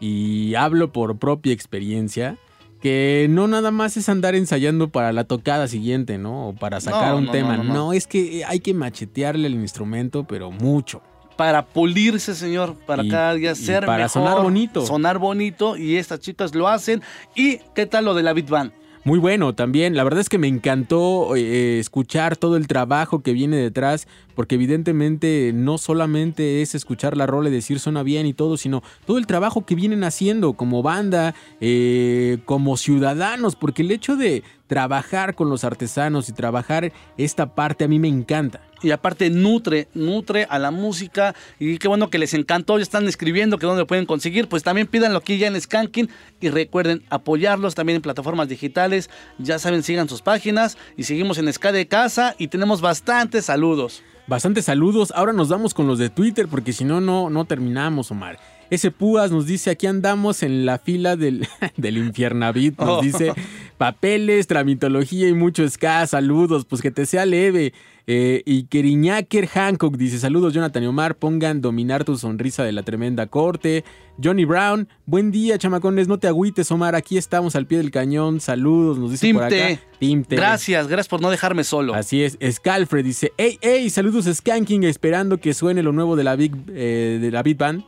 [0.00, 2.36] y hablo por propia experiencia.
[2.80, 6.48] Que no nada más es andar ensayando para la tocada siguiente, ¿no?
[6.48, 7.58] O para sacar No, un no, tema.
[7.58, 7.92] no, No, no, no.
[7.92, 11.02] es que hay que machetearle el instrumento, pero mucho.
[11.40, 14.84] Para pulirse, señor, para Y- cada día y ser para mejor, sonar bonito.
[14.84, 17.00] Sonar bonito y estas chicas lo hacen.
[17.34, 18.72] ¿Y qué tal lo de la Beat Band?
[19.04, 19.96] Muy bueno también.
[19.96, 24.56] La verdad es que me encantó eh, escuchar todo el trabajo que viene detrás, porque
[24.56, 29.16] evidentemente no solamente es escuchar la rola y decir suena bien y todo, sino todo
[29.16, 35.34] el trabajo que vienen haciendo como banda, eh, como ciudadanos, porque el hecho de trabajar
[35.34, 38.60] con los artesanos y trabajar esta parte a mí me encanta.
[38.82, 41.34] Y aparte nutre, nutre a la música.
[41.58, 42.78] Y qué bueno que les encantó.
[42.78, 44.48] Ya están escribiendo que dónde lo pueden conseguir.
[44.48, 46.08] Pues también pídanlo aquí ya en Skanking.
[46.40, 49.10] Y recuerden apoyarlos también en plataformas digitales.
[49.38, 50.78] Ya saben, sigan sus páginas.
[50.96, 52.34] Y seguimos en Ska de Casa.
[52.38, 54.02] Y tenemos bastantes saludos.
[54.26, 55.12] Bastantes saludos.
[55.14, 58.38] Ahora nos vamos con los de Twitter porque si no, no, no terminamos, Omar.
[58.70, 62.78] Ese Púas nos dice, aquí andamos en la fila del, del Infiernavit.
[62.78, 63.02] Nos Oh.
[63.02, 63.32] dice,
[63.78, 66.06] papeles, tramitología y mucho ska.
[66.06, 67.72] Saludos, pues que te sea leve.
[68.12, 72.82] Eh, y Keriñaker Hancock dice, saludos Jonathan y Omar, pongan dominar tu sonrisa de la
[72.82, 73.84] tremenda corte.
[74.20, 78.40] Johnny Brown, buen día chamacones, no te agüites Omar, aquí estamos al pie del cañón.
[78.40, 79.54] Saludos, nos dice por acá.
[79.54, 79.80] Timte.
[80.00, 80.34] Timte.
[80.34, 81.94] Gracias, gracias por no dejarme solo.
[81.94, 86.34] Así es, Scalfred dice, hey, hey, saludos Skanking, esperando que suene lo nuevo de la
[86.34, 87.84] Big, eh, de la Big Band.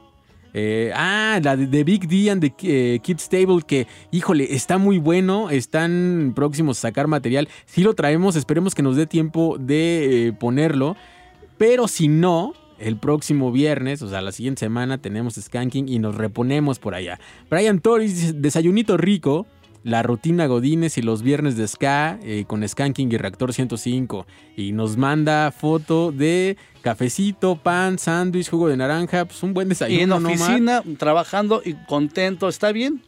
[0.55, 4.99] Eh, ah, la de, Big D and the eh, Kids Table, que, híjole, está muy
[4.99, 7.49] bueno, están próximos a sacar material.
[7.67, 10.97] Si lo traemos, esperemos que nos dé tiempo de eh, ponerlo.
[11.59, 16.17] Pero si no, el próximo viernes, o sea, la siguiente semana, tenemos Skanking y nos
[16.17, 17.19] reponemos por allá.
[17.49, 19.47] Brian Torres desayunito rico.
[19.85, 24.27] La rutina Godines y los viernes de Ska eh, con Skanking y Reactor 105.
[24.57, 29.25] Y nos manda foto de cafecito, pan, sándwich, jugo de naranja.
[29.25, 30.01] Pues un buen desayuno.
[30.01, 32.49] y en oficina, trabajando y contento.
[32.49, 33.02] ¿Está bien?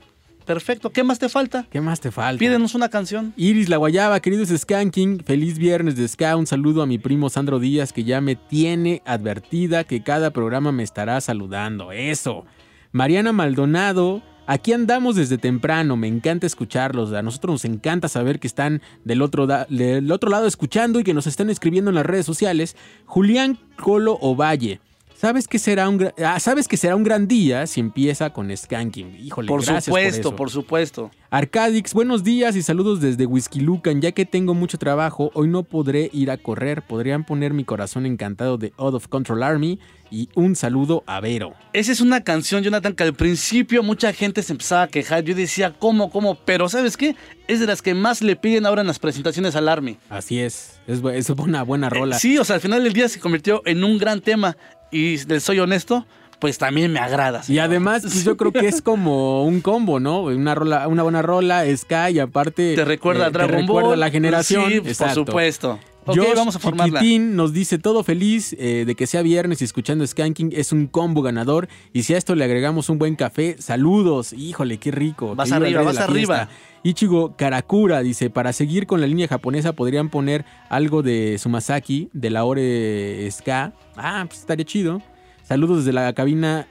[0.45, 0.91] Perfecto.
[0.91, 1.67] ¿Qué más te falta?
[1.71, 2.39] ¿Qué más te falta?
[2.39, 3.33] Pídenos una canción.
[3.37, 6.37] Iris La Guayaba, queridos Skanking, feliz viernes de Ska.
[6.37, 10.71] Un saludo a mi primo Sandro Díaz, que ya me tiene advertida que cada programa
[10.71, 11.93] me estará saludando.
[11.93, 12.45] Eso.
[12.93, 15.97] Mariana Maldonado, aquí andamos desde temprano.
[15.97, 17.13] Me encanta escucharlos.
[17.13, 21.51] A nosotros nos encanta saber que están del otro, lado escuchando y que nos están
[21.51, 22.77] escribiendo en las redes sociales.
[23.07, 24.81] Julián Colo Ovalle.
[25.17, 29.17] ¿Sabes que será un, ah, sabes que será un gran día si empieza con Skanking?
[29.25, 31.11] Híjole, Por gracias supuesto, por supuesto.
[31.31, 34.01] Arcadix, buenos días y saludos desde Whisky Lucan.
[34.01, 36.83] Ya que tengo mucho trabajo, hoy no podré ir a correr.
[36.83, 39.79] Podrían poner mi corazón encantado de Out of Control Army
[40.11, 41.55] y un saludo a Vero.
[41.73, 45.25] Esa es una canción, Jonathan, que al principio mucha gente se empezaba a quejar.
[45.25, 46.37] Yo decía, ¿cómo, cómo?
[46.45, 47.17] Pero ¿sabes qué?
[47.49, 49.97] Es de las que más le piden ahora en las presentaciones al Army.
[50.11, 52.19] Así es, es, es una buena rola.
[52.19, 54.57] Sí, o sea, al final del día se convirtió en un gran tema.
[54.95, 56.07] Y les soy honesto,
[56.39, 57.43] pues también me agrada.
[57.49, 60.23] Y además, pues, yo creo que es como un combo, ¿no?
[60.23, 63.95] Una rola, una buena rola, ska y aparte Te recuerda a eh, Dragon recuerda Ball.
[63.95, 64.71] a la generación.
[64.71, 65.15] Sí, por Exacto.
[65.15, 65.79] supuesto.
[66.07, 67.01] Ok, Josh vamos a formarla.
[67.01, 70.87] Chiquitín nos dice todo feliz eh, de que sea viernes y escuchando Skanking es un
[70.87, 71.69] combo ganador.
[71.93, 74.33] Y si a esto le agregamos un buen café, saludos.
[74.33, 75.35] Híjole, qué rico.
[75.35, 76.49] Vas arriba, vas arriba.
[76.83, 82.31] Ichigo Karakura dice, para seguir con la línea japonesa podrían poner algo de Sumasaki, de
[82.31, 83.73] la Ore Ska.
[83.97, 85.01] Ah, pues estaría chido.
[85.43, 86.69] Saludos desde la cabina,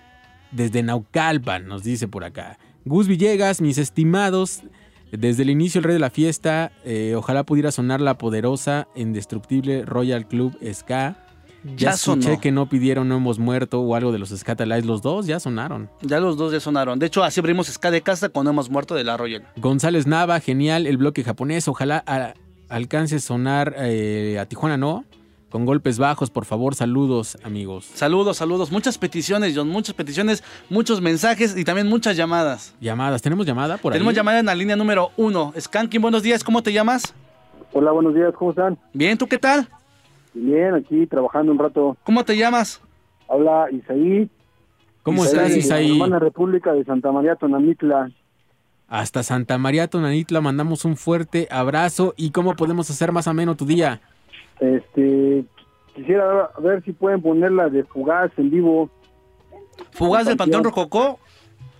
[0.52, 2.60] desde Naucalpan, nos dice por acá.
[2.86, 4.62] Gus Villegas, mis estimados,
[5.17, 9.85] desde el inicio el rey de la fiesta, eh, ojalá pudiera sonar la poderosa, indestructible
[9.85, 11.16] Royal Club Ska.
[11.77, 12.42] Ya escuché sonó.
[12.42, 15.90] que no pidieron No hemos muerto o algo de los Scatalites, los dos ya sonaron.
[16.01, 17.00] Ya los dos ya sonaron.
[17.00, 19.48] De hecho, así abrimos Ska de casa cuando hemos muerto de la Royal.
[19.56, 21.69] González Nava, genial el bloque japonés.
[21.69, 22.33] Ojalá a-
[22.67, 25.06] alcance a sonar eh, a Tijuana, ¿no?
[25.53, 27.85] Con golpes bajos, por favor, saludos, amigos.
[27.85, 28.72] Saludos, saludos.
[28.72, 29.69] Muchas peticiones, John.
[29.69, 32.73] Muchas peticiones, muchos mensajes y también muchas llamadas.
[32.82, 34.15] Llamadas, ¿tenemos llamada por Tenemos ahí?
[34.15, 35.53] llamada en la línea número uno.
[35.56, 36.43] Skanking, buenos días.
[36.43, 37.14] ¿Cómo te llamas?
[37.72, 38.80] Hola, buenos días, ¿cómo están?
[38.93, 39.67] Bien, ¿tú qué tal?
[40.33, 41.98] Bien, aquí trabajando un rato.
[42.03, 42.82] ¿Cómo te llamas?
[43.30, 44.27] Habla Isaí.
[45.03, 45.91] ¿Cómo estás, Isaí?
[45.91, 48.09] Hermana República de Santa María Tonamitla.
[48.88, 52.15] Hasta Santa María Tonanitla mandamos un fuerte abrazo.
[52.17, 54.01] ¿Y cómo podemos hacer más ameno tu día?
[54.59, 55.43] Este,
[55.95, 58.90] quisiera ver si pueden ponerla de Fugaz en vivo.
[59.91, 61.19] ¿Fugaz del Panteón Rococó?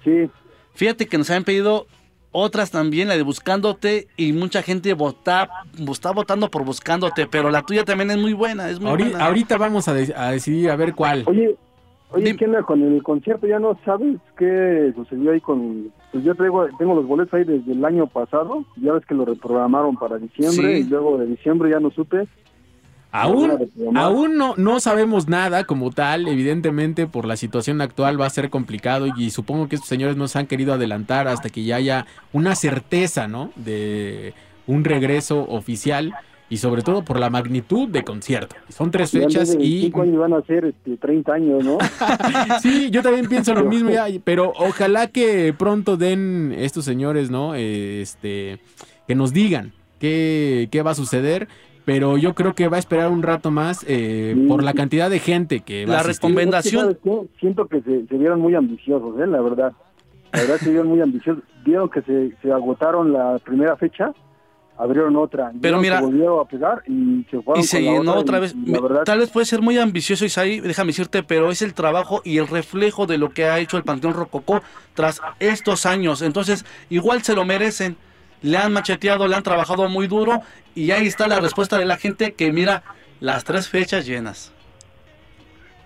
[0.04, 0.30] Sí.
[0.74, 1.86] Fíjate que nos han pedido
[2.32, 7.62] otras también, la de Buscándote, y mucha gente vota, está votando por Buscándote, pero la
[7.62, 9.24] tuya también es muy buena, es muy buena.
[9.26, 11.24] ahorita vamos a, de- a decidir a ver cuál.
[11.28, 11.56] Oye,
[12.10, 13.46] oye, ¿qué onda con el concierto?
[13.46, 15.92] ¿Ya no sabes qué sucedió ahí con...?
[16.12, 18.66] Pues yo traigo, tengo los boletos ahí desde el año pasado.
[18.78, 20.82] Ya ves que lo reprogramaron para diciembre Sí.
[20.82, 22.28] y luego de diciembre ya no supe.
[23.16, 28.30] Aún, aún no, no sabemos nada como tal, evidentemente por la situación actual va a
[28.32, 31.76] ser complicado y, supongo que estos señores no se han querido adelantar hasta que ya
[31.76, 33.52] haya una certeza, ¿no?
[33.56, 34.34] De
[34.66, 36.16] un regreso oficial
[36.50, 38.56] y sobre todo por la magnitud de concierto.
[38.70, 41.78] Son tres fechas y 25 años van a ser este, 30 años, ¿no?
[42.64, 47.54] sí, yo también pienso lo mismo ya, pero ojalá que pronto den estos señores, ¿no?
[47.54, 48.60] Eh, Este,
[49.08, 51.48] que nos digan qué, qué va a suceder.
[51.86, 55.20] Pero yo creo que va a esperar un rato más eh, por la cantidad de
[55.20, 56.30] gente que va a asistir.
[56.32, 57.22] Es que, ¿sabes qué?
[57.40, 59.28] Siento que se, se vieron muy ambiciosos, ¿eh?
[59.28, 59.74] La verdad.
[60.32, 61.44] La verdad se vieron muy ambiciosos.
[61.66, 64.14] Vieron que se, se agotaron la primera fecha,
[64.78, 65.52] abrieron otra.
[65.62, 68.56] Pero mira- volvieron a pegar y se fueron Y se la llenó otra y- vez.
[68.66, 71.74] y la verdad, Tal vez puede ser muy ambicioso, Isaí, déjame decirte, pero es el
[71.74, 74.62] trabajo y el reflejo de lo que ha hecho el Panteón Rococó
[74.94, 76.22] tras estos años.
[76.22, 77.98] Entonces, igual se lo merecen.
[78.44, 80.42] Le han macheteado, le han trabajado muy duro
[80.76, 82.84] y ahí está la respuesta de la gente que mira
[83.20, 84.54] las tres fechas llenas.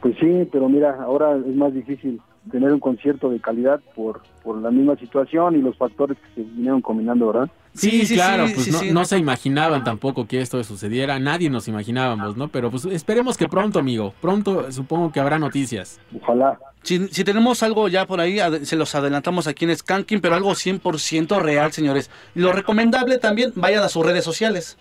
[0.02, 2.20] pues sí, pero mira, ahora es más difícil
[2.52, 6.50] tener un concierto de calidad por, por la misma situación y los factores que se
[6.50, 7.50] vinieron combinando, ¿verdad?
[7.78, 8.92] Sí, Sí, sí, claro, sí, pues sí, no, sí.
[8.92, 12.48] no se imaginaban tampoco que esto sucediera, nadie nos imaginábamos, ¿no?
[12.48, 16.00] Pero pues esperemos que pronto, amigo, pronto supongo que habrá noticias.
[16.22, 16.58] Ojalá.
[16.82, 20.52] Si, si tenemos algo ya por ahí, se los adelantamos aquí en Skanking, pero algo
[20.52, 22.10] 100% real, señores.
[22.34, 24.78] Y lo recomendable también, vayan a sus redes sociales.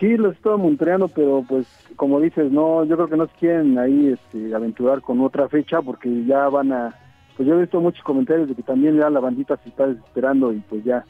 [0.00, 3.78] Sí, los estoy monitoreando, pero pues como dices, no, yo creo que no se quieren
[3.78, 6.92] ahí este, aventurar con otra fecha porque ya van a,
[7.36, 10.52] pues yo he visto muchos comentarios de que también ya la bandita se está desesperando
[10.52, 11.04] y pues ya,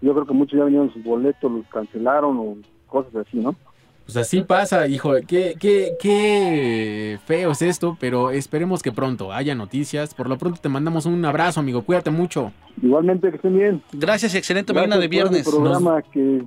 [0.00, 3.54] yo creo que muchos ya vinieron sus boletos, los cancelaron o cosas así, ¿no?
[4.04, 9.56] Pues así pasa, hijo, qué, qué, qué feo es esto, pero esperemos que pronto haya
[9.56, 10.14] noticias.
[10.14, 12.52] Por lo pronto te mandamos un abrazo, amigo, cuídate mucho.
[12.80, 13.82] Igualmente que estén bien.
[13.92, 15.46] Gracias y excelente Gracias mañana de por viernes.
[15.46, 16.44] el programa que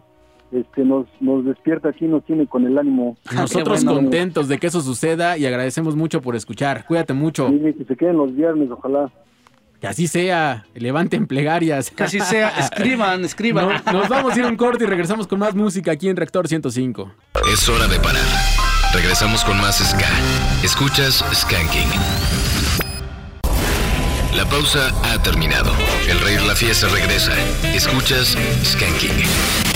[0.53, 3.17] este, nos, nos despierta aquí, nos tiene con el ánimo.
[3.35, 6.85] Nosotros contentos de que eso suceda y agradecemos mucho por escuchar.
[6.87, 7.49] Cuídate mucho.
[7.49, 9.11] Sí, que se queden los viernes, ojalá.
[9.79, 10.65] Que así sea.
[10.75, 11.89] Levanten plegarias.
[11.91, 12.49] Que así sea.
[12.59, 13.81] Escriban, escriban.
[13.85, 16.17] No- nos vamos a ir a un corte y regresamos con más música aquí en
[16.17, 17.11] Rector 105.
[17.53, 18.25] Es hora de parar.
[18.93, 20.09] Regresamos con más Ska.
[20.63, 21.87] Escuchas Skanking.
[24.35, 25.71] La pausa ha terminado.
[26.09, 27.31] El rey de la fiesta regresa.
[27.73, 29.68] Escuchas Skanking.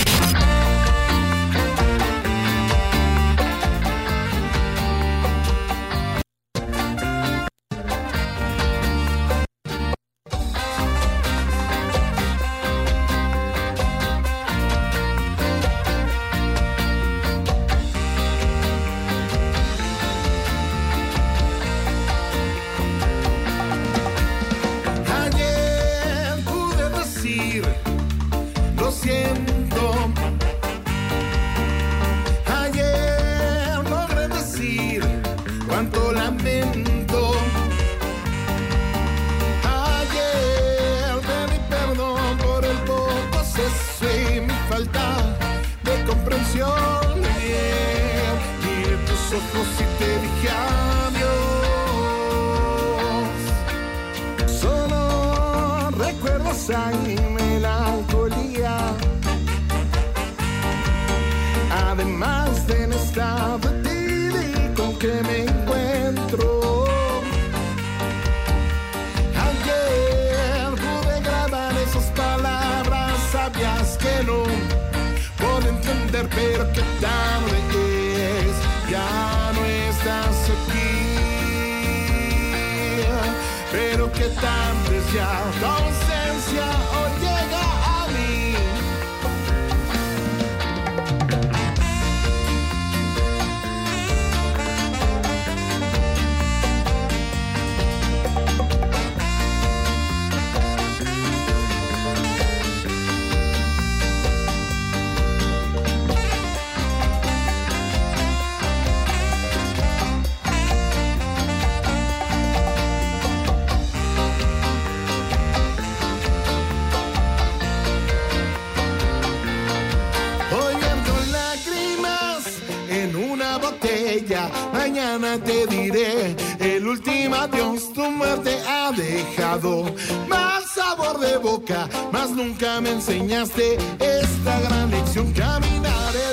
[125.40, 127.92] te diré el último adiós.
[127.94, 129.86] Tu muerte ha dejado
[130.28, 135.32] más sabor de boca, más nunca me enseñaste esta gran lección.
[135.34, 136.33] Caminaré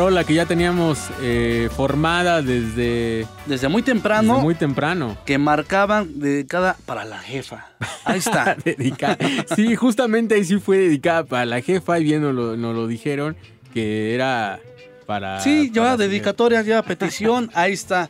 [0.00, 3.26] rola que ya teníamos eh, formada desde...
[3.44, 4.32] Desde muy temprano.
[4.32, 5.18] Desde muy temprano.
[5.26, 7.66] Que marcaban dedicada para la jefa.
[8.06, 8.56] Ahí está.
[8.64, 9.18] Dedicada.
[9.54, 12.86] Sí, justamente ahí sí fue dedicada para la jefa y bien nos lo, nos lo
[12.86, 13.36] dijeron
[13.74, 14.58] que era
[15.04, 15.38] para...
[15.40, 17.50] Sí, lleva dedicatoria, lleva petición.
[17.52, 18.08] Ahí está.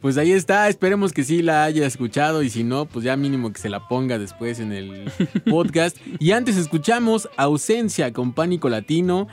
[0.00, 3.52] Pues ahí está, esperemos que sí la haya escuchado y si no, pues ya mínimo
[3.52, 5.12] que se la ponga después en el
[5.48, 5.96] podcast.
[6.18, 9.28] Y antes escuchamos Ausencia con Pánico Latino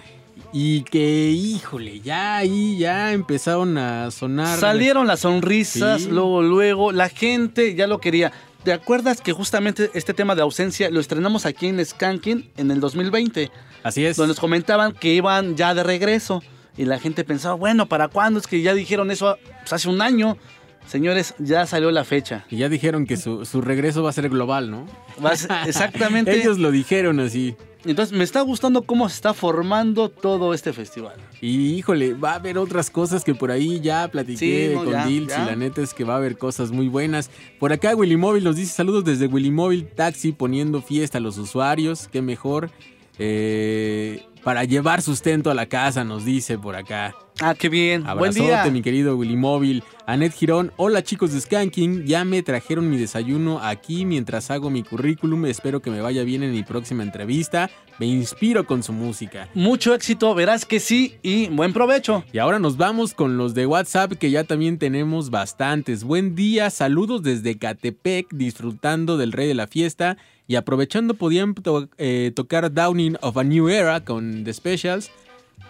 [0.53, 4.59] y que, híjole, ya ahí ya empezaron a sonar.
[4.59, 6.09] Salieron las sonrisas, Sí.
[6.09, 8.31] luego, luego, la gente ya lo quería.
[8.63, 12.79] ¿Te acuerdas que justamente este tema de ausencia lo estrenamos aquí en Skanking en el
[12.79, 13.51] 2020?
[13.83, 14.17] Así es.
[14.17, 16.41] Donde nos comentaban que iban ya de regreso.
[16.77, 18.39] Y la gente pensaba, bueno, ¿para cuándo?
[18.39, 20.37] Es que ya dijeron eso pues, hace un año.
[20.87, 22.45] Señores, ya salió la fecha.
[22.49, 24.85] Y ya dijeron que su, su regreso va a ser global, ¿no?
[25.65, 26.35] Exactamente.
[26.35, 27.55] Ellos lo dijeron así.
[27.85, 31.15] Entonces me está gustando cómo se está formando todo este festival.
[31.41, 35.07] Y híjole, va a haber otras cosas que por ahí ya platiqué Sí, no, con
[35.07, 37.29] Dils y la neta es que va a haber cosas muy buenas.
[37.59, 41.37] Por acá Willy Móvil nos dice saludos desde Willy Móvil Taxi poniendo fiesta a los
[41.37, 42.71] usuarios, qué mejor.
[43.19, 47.15] Eh, para llevar sustento a la casa, nos dice por acá.
[47.41, 48.03] Ah, qué bien.
[48.03, 48.65] Buen Abrazote, día.
[48.71, 49.83] mi querido Willy Móvil.
[50.07, 54.83] Anet Girón, hola chicos de Skanking, ya me trajeron mi desayuno aquí mientras hago mi
[54.83, 55.45] currículum.
[55.45, 57.69] Espero que me vaya bien en mi próxima entrevista.
[57.99, 59.49] Me inspiro con su música.
[59.53, 62.23] Mucho éxito, verás que sí y buen provecho.
[62.31, 66.03] Y ahora nos vamos con los de WhatsApp que ya también tenemos bastantes.
[66.05, 71.89] Buen día, saludos desde Catepec, disfrutando del rey de la fiesta y aprovechando podían to-
[71.97, 75.11] eh, tocar Downing of a New Era con The Specials.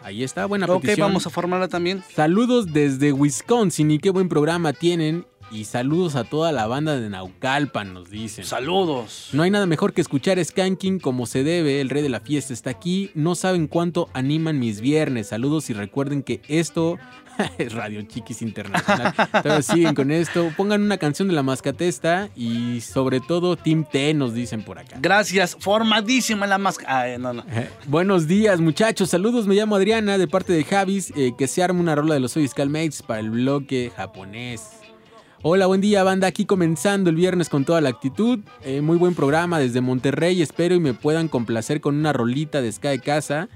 [0.03, 1.07] Ahí está, buena Ok, petición.
[1.07, 2.03] vamos a formarla también.
[2.13, 5.25] Saludos desde Wisconsin y qué buen programa tienen.
[5.55, 8.43] Y saludos a toda la banda de Naucalpan, nos dicen.
[8.43, 9.29] Saludos.
[9.31, 11.79] No hay nada mejor que escuchar Skanking como se debe.
[11.79, 13.09] El rey de la fiesta está aquí.
[13.15, 15.29] No saben cuánto animan mis viernes.
[15.29, 16.97] Saludos y recuerden que esto
[17.57, 19.13] es Radio Chiquis Internacional.
[19.31, 20.51] Todavía siguen con esto.
[20.57, 24.97] Pongan una canción de la mascatesta y sobre todo Team T nos dicen por acá.
[24.99, 27.43] Gracias, formadísima la no, no.
[27.49, 29.09] Eh, Buenos días, muchachos.
[29.09, 31.13] Saludos, me llamo Adriana de parte de Javis.
[31.15, 34.61] eh, que se arme una rola de los Soy Mates para el bloque japonés.
[35.47, 36.25] Hola, buen día, banda.
[36.25, 38.39] Aquí comenzando el viernes con toda la actitud.
[38.63, 40.41] Eh, muy buen programa desde Monterrey.
[40.41, 43.47] Espero y me puedan complacer con una rolita de Ska de Casa.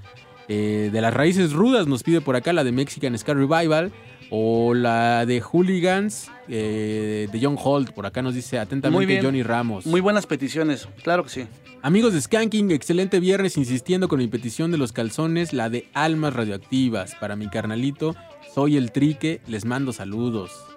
[0.46, 3.90] Eh, de las raíces rudas nos pide por acá la de Mexican Ska Revival.
[4.30, 7.90] O la de Hooligans eh, de John Holt.
[7.90, 9.24] Por acá nos dice atentamente bien.
[9.24, 9.84] Johnny Ramos.
[9.84, 11.46] Muy buenas peticiones, claro que sí.
[11.82, 16.34] Amigos de Skanking, excelente viernes insistiendo con mi petición de los calzones, la de almas
[16.34, 17.16] radioactivas.
[17.16, 18.14] Para mi carnalito,
[18.54, 20.69] soy el trique, les mando saludos.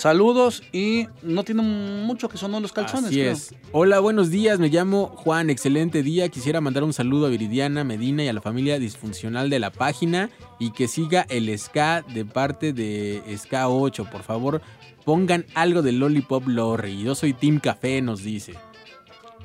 [0.00, 3.08] Saludos y no tiene mucho que sonó los calzones.
[3.08, 3.32] Así creo.
[3.32, 3.54] es.
[3.70, 6.30] Hola, buenos días, me llamo Juan, excelente día.
[6.30, 10.30] Quisiera mandar un saludo a Viridiana, Medina y a la familia disfuncional de la página
[10.58, 14.06] y que siga el ska de parte de Ska 8.
[14.10, 14.62] Por favor,
[15.04, 17.02] pongan algo de Lollipop Lorry.
[17.02, 18.54] Yo soy Team Café, nos dice.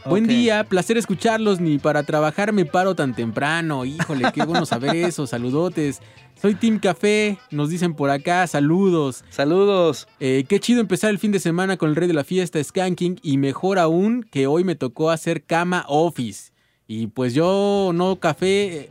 [0.06, 1.60] Buen día, placer escucharlos.
[1.60, 3.84] Ni para trabajar me paro tan temprano.
[3.84, 5.28] Híjole, qué bueno saber eso.
[5.28, 6.00] Saludotes.
[6.42, 8.46] Soy Team Café, nos dicen por acá.
[8.48, 9.24] Saludos.
[9.30, 10.08] Saludos.
[10.20, 13.20] Eh, qué chido empezar el fin de semana con el rey de la fiesta, Skanking.
[13.24, 16.52] Y mejor aún que hoy me tocó hacer cama office.
[16.88, 18.90] Y pues yo no café, eh,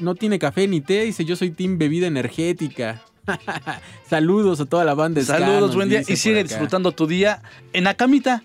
[0.00, 1.04] no tiene café ni té.
[1.04, 3.02] Dice yo soy Team Bebida Energética.
[4.10, 6.02] Saludos a toda la banda Ska, Saludos, buen día.
[6.06, 6.48] Y sigue acá.
[6.48, 8.42] disfrutando tu día en la camita.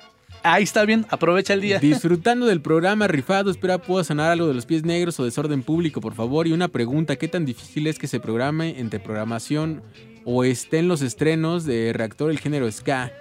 [0.47, 1.79] Ahí está bien, aprovecha el día.
[1.81, 5.99] Disfrutando del programa rifado, espera pueda sanar algo de los pies negros o desorden público,
[5.99, 6.47] por favor.
[6.47, 9.81] Y una pregunta, ¿qué tan difícil es que se programe entre programación
[10.23, 13.11] o estén los estrenos de Reactor el género ska?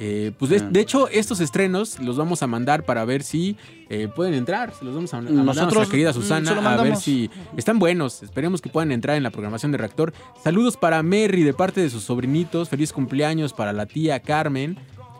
[0.00, 0.68] Eh, pues de, Ah.
[0.70, 3.56] de hecho, estos estrenos los vamos a mandar para ver si
[3.88, 4.72] eh, pueden entrar.
[4.80, 7.78] Los vamos a, a mandar a Nosotros, nuestra querida mm, Susana a ver si están
[7.80, 8.22] buenos.
[8.22, 10.12] Esperemos que puedan entrar en la programación de Reactor.
[10.44, 12.68] Saludos para Merry de parte de sus sobrinitos.
[12.68, 14.78] Feliz cumpleaños para la tía Carmen.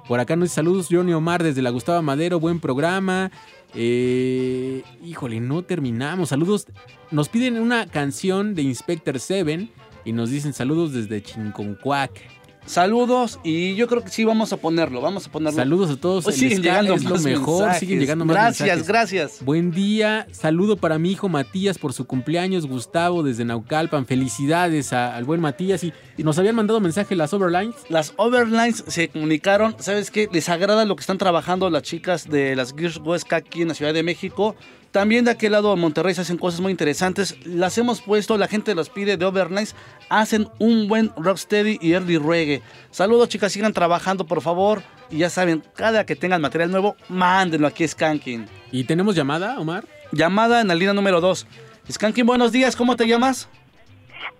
[0.08, 3.30] Por acá nos saludos Johnny Omar desde la Gustavo Madero, buen programa.
[3.74, 6.30] Eh, híjole, no terminamos.
[6.30, 6.66] Saludos.
[7.10, 9.68] Nos piden una canción de Inspector 7
[10.06, 12.37] y nos dicen saludos desde Chinconcuac.
[12.68, 15.56] Saludos y yo creo que sí vamos a ponerlo, vamos a ponerlo.
[15.58, 16.24] Saludos a todos.
[16.24, 17.80] Pues el siguen llegando es lo mejor, mensajes.
[17.80, 18.86] siguen llegando más Gracias, mensajes.
[18.88, 19.44] gracias.
[19.44, 24.06] Buen día, saludo para mi hijo Matías por su cumpleaños, Gustavo desde Naucalpan.
[24.06, 27.74] Felicidades a- al buen Matías y, y nos habían mandado mensaje las Overlines.
[27.88, 30.28] Las Overlines se comunicaron, ¿sabes qué?
[30.32, 33.74] Les agrada lo que están trabajando las chicas de las Gears West aquí en la
[33.74, 34.54] Ciudad de México.
[34.90, 37.36] También de aquel lado de Monterrey se hacen cosas muy interesantes.
[37.46, 39.74] Las hemos puesto, la gente los pide de Overlines.
[40.08, 42.62] Hacen un buen rocksteady y early reggae.
[42.90, 44.82] Saludos chicas, sigan trabajando por favor.
[45.10, 48.46] Y ya saben, cada que tengan material nuevo, mándenlo aquí a Skanking.
[48.72, 49.84] ¿Y tenemos llamada, Omar?
[50.12, 51.46] Llamada en la línea número 2.
[51.90, 53.48] Skanking, buenos días, ¿cómo te llamas?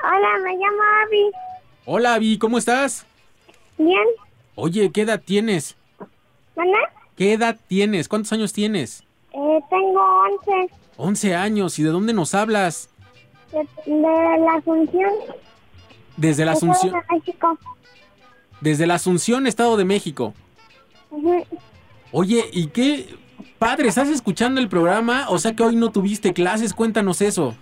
[0.02, 1.30] Hola, me llamo Abby.
[1.84, 3.06] Hola, Avi, ¿cómo estás?
[3.78, 4.04] Bien,
[4.54, 5.76] Oye, ¿qué edad tienes?
[6.56, 6.78] ¿Mana?
[7.16, 8.08] ¿Qué edad tienes?
[8.08, 9.04] ¿Cuántos años tienes?
[9.32, 10.00] Eh, tengo
[10.46, 11.78] 11 11 años.
[11.78, 12.88] ¿Y de dónde nos hablas?
[13.52, 15.10] de, de la Asunción.
[16.16, 16.94] Desde la Estado Asunción.
[17.08, 17.58] de México.
[18.60, 20.34] Desde la Asunción, Estado de México.
[22.12, 23.14] Oye, ¿y qué
[23.58, 23.88] padre?
[23.88, 25.26] ¿Estás escuchando el programa?
[25.30, 27.54] O sea que hoy no tuviste clases, cuéntanos eso.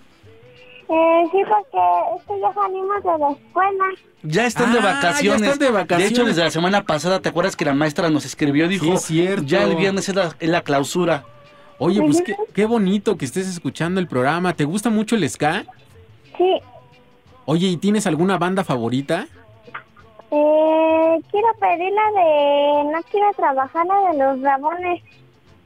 [0.89, 1.77] Eh, sí, porque
[2.17, 3.85] es que ya salimos de la escuela.
[4.23, 5.41] Ya están de Ah, vacaciones.
[5.41, 6.11] ya están de vacaciones.
[6.11, 8.67] hecho, desde la semana pasada, ¿te acuerdas que la maestra nos escribió?
[8.69, 9.43] Dijo, Sí, es cierto.
[9.45, 11.25] ya el viernes es la, es la clausura.
[11.79, 14.53] Oye, pues qué, qué bonito que estés escuchando el programa.
[14.53, 15.65] ¿Te gusta mucho el ska?
[16.37, 16.59] Sí.
[17.45, 19.27] Oye, ¿y tienes alguna banda favorita?
[20.31, 25.03] Eh, quiero pedir la de No quiero trabajar, la de los rabones.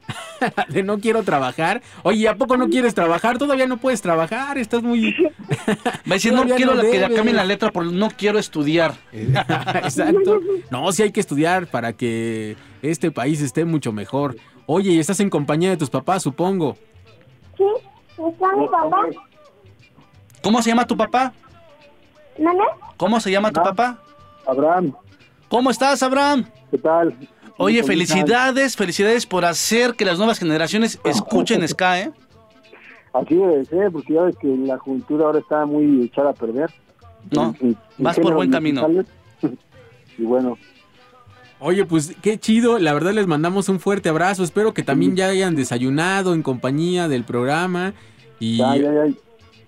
[0.69, 1.81] de no quiero trabajar.
[2.03, 3.37] Oye, ¿a poco no quieres trabajar?
[3.37, 5.15] Todavía no puedes trabajar, estás muy...
[6.09, 7.15] Va decir, no quiero no la- que debes.
[7.15, 8.95] cambien la letra por no quiero estudiar.
[9.13, 10.39] Exacto.
[10.69, 14.35] No, sí hay que estudiar para que este país esté mucho mejor.
[14.73, 16.77] Oye, y estás en compañía de tus papás, supongo.
[17.57, 17.65] Sí,
[18.17, 19.01] está mi papá.
[20.41, 21.33] ¿Cómo se llama tu papá?
[22.39, 22.63] ¿Mana?
[22.95, 24.01] ¿Cómo se llama tu papá?
[24.47, 24.93] Abraham.
[25.49, 26.45] ¿Cómo estás, Abraham?
[26.71, 27.13] ¿Qué tal?
[27.57, 32.11] Oye, ¿Cómo felicidades, felicidades por hacer que las nuevas generaciones escuchen ska, ¿eh?
[33.11, 36.71] Así debe ser, porque ya ves que la juventud ahora está muy echada a perder.
[37.29, 38.87] No, En- en vas por buen camino.
[40.17, 40.57] Y bueno,
[41.63, 42.79] Oye, pues qué chido.
[42.79, 44.43] La verdad les mandamos un fuerte abrazo.
[44.43, 47.93] Espero que también ya hayan desayunado en compañía del programa.
[48.39, 49.13] Y, Ya, ya, ya.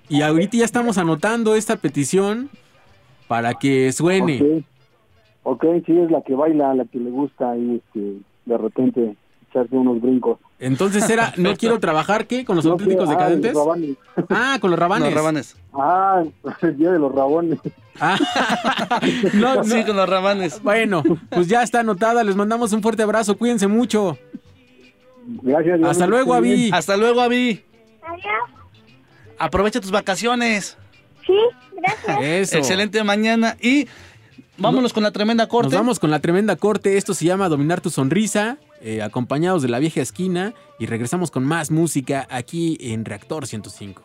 [0.09, 2.49] y ahorita ya estamos anotando esta petición
[3.27, 4.65] para que suene.
[5.43, 9.15] ok, sí es la que baila, la que le gusta y este, de repente
[9.51, 10.39] echarse unos brincos.
[10.57, 12.43] Entonces era, no quiero trabajar, ¿qué?
[12.43, 13.53] ¿Con los No auténticos ah, decadentes?
[13.53, 13.97] los rabanes.
[14.30, 15.05] Ah, con los rabanes.
[15.09, 15.55] Los rabanes.
[15.73, 16.23] Ah,
[16.63, 17.59] el día de los rabones.
[19.33, 19.63] No, no.
[19.63, 20.61] Sí, con los rabanes.
[20.61, 22.23] Bueno, pues ya está anotada.
[22.23, 23.38] Les mandamos un fuerte abrazo.
[23.38, 24.17] Cuídense mucho.
[25.25, 25.80] Gracias.
[25.83, 26.72] Hasta luego, Avi.
[26.73, 27.63] Hasta luego, Avi.
[28.01, 28.63] Adiós.
[29.38, 30.77] Aprovecha tus vacaciones.
[31.25, 31.33] Sí,
[31.75, 32.17] gracias.
[32.22, 32.57] Eso.
[32.57, 33.88] Excelente mañana y
[34.57, 35.69] vámonos con la tremenda corte.
[35.69, 36.97] Nos vamos con la tremenda corte.
[36.97, 40.53] Esto se llama Dominar tu sonrisa, eh, acompañados de la vieja esquina.
[40.80, 44.03] Y regresamos con más música aquí en Reactor 105.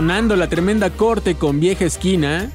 [0.00, 2.50] Sonando la tremenda corte con vieja esquina.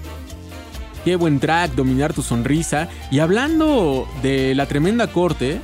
[1.04, 2.90] Qué buen track, dominar tu sonrisa.
[3.12, 5.60] Y hablando de la tremenda corte,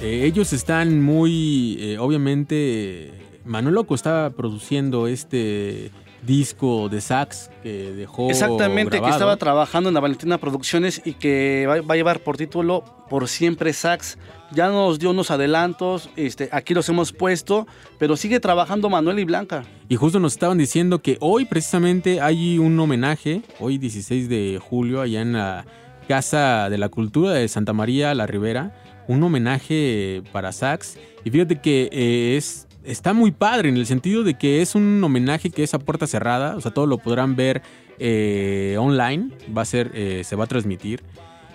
[0.00, 3.10] eh, ellos están muy, eh, obviamente,
[3.44, 5.90] Manuel Loco estaba produciendo este
[6.22, 11.66] disco de sax que dejó Exactamente, que estaba trabajando en la Valentina Producciones y que
[11.66, 14.16] va, va a llevar por título Por Siempre Sax.
[14.52, 17.66] Ya nos dio unos adelantos, este, aquí los hemos puesto,
[17.98, 19.64] pero sigue trabajando Manuel y Blanca.
[19.88, 25.02] Y justo nos estaban diciendo que hoy precisamente hay un homenaje, hoy 16 de julio,
[25.02, 25.66] allá en la
[26.08, 28.72] Casa de la Cultura de Santa María la Ribera,
[29.08, 30.98] un homenaje para sax.
[31.24, 35.04] Y fíjate que eh, es, está muy padre en el sentido de que es un
[35.04, 37.60] homenaje que es a puerta cerrada, o sea, todo lo podrán ver
[37.98, 41.02] eh, online, va a ser, eh, se va a transmitir.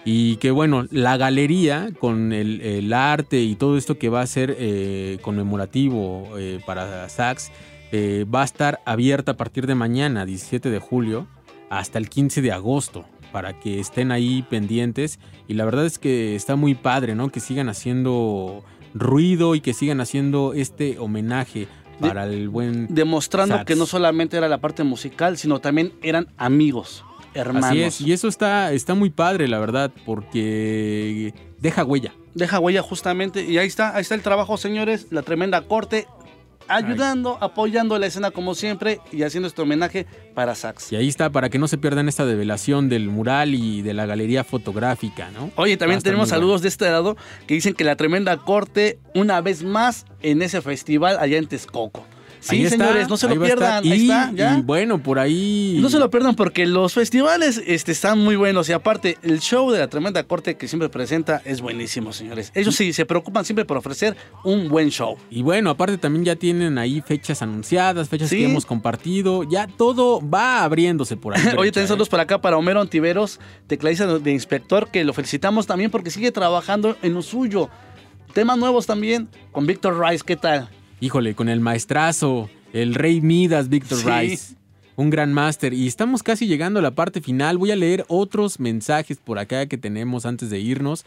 [0.06, 4.28] Y que bueno, la galería con el, el arte y todo esto que va a
[4.28, 7.52] ser eh, conmemorativo eh, para Sax
[7.96, 11.28] eh, va a estar abierta a partir de mañana, 17 de julio,
[11.70, 15.20] hasta el 15 de agosto, para que estén ahí pendientes.
[15.48, 17.30] Y la verdad es que está muy padre, ¿no?
[17.30, 18.64] Que sigan haciendo
[18.96, 21.68] ruido y que sigan haciendo este homenaje
[22.00, 22.88] para el buen...
[22.90, 27.70] Demostrando que no solamente era la parte musical, sino también eran amigos, hermanos.
[27.70, 32.14] Así es, y eso está, está muy padre, la verdad, porque deja huella.
[32.34, 36.08] Deja huella justamente, y ahí está, ahí está el trabajo, señores, la tremenda corte,
[36.68, 40.92] ayudando, apoyando la escena como siempre y haciendo este homenaje para Sax.
[40.92, 44.06] Y ahí está, para que no se pierdan esta develación del mural y de la
[44.06, 45.52] galería fotográfica, ¿no?
[45.56, 49.64] Oye, también tenemos saludos de este lado que dicen que la tremenda corte, una vez
[49.64, 52.06] más, en ese festival allá en Texcoco.
[52.44, 53.84] Sí, Ahí está, señores, no se lo pierdan.
[53.86, 54.58] Ahí Y- está, ya.
[54.58, 55.78] y bueno, por ahí.
[55.82, 59.72] No se lo pierdan porque los festivales este, están muy buenos y aparte el show
[59.72, 62.52] de la tremenda corte que siempre presenta es buenísimo, señores.
[62.54, 65.18] Ellos sí se preocupan siempre por ofrecer un buen show.
[65.30, 68.40] Y bueno, aparte también ya tienen ahí fechas anunciadas, fechas Sí.
[68.40, 69.44] que hemos compartido.
[69.44, 71.42] Ya todo va abriéndose por ahí.
[71.58, 71.88] Oye, ¿eh?
[71.88, 76.34] saludos por acá para Homero Antiveros, tecladista de inspector, que lo felicitamos también porque sigue
[76.34, 77.70] trabajando en lo suyo.
[78.34, 80.68] Temas nuevos también con Víctor Rice, ¿qué tal?
[81.04, 84.08] Híjole, con el maestrazo, el rey Midas, Víctor Sí.
[84.08, 84.56] Rice.
[84.96, 85.74] Un gran máster.
[85.74, 87.58] Y estamos casi llegando a la parte final.
[87.58, 91.04] Voy a leer otros mensajes por acá que tenemos antes de irnos.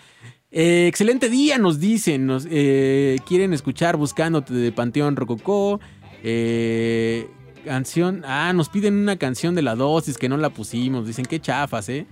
[0.51, 2.27] Eh, excelente día, nos dicen.
[2.27, 5.81] Nos, eh, quieren escuchar Buscándote de Panteón Rococó.
[6.23, 7.27] Eh,
[7.65, 8.23] canción.
[8.27, 11.07] Ah, nos piden una canción de la dosis que no la pusimos.
[11.07, 12.07] Dicen que chafas, ¿eh?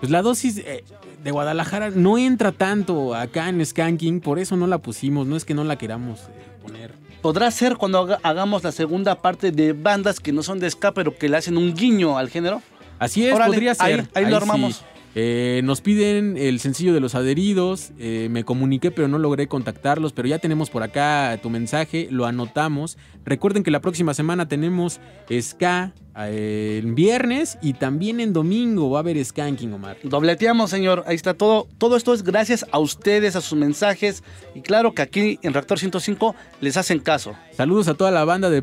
[0.00, 0.82] Pues la dosis eh,
[1.22, 5.26] de Guadalajara no entra tanto acá en Skanking, por eso no la pusimos.
[5.26, 6.97] No es que no la queramos eh, poner.
[7.22, 10.92] Podrá ser cuando haga- hagamos la segunda parte de bandas que no son de ska,
[10.92, 12.62] pero que le hacen un guiño al género.
[12.98, 13.86] Así es, Órale, podría ser.
[13.86, 14.84] Ahí, ahí lo sí.
[15.14, 17.92] Eh, nos piden el sencillo de los adheridos.
[17.98, 20.12] eh, me comuniqué, pero no logré contactarlos.
[20.12, 22.98] Pero ya tenemos por acá tu mensaje, lo anotamos.
[23.24, 28.98] Recuerden que la próxima semana tenemos Ska eh, en viernes y también en domingo va
[28.98, 29.98] a haber Skanking, Omar.
[30.02, 31.04] Dobleteamos, señor.
[31.06, 31.68] Ahí está todo.
[31.78, 34.24] Todo esto es gracias a ustedes, a sus mensajes.
[34.54, 37.36] Y claro que aquí en Reactor 105 les hacen caso.
[37.52, 38.62] Saludos a toda la banda de,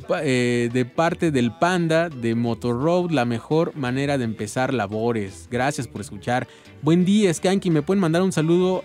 [0.72, 5.48] de parte del Panda de Motor Road, la mejor manera de empezar labores.
[5.49, 6.35] Gracias por escuchar.
[6.82, 7.70] Buen día, Skanky.
[7.70, 8.84] Me pueden mandar un saludo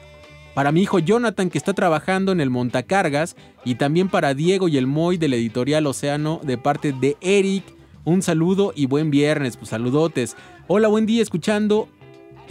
[0.55, 4.77] para mi hijo Jonathan, que está trabajando en el Montacargas, y también para Diego y
[4.77, 7.65] el Moy de la editorial Océano, de parte de Eric.
[8.05, 10.37] Un saludo y buen viernes, pues saludotes.
[10.67, 11.89] Hola, buen día, escuchando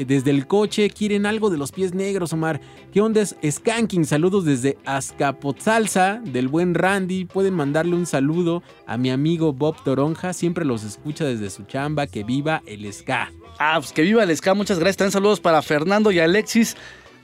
[0.05, 0.89] desde el coche.
[0.89, 2.61] ¿Quieren algo de los pies negros, Omar?
[2.91, 4.05] ¿Qué onda es Skanking?
[4.05, 7.25] Saludos desde Azcapotzalza, del buen Randy.
[7.25, 10.33] Pueden mandarle un saludo a mi amigo Bob Toronja.
[10.33, 12.07] Siempre los escucha desde su chamba.
[12.07, 13.31] Que viva el ska.
[13.59, 14.53] Ah, pues que viva el ska.
[14.53, 14.97] Muchas gracias.
[14.97, 16.75] También saludos para Fernando y Alexis.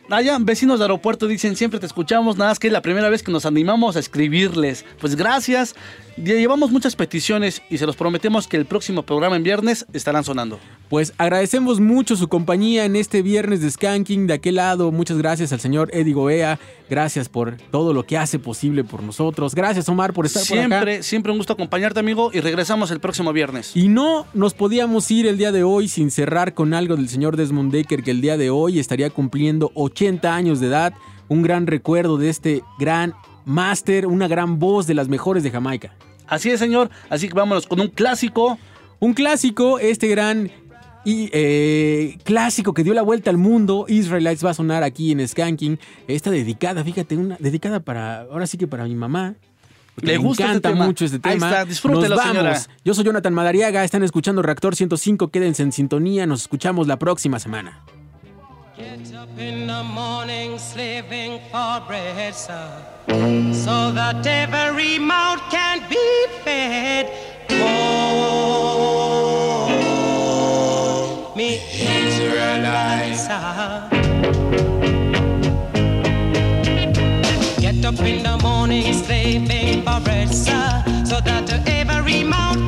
[0.09, 3.23] Allá, vecinos de aeropuerto dicen siempre te escuchamos, nada más que es la primera vez
[3.23, 4.85] que nos animamos a escribirles.
[4.99, 5.75] Pues gracias.
[6.17, 10.23] Ya Llevamos muchas peticiones y se los prometemos que el próximo programa en viernes estarán
[10.23, 10.59] sonando.
[10.89, 14.27] Pues agradecemos mucho su compañía en este viernes de Skanking.
[14.27, 16.59] De aquel lado, muchas gracias al señor Eddie Goea.
[16.89, 19.55] Gracias por todo lo que hace posible por nosotros.
[19.55, 20.67] Gracias, Omar, por estar por acá.
[20.67, 23.75] Siempre, siempre un gusto acompañarte, amigo, y regresamos el próximo viernes.
[23.75, 27.35] Y no nos podíamos ir el día de hoy sin cerrar con algo del señor
[27.35, 30.93] Desmond Decker, que el día de hoy estaría cumpliendo 80 años de edad.
[31.27, 35.93] un gran recuerdo de este gran máster, una gran voz de las mejores de Jamaica.
[36.27, 36.89] Así es, señor.
[37.09, 38.57] Así que vámonos con un clásico.
[38.99, 40.49] Un clásico, este gran
[41.03, 43.85] y, eh, clásico que dio la vuelta al mundo.
[43.87, 45.79] Israelites va a sonar aquí en Skanking.
[46.07, 49.35] Esta dedicada, fíjate, una dedicada para, ahora sí que para mi mamá.
[50.01, 50.85] Le gusta encanta este tema.
[50.87, 51.47] mucho este Ahí tema.
[51.49, 52.33] está, disfrútelo, Nos vamos.
[52.35, 52.61] señora.
[52.83, 57.39] Yo soy Jonathan Madariaga, están escuchando Reactor 105, quédense en sintonía, nos escuchamos la próxima
[57.39, 57.81] semana.
[58.77, 67.09] In the morning slaving for bread, sir, so that every mouth can be fed.
[67.51, 67.71] Oh,
[71.35, 73.89] me Israelites, sir.
[77.61, 82.64] Get up in the morning slaving for bread, sir, so that every mouth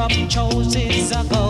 [0.00, 1.49] up choices ago.